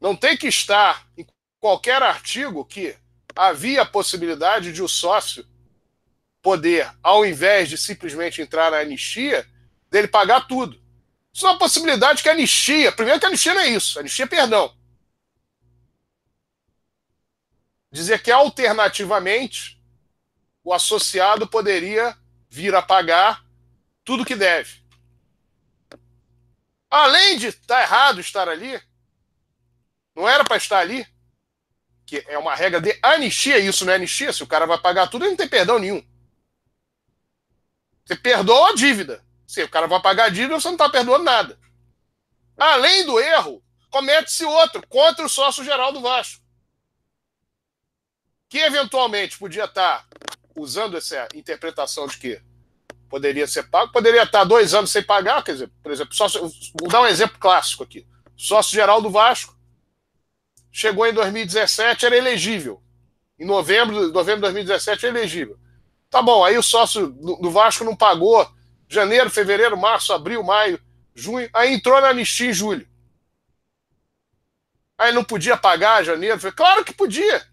[0.00, 1.24] Não tem que estar em
[1.60, 2.98] qualquer artigo que
[3.34, 5.46] havia a possibilidade de o sócio
[6.42, 9.48] poder, ao invés de simplesmente entrar na anistia,
[9.90, 10.82] dele pagar tudo.
[11.32, 14.02] Isso é uma possibilidade que a anistia, primeiro que a anistia não é isso, a
[14.02, 14.76] anistia é perdão.
[17.90, 19.80] Dizer que alternativamente
[20.62, 22.16] o associado poderia
[22.50, 23.43] vir a pagar
[24.04, 24.84] tudo que deve.
[26.90, 28.80] Além de estar tá errado estar ali,
[30.14, 31.06] não era para estar ali,
[32.06, 35.08] que é uma regra de anistia, isso não é anistia, se o cara vai pagar
[35.08, 36.06] tudo, ele não tem perdão nenhum.
[38.04, 39.24] Você perdoa a dívida.
[39.46, 41.58] Se o cara vai pagar a dívida, você não está perdoando nada.
[42.56, 46.42] Além do erro, comete-se outro contra o sócio geral do Vasco.
[48.48, 50.08] Que eventualmente podia estar tá
[50.54, 52.42] usando essa interpretação de que
[53.14, 56.88] poderia ser pago, poderia estar dois anos sem pagar, quer dizer, por exemplo, sócio, vou
[56.88, 58.04] dar um exemplo clássico aqui.
[58.36, 59.56] Sócio geral do Vasco
[60.72, 62.82] chegou em 2017, era elegível.
[63.38, 65.56] Em novembro, novembro de 2017 é elegível.
[66.10, 68.52] Tá bom, aí o sócio do, do Vasco não pagou
[68.88, 70.82] janeiro, fevereiro, março, abril, maio,
[71.14, 72.88] junho, aí entrou na anistia em julho.
[74.98, 77.46] Aí não podia pagar janeiro, falei, claro que podia.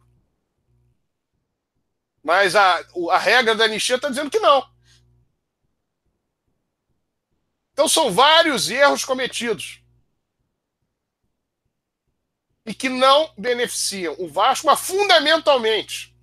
[2.24, 4.71] Mas a, a regra da anistia está dizendo que não.
[7.74, 9.82] Então são vários erros cometidos.
[12.66, 16.16] E que não beneficiam o Vasco, mas fundamentalmente,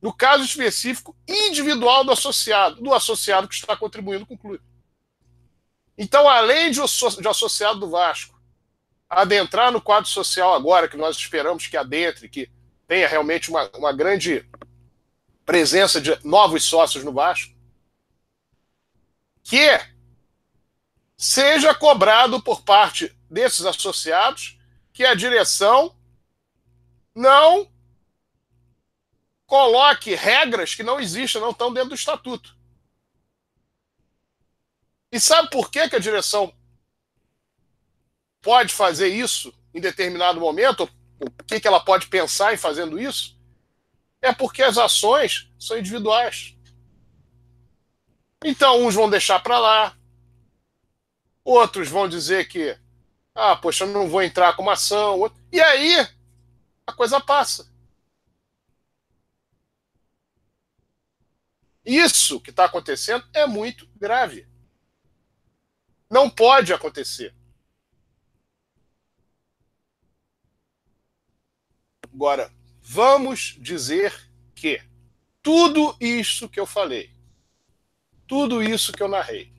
[0.00, 4.62] no caso específico, individual do associado, do associado que está contribuindo com o clube.
[5.96, 8.38] Então, além de o associado do Vasco
[9.08, 12.50] adentrar no quadro social agora, que nós esperamos que adentre, que
[12.86, 14.46] tenha realmente uma, uma grande
[15.44, 17.54] presença de novos sócios no Vasco,
[19.42, 19.95] que
[21.16, 24.58] seja cobrado por parte desses associados
[24.92, 25.96] que a direção
[27.14, 27.70] não
[29.46, 32.56] coloque regras que não existem, não estão dentro do estatuto.
[35.10, 36.52] E sabe por que, que a direção
[38.42, 40.84] pode fazer isso em determinado momento?
[41.18, 43.38] O que, que ela pode pensar em fazendo isso?
[44.20, 46.54] É porque as ações são individuais.
[48.44, 49.96] Então, uns vão deixar para lá,
[51.46, 52.76] outros vão dizer que,
[53.34, 55.32] ah, poxa, eu não vou entrar com uma ação.
[55.52, 55.94] E aí,
[56.84, 57.70] a coisa passa.
[61.84, 64.48] Isso que está acontecendo é muito grave.
[66.10, 67.32] Não pode acontecer.
[72.12, 74.12] Agora, vamos dizer
[74.54, 74.82] que
[75.42, 77.14] tudo isso que eu falei,
[78.26, 79.55] tudo isso que eu narrei,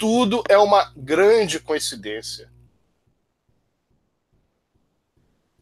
[0.00, 2.50] tudo é uma grande coincidência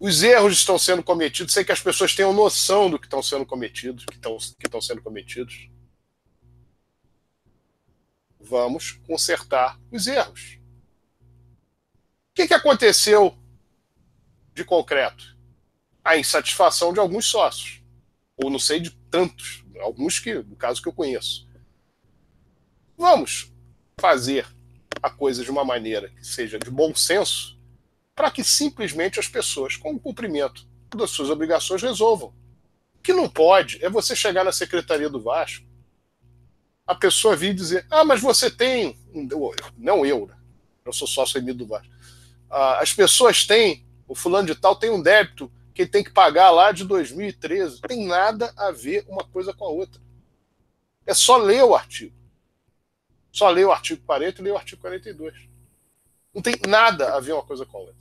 [0.00, 3.44] os erros estão sendo cometidos sem que as pessoas tenham noção do que estão sendo
[3.44, 5.68] cometidos, que estão, que estão sendo cometidos.
[8.38, 10.58] Vamos consertar os erros.
[12.30, 13.36] O que, que aconteceu
[14.54, 15.36] de concreto?
[16.04, 17.82] A insatisfação de alguns sócios.
[18.36, 21.48] Ou não sei de tantos, alguns que, no caso que eu conheço.
[22.96, 23.52] Vamos
[23.98, 24.46] fazer
[25.02, 27.58] a coisa de uma maneira que seja de bom senso
[28.14, 32.34] para que simplesmente as pessoas, com o cumprimento das suas obrigações, resolvam.
[32.96, 35.64] O que não pode é você chegar na secretaria do Vasco,
[36.86, 38.98] a pessoa vir dizer: Ah, mas você tem.
[39.76, 40.36] Não eu, né?
[40.84, 41.92] eu sou sócio emido do Vasco.
[42.50, 46.10] Ah, as pessoas têm, o fulano de tal tem um débito que ele tem que
[46.10, 47.82] pagar lá de 2013.
[47.82, 50.00] Tem nada a ver uma coisa com a outra.
[51.06, 52.17] É só ler o artigo.
[53.32, 55.48] Só ler o artigo 40 e ler o artigo 42.
[56.34, 57.96] Não tem nada a ver uma coisa com a outra.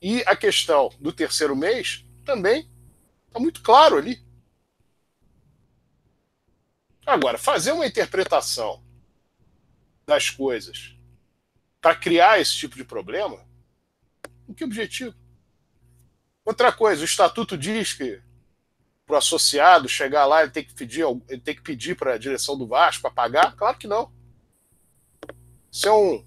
[0.00, 2.70] E a questão do terceiro mês também
[3.26, 4.24] está muito claro ali.
[7.04, 8.82] Agora, fazer uma interpretação
[10.04, 10.96] das coisas
[11.80, 13.46] para criar esse tipo de problema,
[14.46, 15.14] com que objetivo?
[16.44, 18.22] Outra coisa, o estatuto diz que
[19.06, 22.18] para o associado chegar lá ele tem que pedir, ele tem que pedir para a
[22.18, 23.54] direção do Vasco para pagar?
[23.54, 24.12] Claro que não.
[25.70, 26.26] Isso é um,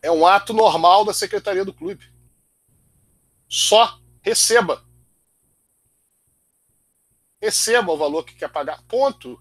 [0.00, 2.10] é um ato normal da secretaria do clube.
[3.48, 4.82] Só receba.
[7.40, 8.82] Receba o valor que quer pagar.
[8.84, 9.40] Ponto.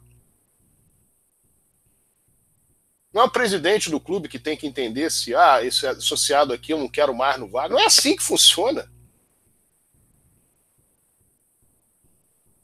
[3.14, 6.74] Não é o presidente do clube que tem que entender se, ah, esse associado aqui
[6.74, 7.70] eu não quero mais no VAR.
[7.70, 8.92] Não é assim que funciona.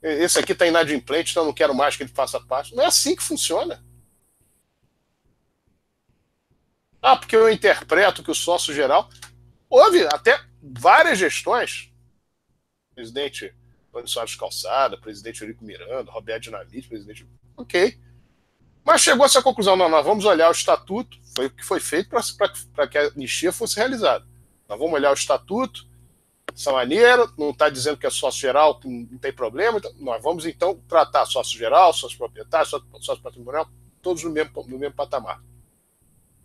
[0.02, 2.76] Esse aqui está inadimplente, então não quero mais que ele faça parte.
[2.76, 3.84] Não é assim que funciona.
[7.02, 9.10] Ah, porque eu interpreto que o sócio geral.
[9.69, 11.91] Houve até várias gestões.
[12.94, 13.53] Presidente
[13.90, 17.28] Antônio Soares Calçada, presidente Eurico Miranda, Roberto Dinamite, presidente.
[17.56, 17.99] Ok.
[18.84, 21.80] Mas chegou a essa conclusão: não, nós vamos olhar o estatuto, foi o que foi
[21.80, 22.10] feito
[22.73, 24.26] para que a anistia fosse realizada.
[24.68, 25.88] Nós vamos olhar o estatuto,
[26.53, 30.22] essa maneira, não está dizendo que é sócio geral, que não tem problema, então, nós
[30.22, 33.69] vamos então tratar sócio geral, sócio proprietário, sócio, sócio patrimonial,
[34.02, 35.41] todos no mesmo, no mesmo patamar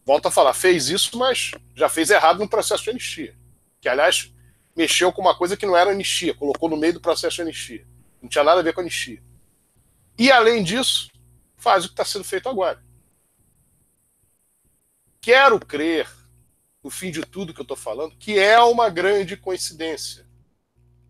[0.07, 3.37] volta a falar, fez isso, mas já fez errado no processo de anistia.
[3.81, 4.33] Que, aliás,
[4.75, 7.85] mexeu com uma coisa que não era anistia, colocou no meio do processo de anistia.
[8.23, 9.21] Não tinha nada a ver com anistia.
[10.17, 11.11] E, além disso,
[11.57, 12.81] faz o que está sendo feito agora.
[15.21, 16.09] Quero crer,
[16.87, 20.25] no fim de tudo que eu estou falando, que é uma grande coincidência.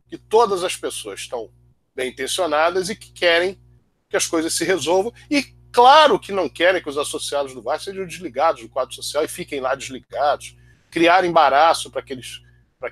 [0.09, 1.53] Que todas as pessoas estão
[1.95, 3.61] bem intencionadas e que querem
[4.09, 7.85] que as coisas se resolvam e Claro que não querem que os associados do Vasco
[7.85, 10.57] sejam desligados do quadro social e fiquem lá desligados,
[10.91, 12.41] criar embaraço para que, eles,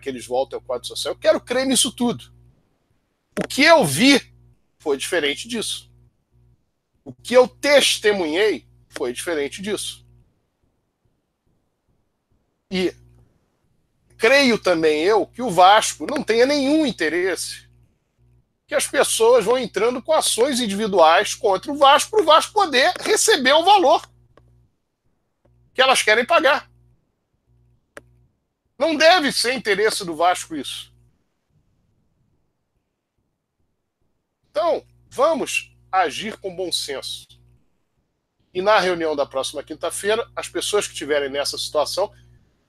[0.03, 1.15] que eles voltem ao quadro social.
[1.15, 2.31] Eu quero crer nisso tudo.
[3.43, 4.21] O que eu vi
[4.79, 5.91] foi diferente disso.
[7.03, 10.04] O que eu testemunhei foi diferente disso.
[12.71, 12.95] E
[14.17, 17.65] creio também eu que o Vasco não tenha nenhum interesse
[18.67, 22.93] que as pessoas vão entrando com ações individuais contra o Vasco para o Vasco poder
[23.01, 24.03] receber o valor
[25.75, 26.71] que elas querem pagar.
[28.79, 30.93] Não deve ser interesse do Vasco isso.
[34.51, 37.27] Então, vamos agir com bom senso.
[38.53, 42.13] E na reunião da próxima quinta-feira, as pessoas que estiverem nessa situação,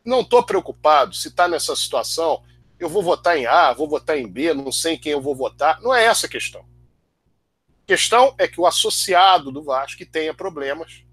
[0.05, 2.43] não estou preocupado se está nessa situação,
[2.79, 5.35] eu vou votar em A, vou votar em B, não sei em quem eu vou
[5.35, 5.81] votar.
[5.81, 6.61] Não é essa a questão.
[6.61, 11.03] A questão é que o associado do Vasco que tenha problemas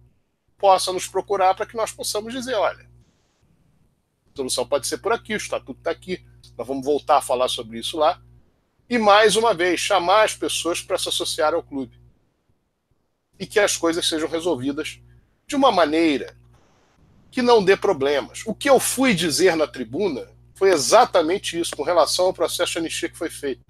[0.59, 5.35] possa nos procurar para que nós possamos dizer: olha, a solução pode ser por aqui,
[5.35, 6.25] o estatuto está aqui,
[6.57, 8.21] nós vamos voltar a falar sobre isso lá.
[8.89, 11.99] E mais uma vez, chamar as pessoas para se associar ao clube.
[13.39, 15.01] E que as coisas sejam resolvidas
[15.47, 16.37] de uma maneira
[17.33, 18.43] que não dê problemas.
[18.47, 22.79] O que eu fui dizer na tribuna foi exatamente isso com relação ao processo de
[22.79, 23.65] anistia que foi feito.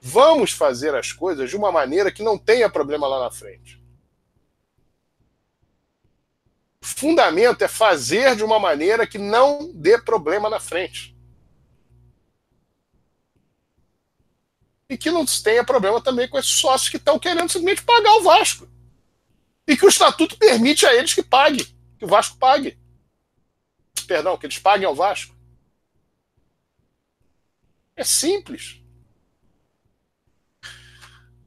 [0.00, 3.82] Vamos fazer as coisas de uma maneira que não tenha problema lá na frente.
[6.80, 11.14] O fundamento é fazer de uma maneira que não dê problema na frente.
[14.88, 18.22] E que não tenha problema também com esses sócios que estão querendo simplesmente pagar o
[18.22, 18.66] Vasco.
[19.66, 21.64] E que o estatuto permite a eles que pague,
[21.98, 22.78] que o Vasco pague.
[24.00, 25.34] Perdão, que eles paguem ao Vasco.
[27.96, 28.80] É simples.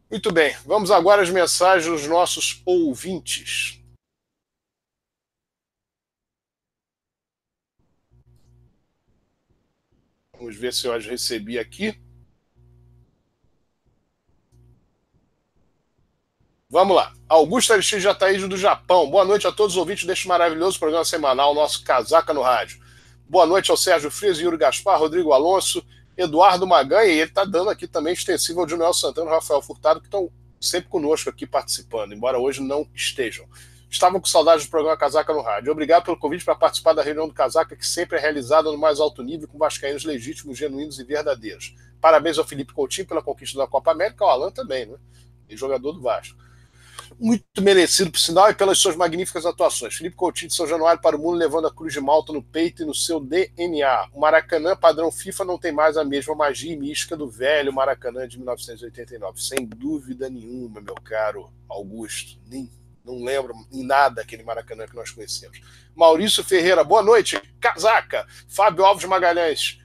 [0.10, 3.82] Muito bem, vamos agora às mensagens dos nossos ouvintes.
[10.34, 12.01] Vamos ver se eu as recebi aqui.
[16.72, 17.12] Vamos lá.
[17.28, 19.10] Augusto Aristides Jataíde do Japão.
[19.10, 22.80] Boa noite a todos os ouvintes deste maravilhoso programa semanal, nosso Casaca no Rádio.
[23.28, 25.86] Boa noite ao Sérgio Frias, Yuri Gaspar, Rodrigo Alonso,
[26.16, 30.00] Eduardo Maganha, e ele está dando aqui também extensivo ao Juniel Santana e Rafael Furtado,
[30.00, 30.32] que estão
[30.62, 33.46] sempre conosco aqui participando, embora hoje não estejam.
[33.90, 35.74] Estavam com saudades do programa Casaca no Rádio.
[35.74, 39.02] Obrigado pelo convite para participar da reunião do Casaca, que sempre é realizada no mais
[39.02, 41.76] alto nível, com vascaínos legítimos, genuínos e verdadeiros.
[42.00, 44.96] Parabéns ao Felipe Coutinho pela conquista da Copa América, ao Alan também, né?
[45.50, 46.40] E jogador do Vasco
[47.22, 49.94] muito merecido, por sinal, e pelas suas magníficas atuações.
[49.94, 52.82] Felipe Coutinho de São Januário para o mundo, levando a Cruz de Malta no peito
[52.82, 54.10] e no seu DNA.
[54.12, 58.28] O Maracanã, padrão FIFA, não tem mais a mesma magia e mística do velho Maracanã
[58.28, 59.40] de 1989.
[59.40, 62.40] Sem dúvida nenhuma, meu caro Augusto.
[62.48, 62.68] Nem,
[63.06, 65.62] não lembro em nada aquele Maracanã que nós conhecemos.
[65.96, 67.40] Maurício Ferreira, boa noite.
[67.60, 68.26] Casaca.
[68.48, 69.81] Fábio Alves Magalhães.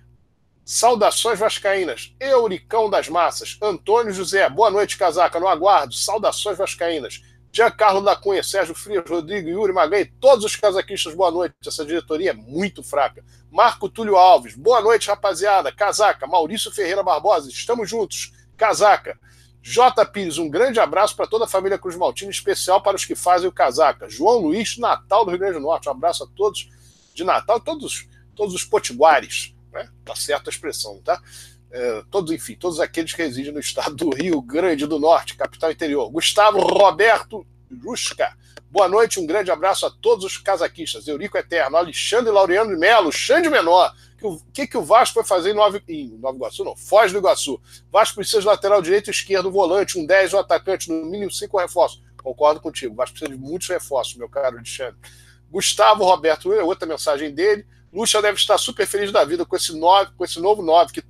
[0.68, 7.22] Saudações Vascaínas, Euricão das Massas, Antônio José, boa noite, casaca, no aguardo, saudações Vascaínas,
[7.52, 12.30] Giancarlo da Cunha, Sérgio Frias, Rodrigo, Yuri Magai, todos os casaquistas, boa noite, essa diretoria
[12.30, 13.24] é muito fraca.
[13.48, 19.16] Marco Túlio Alves, boa noite, rapaziada, casaca, Maurício Ferreira Barbosa, estamos juntos, casaca.
[19.62, 20.04] J.
[20.06, 23.48] Pires, um grande abraço para toda a família Cruz Maltina, especial para os que fazem
[23.48, 24.10] o casaca.
[24.10, 26.68] João Luiz, Natal do Rio Grande do Norte, um abraço a todos
[27.14, 29.88] de Natal, todos, todos os potiguares né?
[30.04, 31.20] Tá certa a expressão, tá?
[31.70, 35.70] É, todos, enfim, todos aqueles que residem no estado do Rio Grande do Norte, capital
[35.70, 36.10] interior.
[36.10, 38.36] Gustavo Roberto Jusca.
[38.70, 41.06] Boa noite, um grande abraço a todos os casaquistas.
[41.06, 43.94] Eurico Eterno, Alexandre Laureano de Melo, Xande Menor.
[44.22, 46.64] O que, que o Vasco foi fazer em Nova, em Nova Iguaçu?
[46.64, 47.60] Não, Foz do Iguaçu.
[47.92, 52.02] Vasco precisa de lateral direito esquerdo, volante, um 10, um atacante, no mínimo cinco reforços.
[52.22, 52.92] Concordo contigo.
[52.92, 54.96] O Vasco precisa de muitos reforços, meu caro Alexandre.
[55.50, 57.66] Gustavo Roberto, outra mensagem dele.
[57.96, 61.02] Lucha deve estar super feliz da vida com esse, nove, com esse novo 9 que,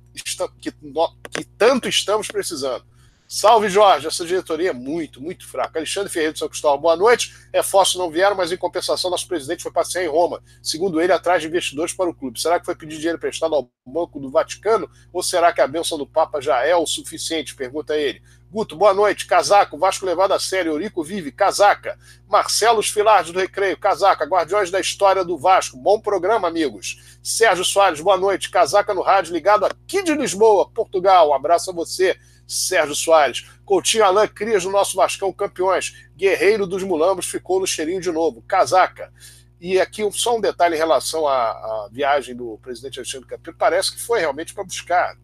[0.61, 2.85] que, que tanto estamos precisando.
[3.27, 4.07] Salve, Jorge.
[4.07, 5.77] Essa diretoria é muito, muito fraca.
[5.77, 7.35] Alexandre Ferreira de São Cristóvão, boa noite.
[7.53, 11.41] Reforços não vieram, mas em compensação, nosso presidente foi passear em Roma, segundo ele, atrás
[11.41, 12.39] de investidores para o clube.
[12.39, 14.89] Será que foi pedir dinheiro emprestado ao Banco do Vaticano?
[15.11, 17.53] Ou será que a bênção do Papa já é o suficiente?
[17.53, 18.21] Pergunta ele.
[18.49, 19.27] Guto, boa noite.
[19.27, 20.71] Casaco, Vasco levado a sério.
[20.71, 21.99] Eurico vive, casaca.
[22.29, 24.23] Marcelo Filardes do Recreio, casaca.
[24.23, 25.75] Guardiões da História do Vasco.
[25.75, 27.19] Bom programa, amigos.
[27.21, 28.49] Sérgio Soares, boa noite.
[28.49, 31.31] Casaca no rádio, ligado aqui de Lisboa, Portugal.
[31.31, 32.17] Um abraço a você,
[32.47, 33.45] Sérgio Soares.
[33.65, 36.07] Coutinho Alain Crias do nosso Vascão campeões.
[36.15, 38.41] Guerreiro dos Mulambos ficou no cheirinho de novo.
[38.43, 39.13] Casaca.
[39.59, 43.57] E aqui só um detalhe em relação à, à viagem do presidente Alexandre Campelo.
[43.57, 45.17] Parece que foi realmente para buscar.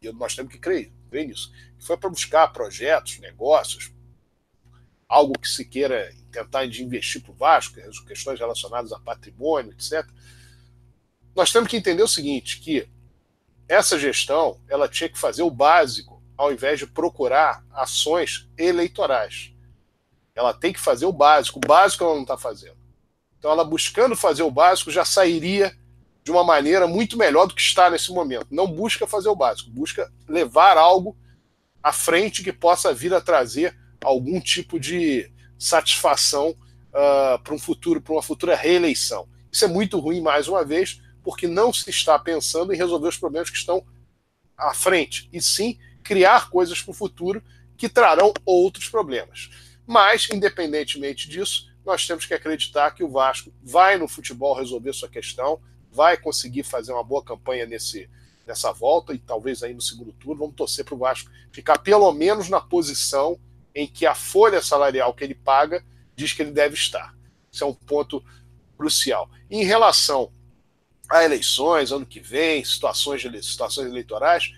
[0.00, 3.92] E nós temos que crer, crer nisso foi para buscar projetos, negócios,
[5.08, 10.06] algo que se queira tentar investir para o Vasco, questões relacionadas a patrimônio, etc.
[11.34, 12.88] Nós temos que entender o seguinte, que
[13.66, 19.52] essa gestão ela tinha que fazer o básico ao invés de procurar ações eleitorais.
[20.34, 21.58] Ela tem que fazer o básico.
[21.58, 22.78] O básico ela não está fazendo.
[23.36, 25.76] Então, ela buscando fazer o básico já sairia
[26.22, 28.46] de uma maneira muito melhor do que está nesse momento.
[28.50, 31.16] Não busca fazer o básico, busca levar algo
[31.82, 38.00] à frente que possa vir a trazer algum tipo de satisfação uh, para um futuro,
[38.00, 39.28] para uma futura reeleição.
[39.50, 43.16] Isso é muito ruim, mais uma vez, porque não se está pensando em resolver os
[43.16, 43.84] problemas que estão
[44.56, 45.78] à frente, e sim
[46.08, 47.44] criar coisas para o futuro
[47.76, 49.50] que trarão outros problemas.
[49.86, 55.08] Mas, independentemente disso, nós temos que acreditar que o Vasco vai no futebol resolver sua
[55.10, 55.60] questão,
[55.92, 58.08] vai conseguir fazer uma boa campanha nesse,
[58.46, 60.40] nessa volta e talvez aí no segundo turno.
[60.40, 63.38] Vamos torcer para o Vasco ficar pelo menos na posição
[63.74, 65.84] em que a folha salarial que ele paga
[66.16, 67.14] diz que ele deve estar.
[67.52, 68.24] Isso é um ponto
[68.78, 69.28] crucial.
[69.50, 70.32] Em relação
[71.10, 74.54] a eleições, ano que vem, situações, situações eleitorais,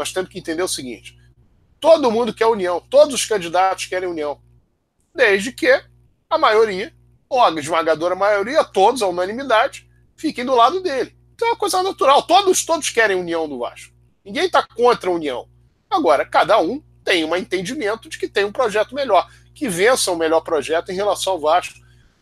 [0.00, 1.16] nós temos que entender o seguinte:
[1.78, 4.40] todo mundo quer união, todos os candidatos querem união,
[5.14, 5.70] desde que
[6.28, 6.92] a maioria,
[7.28, 11.14] ou a esmagadora maioria, todos, a unanimidade, fiquem do lado dele.
[11.34, 13.94] Então é uma coisa natural, todos, todos querem união do Vasco.
[14.24, 15.48] Ninguém está contra a união.
[15.90, 20.14] Agora, cada um tem um entendimento de que tem um projeto melhor, que vença o
[20.14, 21.78] um melhor projeto em relação ao Vasco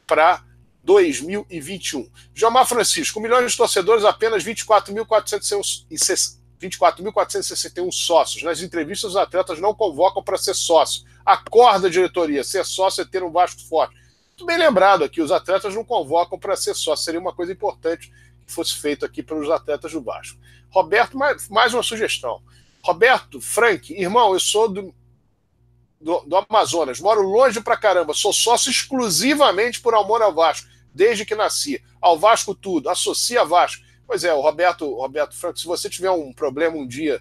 [0.06, 0.42] para
[0.82, 2.10] 2021.
[2.34, 4.42] Jomar Francisco, milhões de torcedores, apenas
[6.60, 8.42] 24.461 24 sócios.
[8.42, 11.04] Nas entrevistas, os atletas não convocam para ser sócio.
[11.24, 13.94] Acorda diretoria, ser sócio é ter um Vasco forte.
[14.30, 17.04] Muito bem lembrado aqui, os atletas não convocam para ser sócio.
[17.04, 18.12] Seria uma coisa importante
[18.46, 20.38] que fosse feito aqui pelos atletas do Vasco.
[20.70, 22.40] Roberto, mais, mais uma sugestão.
[22.82, 24.94] Roberto, Frank, irmão, eu sou do,
[26.00, 31.24] do, do Amazonas, moro longe pra caramba, sou sócio exclusivamente por amor ao Vasco, desde
[31.24, 31.82] que nasci.
[32.00, 33.82] Ao Vasco tudo, associa Vasco.
[34.08, 37.20] Pois é, o Roberto, Roberto Franco, se você tiver um problema um dia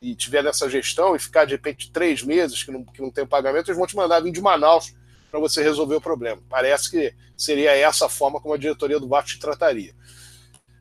[0.00, 3.26] e tiver nessa gestão e ficar de repente três meses que não, que não tem
[3.26, 4.94] pagamento, eles vão te mandar vir de Manaus
[5.32, 6.40] para você resolver o problema.
[6.48, 9.96] Parece que seria essa a forma como a diretoria do Vasco te trataria.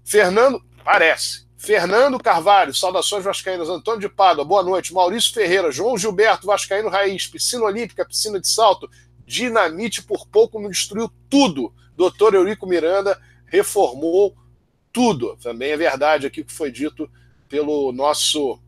[0.05, 1.47] Fernando, parece.
[1.57, 3.67] Fernando Carvalho, saudações vascaínas.
[3.67, 4.93] Antônio de Pádua, boa noite.
[4.93, 8.87] Maurício Ferreira, João Gilberto, Vascaíno Raiz, piscina olímpica, piscina de salto,
[9.25, 11.73] dinamite por pouco me destruiu tudo.
[11.95, 14.35] Doutor Eurico Miranda reformou
[14.91, 15.37] tudo.
[15.37, 17.09] Também é verdade aqui que foi dito
[17.47, 18.59] pelo nosso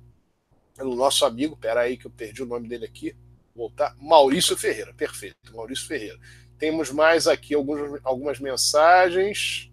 [0.75, 3.15] pelo nosso amigo, peraí que eu perdi o nome dele aqui,
[3.55, 6.19] voltar, Maurício Ferreira, perfeito, Maurício Ferreira.
[6.57, 9.69] Temos mais aqui alguns, algumas mensagens.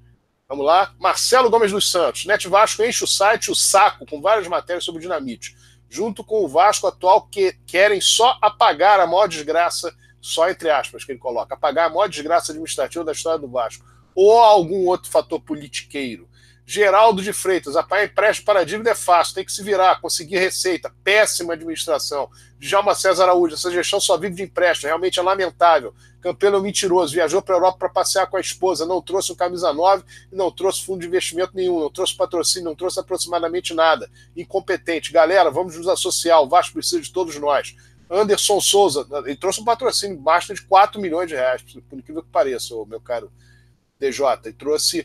[0.48, 0.93] Vamos lá.
[0.98, 2.27] Marcelo Gomes dos Santos.
[2.27, 5.56] Net Vasco enche o site o saco com várias matérias sobre dinamite.
[5.89, 11.05] Junto com o Vasco atual, que querem só apagar a maior desgraça, só entre aspas
[11.05, 13.85] que ele coloca, apagar a maior desgraça administrativa da história do Vasco.
[14.14, 16.28] Ou algum outro fator politiqueiro.
[16.72, 20.94] Geraldo de Freitas, apanhar empréstimo para dívida é fácil, tem que se virar, conseguir receita,
[21.02, 22.30] péssima administração.
[22.60, 25.92] Djalma César Araújo, essa gestão só vive de empréstimo, realmente é lamentável.
[26.20, 29.32] Campelo é um mentiroso, viajou para a Europa para passear com a esposa, não trouxe
[29.32, 33.01] um camisa 9 e não trouxe fundo de investimento nenhum, não trouxe patrocínio, não trouxe
[33.01, 34.09] aproximadamente nada.
[34.36, 35.10] Incompetente.
[35.10, 37.74] Galera, vamos nos associar, o Vasco precisa de todos nós.
[38.09, 42.30] Anderson Souza, ele trouxe um patrocínio basta de 4 milhões de reais, por incrível que
[42.30, 43.28] pareça, meu caro
[43.98, 44.38] DJ.
[44.44, 45.05] Ele trouxe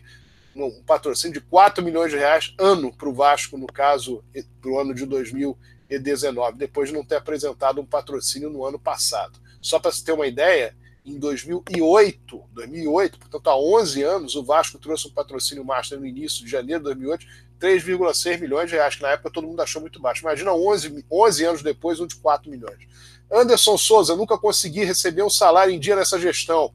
[0.64, 4.24] um patrocínio de 4 milhões de reais ano para o Vasco, no caso,
[4.62, 9.40] para o ano de 2019, depois de não ter apresentado um patrocínio no ano passado.
[9.62, 10.76] Só para se ter uma ideia,
[11.06, 16.44] em 2008, 2008, portanto há 11 anos, o Vasco trouxe um patrocínio master no início
[16.44, 17.26] de janeiro de 2008,
[17.60, 20.22] 3,6 milhões de reais, que na época todo mundo achou muito baixo.
[20.22, 22.88] Imagina 11, 11 anos depois, um de 4 milhões.
[23.32, 26.74] Anderson Souza, nunca consegui receber um salário em dia nessa gestão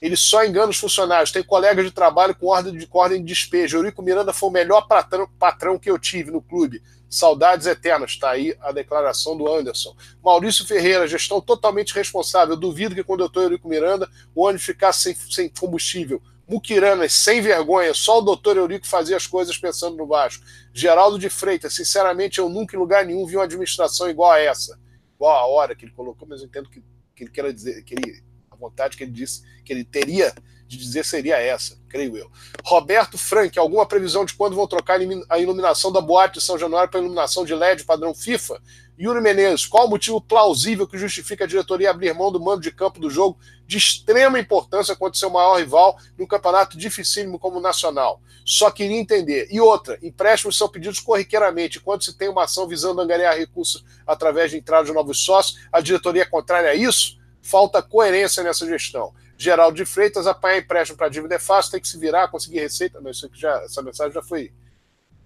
[0.00, 1.32] ele só engana os funcionários.
[1.32, 3.78] Tem colegas de trabalho com ordem de, com ordem de despejo.
[3.78, 6.82] Eurico Miranda foi o melhor patrão, patrão que eu tive no clube.
[7.08, 8.10] Saudades eternas.
[8.10, 9.96] Está aí a declaração do Anderson.
[10.22, 12.56] Maurício Ferreira, gestão totalmente responsável.
[12.56, 16.20] Duvido que quando eu estou Eurico Miranda, o ônibus ficasse sem, sem combustível.
[16.46, 20.44] Muquiranas, sem vergonha, só o doutor Eurico fazia as coisas pensando no Vasco.
[20.74, 24.78] Geraldo de Freitas, sinceramente, eu nunca em lugar nenhum vi uma administração igual a essa.
[25.14, 26.82] Igual a hora que ele colocou, mas eu entendo que,
[27.16, 28.22] que ele quer dizer, que ele
[28.68, 30.34] vontade que ele disse que ele teria
[30.66, 32.30] de dizer seria essa, creio eu.
[32.64, 36.90] Roberto Frank, alguma previsão de quando vão trocar a iluminação da boate de São Januário
[36.90, 38.60] para iluminação de LED padrão FIFA?
[38.98, 42.70] Yuri Menezes, qual o motivo plausível que justifica a diretoria abrir mão do mando de
[42.70, 43.36] campo do jogo
[43.66, 48.20] de extrema importância contra seu maior rival num campeonato dificílimo como o Nacional?
[48.44, 49.48] Só queria entender.
[49.50, 51.80] E outra, empréstimos são pedidos corriqueiramente.
[51.80, 55.80] Quando se tem uma ação visando angariar recursos através de entrada de novos sócios, a
[55.80, 57.18] diretoria é contrária a isso?
[57.44, 59.12] Falta coerência nessa gestão.
[59.36, 63.02] Geraldo de Freitas, apanhar empréstimo para dívida é fácil, tem que se virar, conseguir receita.
[63.02, 64.50] Não, isso aqui já, essa mensagem já foi,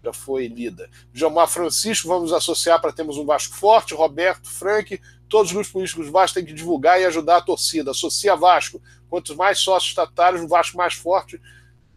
[0.02, 0.90] já foi lida.
[1.14, 3.94] Gilmar Francisco, vamos associar para termos um Vasco forte.
[3.94, 7.92] Roberto, Frank, todos os grupos políticos Vasco têm que divulgar e ajudar a torcida.
[7.92, 8.82] Associa Vasco.
[9.08, 11.40] Quantos mais sócios estatutários, o Vasco mais forte, o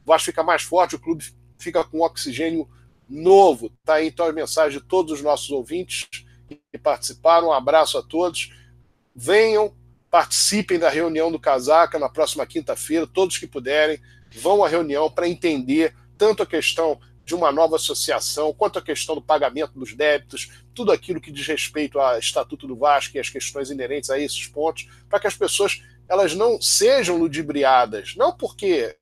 [0.05, 1.25] Vasco fica mais forte, o clube
[1.57, 2.69] fica com oxigênio
[3.09, 3.71] novo.
[3.83, 6.07] Tá aí então as mensagens de todos os nossos ouvintes
[6.47, 7.47] que participaram.
[7.47, 8.53] Um abraço a todos.
[9.15, 9.73] Venham
[10.11, 13.97] participem da reunião do Casaca na próxima quinta-feira, todos que puderem,
[14.35, 19.15] vão à reunião para entender tanto a questão de uma nova associação, quanto a questão
[19.15, 23.29] do pagamento dos débitos, tudo aquilo que diz respeito ao Estatuto do Vasco e as
[23.29, 28.97] questões inerentes a esses pontos, para que as pessoas elas não sejam ludibriadas, não porque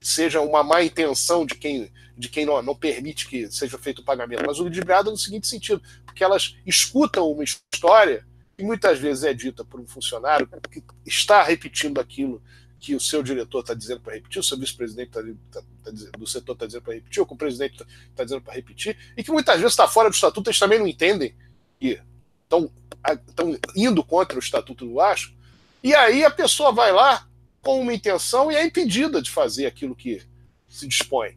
[0.00, 4.04] seja uma má intenção de quem, de quem não, não permite que seja feito o
[4.04, 8.26] pagamento, mas ludibriada no seguinte sentido, porque elas escutam uma história
[8.56, 12.42] que muitas vezes é dita por um funcionário que está repetindo aquilo
[12.80, 16.26] que o seu diretor está dizendo para repetir, o seu vice-presidente tá, tá, tá, do
[16.26, 19.22] setor está dizendo para repetir, ou que o presidente está tá dizendo para repetir, e
[19.22, 21.34] que muitas vezes está fora do estatuto, eles também não entendem
[21.78, 22.00] que
[22.44, 22.70] estão
[23.74, 25.34] indo contra o estatuto do Vasco,
[25.82, 27.26] e aí a pessoa vai lá
[27.60, 30.22] com uma intenção e é impedida de fazer aquilo que
[30.68, 31.36] se dispõe.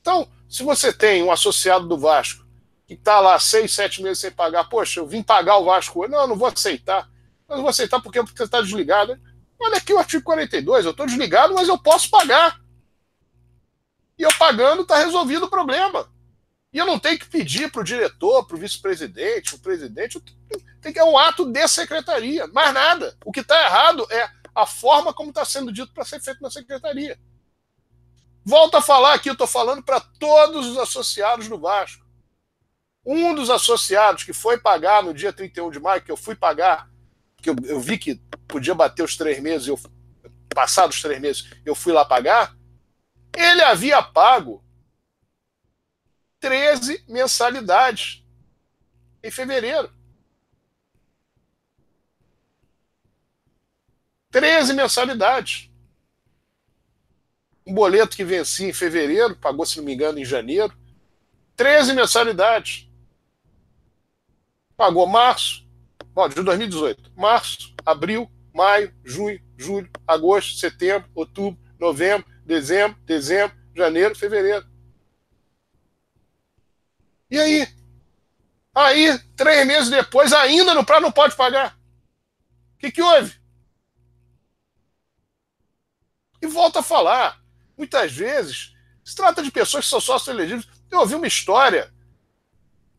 [0.00, 2.44] Então, se você tem um associado do Vasco
[2.90, 6.10] que está lá seis, sete meses sem pagar, poxa, eu vim pagar o Vasco hoje,
[6.10, 7.08] não, não vou aceitar.
[7.46, 9.16] Mas não vou aceitar porque, você está desligado.
[9.60, 12.60] Olha aqui o artigo 42, eu estou desligado, mas eu posso pagar.
[14.18, 16.12] E eu pagando está resolvido o problema.
[16.72, 20.20] E eu não tenho que pedir para o diretor, para o vice-presidente, o presidente.
[20.80, 23.16] Tem que é um ato de secretaria, mais nada.
[23.24, 26.50] O que está errado é a forma como está sendo dito para ser feito na
[26.50, 27.16] secretaria.
[28.44, 31.99] Volto a falar aqui, eu estou falando para todos os associados do Vasco.
[33.04, 36.90] Um dos associados que foi pagar no dia 31 de maio, que eu fui pagar,
[37.38, 38.16] que eu, eu vi que
[38.46, 39.80] podia bater os três meses, eu,
[40.54, 42.54] passados os três meses, eu fui lá pagar,
[43.36, 44.62] ele havia pago
[46.40, 48.24] 13 mensalidades
[49.22, 49.92] em fevereiro.
[54.30, 55.70] 13 mensalidades.
[57.66, 60.74] Um boleto que vencia em fevereiro, pagou, se não me engano, em janeiro.
[61.56, 62.89] 13 mensalidades.
[64.80, 65.68] Pagou março,
[66.34, 67.12] de 2018.
[67.14, 74.66] Março, abril, maio, junho, julho, agosto, setembro, outubro, novembro, dezembro, dezembro, janeiro, fevereiro.
[77.30, 77.68] E aí?
[78.74, 81.78] Aí, três meses depois, ainda no prazo não pode pagar.
[82.76, 83.38] O que, que houve?
[86.40, 87.38] E volta a falar.
[87.76, 88.74] Muitas vezes,
[89.04, 90.66] se trata de pessoas que são sócios elegíveis.
[90.90, 91.92] Eu ouvi uma história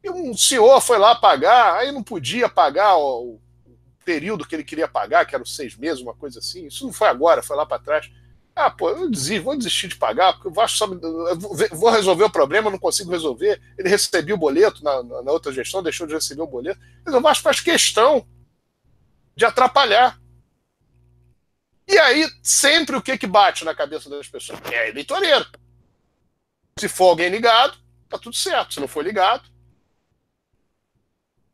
[0.03, 3.39] e um senhor foi lá pagar, aí não podia pagar o,
[4.03, 6.67] período que ele queria pagar, que eram seis meses, uma coisa assim.
[6.67, 8.11] Isso não foi agora, foi lá para trás.
[8.55, 10.87] Ah, pô, eu desisto, vou desistir de pagar, porque o Vasco só
[11.71, 13.61] vou resolver o problema, não consigo resolver.
[13.77, 16.79] Ele recebeu o boleto na, na, outra gestão, deixou de receber o boleto.
[17.05, 18.27] Mas o Vasco faz questão
[19.35, 20.19] de atrapalhar.
[21.87, 24.59] E aí, sempre o que, que bate na cabeça das pessoas?
[24.71, 25.45] É eleitoreiro.
[26.77, 27.77] Se for alguém ligado,
[28.09, 28.73] tá tudo certo.
[28.73, 29.49] Se não for ligado,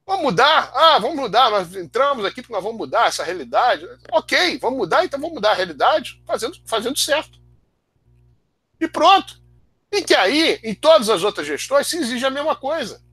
[0.08, 0.72] Vamos mudar?
[0.74, 1.52] Ah, vamos mudar.
[1.52, 3.86] Nós entramos aqui porque nós vamos mudar essa realidade.
[4.10, 7.38] Ok, vamos mudar, então vamos mudar a realidade fazendo, fazendo certo.
[8.80, 9.38] E pronto.
[9.92, 13.04] E que aí, em todas as outras gestões, se exige a mesma coisa.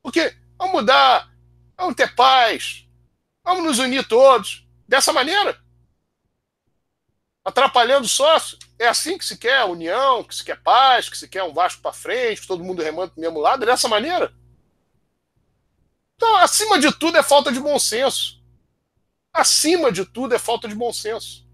[0.00, 1.28] Porque vamos mudar,
[1.76, 2.86] vamos ter paz,
[3.42, 4.64] vamos nos unir todos.
[4.86, 5.58] Dessa maneira.
[7.44, 8.56] Atrapalhando o sócio.
[8.78, 11.82] É assim que se quer união, que se quer paz, que se quer um Vasco
[11.82, 13.64] para frente, todo mundo remando para o mesmo lado.
[13.64, 14.32] É dessa maneira.
[16.22, 18.40] Então, acima de tudo, é falta de bom senso.
[19.32, 21.44] Acima de tudo, é falta de bom senso.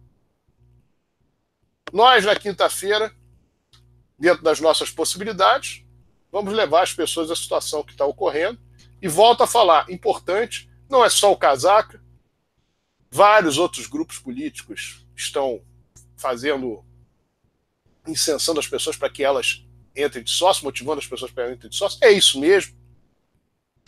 [1.90, 3.10] Nós, na quinta-feira,
[4.18, 5.86] dentro das nossas possibilidades,
[6.30, 8.60] vamos levar as pessoas à situação que está ocorrendo.
[9.00, 12.04] E volto a falar: importante, não é só o casaca,
[13.10, 15.62] vários outros grupos políticos estão
[16.14, 16.84] fazendo,
[18.06, 19.64] incensando as pessoas para que elas
[19.96, 21.98] entrem de sócio, motivando as pessoas para entrem de sócio.
[22.02, 22.77] É isso mesmo.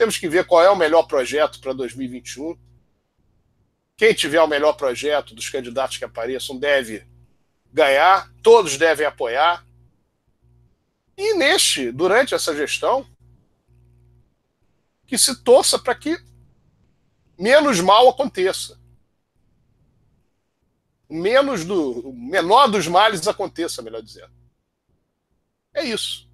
[0.01, 2.59] Temos que ver qual é o melhor projeto para 2021.
[3.99, 7.07] Quem tiver o melhor projeto dos candidatos que apareçam deve
[7.71, 9.63] ganhar, todos devem apoiar.
[11.19, 13.07] E neste, durante essa gestão,
[15.07, 16.17] que se torça para que
[17.39, 18.81] menos mal aconteça.
[21.11, 22.09] Menos do.
[22.09, 24.33] O menor dos males aconteça, melhor dizendo.
[25.75, 26.27] É isso.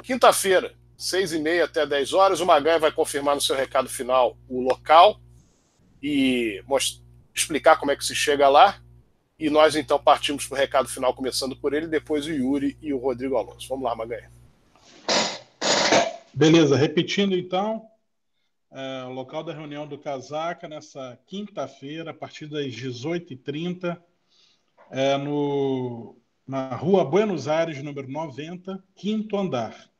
[0.00, 2.40] Quinta-feira, seis e meia até 10 horas.
[2.40, 5.20] O Maganha vai confirmar no seu recado final o local
[6.00, 6.62] e
[7.34, 8.80] explicar como é que se chega lá.
[9.38, 12.94] E nós então partimos para o recado final, começando por ele, depois o Yuri e
[12.94, 13.66] o Rodrigo Alonso.
[13.68, 14.30] Vamos lá, Maganha.
[16.32, 17.84] Beleza, repetindo então,
[18.70, 24.00] é, o local da reunião do Casaca nessa quinta-feira, a partir das 18h30,
[24.92, 26.16] é no,
[26.46, 29.91] na rua Buenos Aires, número 90, quinto andar.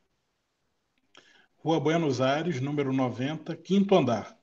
[1.63, 4.37] Rua Buenos Aires, número 90, quinto andar.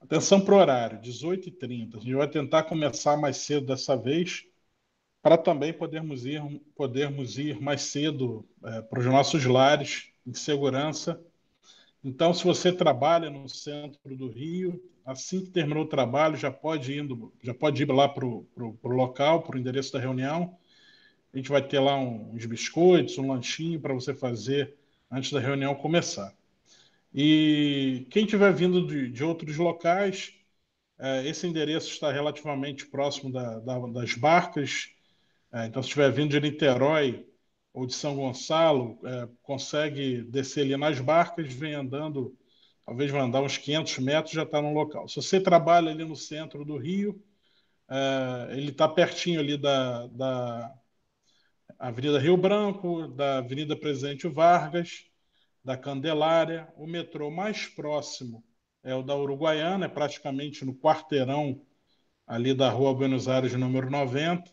[0.00, 1.98] Atenção para o horário, 18h30.
[1.98, 4.44] A gente vai tentar começar mais cedo dessa vez,
[5.22, 6.42] para também podermos ir,
[6.76, 11.20] podermos ir mais cedo é, para os nossos lares, em segurança,
[12.04, 16.96] Então, se você trabalha no centro do Rio, assim que terminou o trabalho, já pode,
[16.98, 18.48] indo, já pode ir lá para o
[18.84, 20.56] local, para o endereço da reunião.
[21.34, 24.76] A gente vai ter lá uns biscoitos, um lanchinho para você fazer
[25.10, 26.34] antes da reunião começar.
[27.12, 30.32] E quem estiver vindo de, de, outros locais,
[30.98, 34.90] é, esse endereço está relativamente próximo da, da, das barcas.
[35.52, 37.26] É, então, se estiver vindo de Niterói
[37.72, 42.36] ou de São Gonçalo, é, consegue descer ali nas barcas, vem andando
[42.90, 45.08] talvez vai andar uns 500 metros já está no local.
[45.08, 47.22] Se você trabalha ali no centro do Rio,
[47.88, 50.74] é, ele está pertinho ali da, da
[51.78, 55.04] Avenida Rio Branco, da Avenida Presidente Vargas,
[55.64, 56.68] da Candelária.
[56.76, 58.44] O metrô mais próximo
[58.82, 61.60] é o da Uruguaiana, é praticamente no quarteirão
[62.26, 64.50] ali da Rua Buenos Aires, número 90.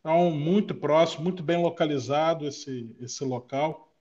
[0.00, 3.92] Então, muito próximo, muito bem localizado esse, esse local.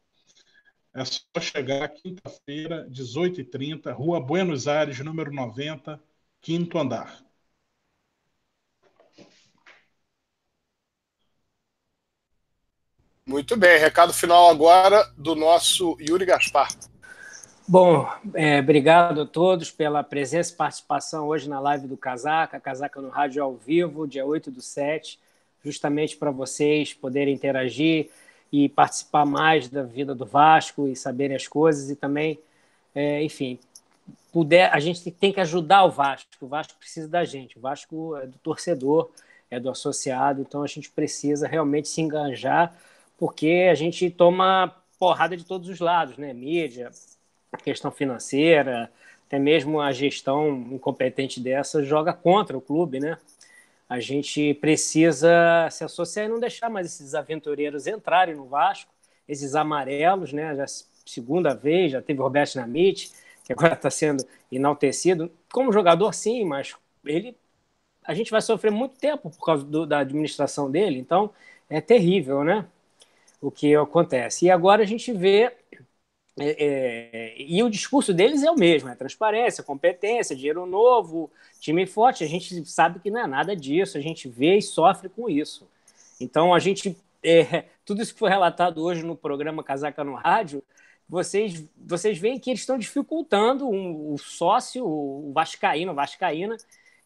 [0.94, 6.02] É só chegar quinta-feira, 18h30, Rua Buenos Aires, número 90,
[6.42, 7.25] quinto andar.
[13.36, 16.70] Muito bem, recado final agora do nosso Yuri Gaspar.
[17.68, 23.02] Bom, é, obrigado a todos pela presença e participação hoje na live do Casaca, Casaca
[23.02, 25.20] no Rádio ao vivo, dia 8 do 7,
[25.66, 28.10] justamente para vocês poderem interagir,
[28.54, 32.40] e participar mais da vida do Vasco e saberem as coisas e também,
[32.96, 33.60] é, enfim,
[34.32, 36.30] puder, a gente tem que ajudar o Vasco.
[36.40, 37.58] O Vasco precisa da gente.
[37.58, 39.12] O Vasco é do torcedor,
[39.52, 42.74] é do associado, então a gente precisa realmente se enganjar,
[43.18, 46.34] porque a gente toma porrada de todos os lados, né?
[46.34, 46.92] Mídia,
[47.64, 48.92] questão financeira,
[49.28, 53.18] até mesmo a gestão incompetente dessa joga contra o clube, né?
[53.88, 58.92] a gente precisa se associar e não deixar mais esses aventureiros entrarem no Vasco,
[59.28, 60.56] esses amarelos, né?
[60.56, 60.66] Já
[61.06, 63.12] segunda vez, já teve o Roberto Dinamite,
[63.44, 65.32] que agora está sendo enaltecido.
[65.52, 66.76] Como jogador, sim, mas
[67.06, 67.38] ele
[68.04, 71.32] a gente vai sofrer muito tempo por causa do, da administração dele, então
[71.70, 72.66] é terrível, né?
[73.46, 74.46] O que acontece.
[74.46, 75.54] E agora a gente vê
[76.38, 81.86] é, é, e o discurso deles é o mesmo: é transparência, competência, dinheiro novo, time
[81.86, 82.24] forte.
[82.24, 85.68] A gente sabe que não é nada disso, a gente vê e sofre com isso.
[86.20, 86.98] Então, a gente.
[87.24, 90.64] É, tudo isso que foi relatado hoje no programa Casaca no Rádio,
[91.08, 96.58] vocês, vocês veem que eles estão dificultando um, o sócio, o Vascaíno, Vascaína,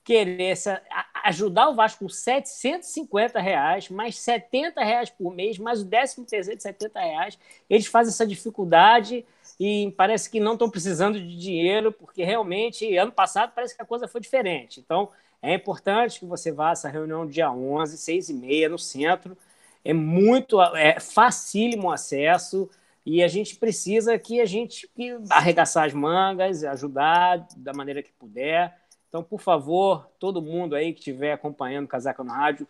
[0.10, 0.82] querer essa,
[1.24, 6.58] ajudar o Vasco com 750 reais, mais 70 reais por mês, mais o décimo terceiro
[6.58, 7.38] de 70 reais.
[7.70, 9.24] Eles fazem essa dificuldade
[9.60, 13.86] e parece que não estão precisando de dinheiro, porque realmente, ano passado, parece que a
[13.86, 14.80] coisa foi diferente.
[14.80, 15.10] Então,
[15.44, 19.38] é importante que você vá a essa reunião dia 11, 6 e meia, no centro.
[19.86, 22.68] É muito, é facílimo o acesso
[23.06, 28.12] e a gente precisa que a gente que arregaçar as mangas, ajudar da maneira que
[28.14, 28.76] puder
[29.10, 32.68] então, por favor, todo mundo aí que estiver acompanhando Casaca no Rádio,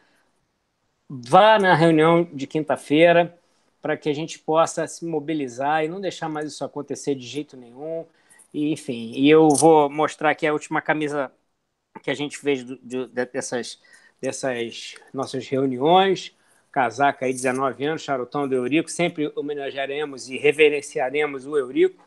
[1.09, 3.37] vá na reunião de quinta-feira
[3.81, 7.57] para que a gente possa se mobilizar e não deixar mais isso acontecer de jeito
[7.57, 8.05] nenhum.
[8.53, 11.31] E, enfim, e eu vou mostrar aqui a última camisa
[12.03, 13.81] que a gente fez do, de, dessas,
[14.21, 16.35] dessas nossas reuniões.
[16.71, 18.89] Casaca aí, 19 anos, charutão do Eurico.
[18.91, 22.05] Sempre homenagearemos e reverenciaremos o Eurico.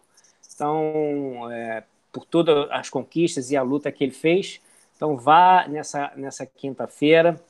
[0.54, 4.60] Então, é, por todas as conquistas e a luta que ele fez.
[4.96, 7.40] Então vá nessa, nessa quinta-feira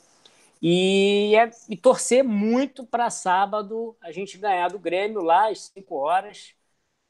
[0.62, 5.94] e, é, e torcer muito para sábado a gente ganhar do Grêmio lá às 5
[5.96, 6.54] horas.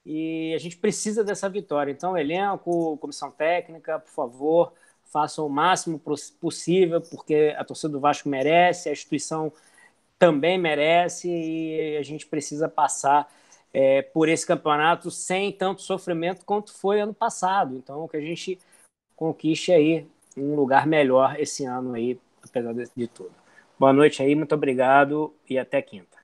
[0.06, 1.92] E a gente precisa dessa vitória.
[1.92, 4.72] Então, elenco, comissão técnica, por favor,
[5.04, 6.00] façam o máximo
[6.40, 9.52] possível, porque a torcida do Vasco merece, a instituição
[10.18, 13.30] também merece e a gente precisa passar
[13.72, 17.76] é, por esse campeonato sem tanto sofrimento quanto foi ano passado.
[17.76, 18.58] Então, que a gente
[19.16, 23.32] conquiste aí um lugar melhor esse ano aí, apesar de, de tudo.
[23.78, 26.18] Boa noite aí, muito obrigado e até quinta.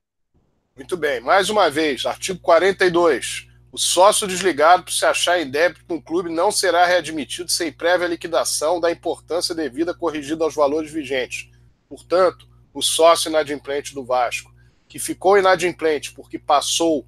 [0.75, 3.49] Muito bem, mais uma vez, artigo 42.
[3.71, 7.71] O sócio desligado por se achar em débito com o clube não será readmitido sem
[7.71, 11.49] prévia liquidação da importância devida corrigida aos valores vigentes.
[11.87, 14.51] Portanto, o sócio inadimplente do Vasco,
[14.87, 17.05] que ficou inadimplente porque passou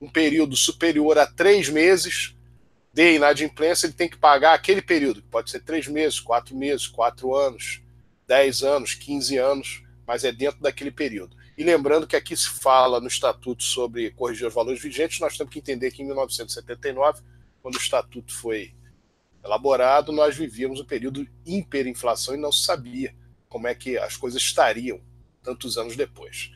[0.00, 2.34] um período superior a três meses
[2.92, 6.86] de inadimplência, ele tem que pagar aquele período, que pode ser três meses, quatro meses,
[6.86, 7.82] quatro anos,
[8.26, 11.36] dez anos, quinze anos, mas é dentro daquele período.
[11.56, 15.52] E lembrando que aqui se fala no Estatuto sobre corrigir os valores vigentes, nós temos
[15.52, 17.22] que entender que em 1979,
[17.62, 18.72] quando o Estatuto foi
[19.44, 23.14] elaborado, nós vivíamos um período de hiperinflação e não se sabia
[23.48, 25.00] como é que as coisas estariam
[25.42, 26.50] tantos anos depois.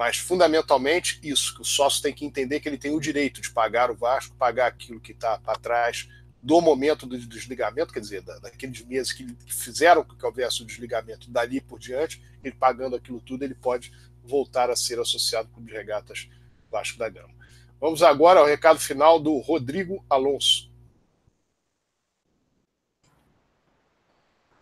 [0.00, 3.50] Mas, fundamentalmente, isso, que o sócio tem que entender que ele tem o direito de
[3.50, 6.08] pagar o Vasco, pagar aquilo que está para trás
[6.42, 11.60] do momento do desligamento, quer dizer, daqueles meses que fizeram que houvesse o desligamento, dali
[11.60, 13.92] por diante, ele pagando aquilo tudo, ele pode
[14.24, 16.30] voltar a ser associado com de regatas
[16.70, 17.34] Vasco da Gama.
[17.78, 20.70] Vamos agora ao recado final do Rodrigo Alonso.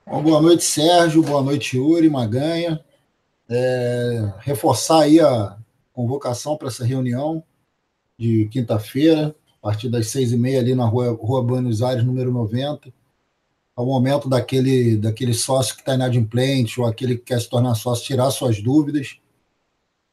[0.05, 1.23] Bom, boa noite, Sérgio.
[1.23, 2.85] Boa noite, Yuri, Maganha
[3.49, 5.57] é, reforçar aí a
[5.93, 7.43] convocação para essa reunião
[8.19, 12.33] de quinta-feira, a partir das seis e meia ali na rua, rua Buenos Aires, número
[12.33, 12.93] 90,
[13.75, 18.05] ao momento daquele, daquele sócio que está inadimplente ou aquele que quer se tornar sócio
[18.05, 19.19] tirar suas dúvidas.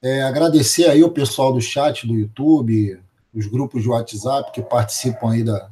[0.02, 3.00] É, agradecer aí o pessoal do chat do YouTube,
[3.34, 5.70] os grupos de WhatsApp que participam aí da,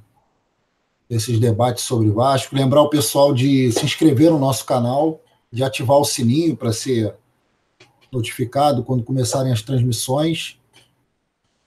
[1.08, 2.56] desses debates sobre Vasco.
[2.56, 5.22] Lembrar o pessoal de se inscrever no nosso canal,
[5.52, 7.16] de ativar o sininho para ser
[8.14, 10.58] notificado quando começarem as transmissões.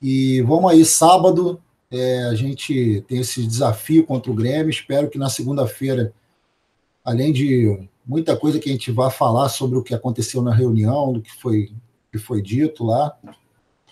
[0.01, 1.61] E vamos aí, sábado,
[1.91, 4.71] é, a gente tem esse desafio contra o Grêmio.
[4.71, 6.13] Espero que na segunda-feira,
[7.05, 11.13] além de muita coisa que a gente vai falar sobre o que aconteceu na reunião,
[11.13, 11.73] do que foi,
[12.13, 13.17] que foi dito lá,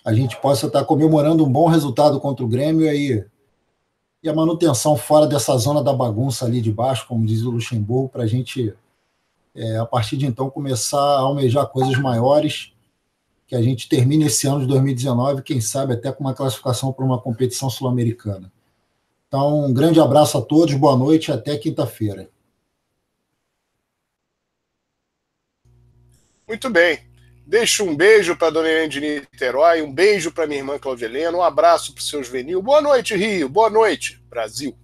[0.04, 3.24] a gente possa estar comemorando um bom resultado contra o Grêmio aí
[4.22, 8.08] e a manutenção fora dessa zona da bagunça ali de baixo, como diz o Luxemburgo,
[8.08, 8.72] para a gente
[9.54, 12.72] é, a partir de então começar a almejar coisas maiores,
[13.46, 17.04] que a gente termine esse ano de 2019, quem sabe até com uma classificação para
[17.04, 18.50] uma competição sul-americana.
[19.28, 22.28] Então, um grande abraço a todos, boa noite e até quinta-feira.
[26.46, 27.00] Muito bem.
[27.46, 31.06] Deixo um beijo para a dona Helena de Niterói, um beijo para minha irmã Claudia
[31.06, 32.62] Helena, um abraço para o seu Juvenil.
[32.62, 33.48] Boa noite, Rio.
[33.48, 34.74] Boa noite, Brasil.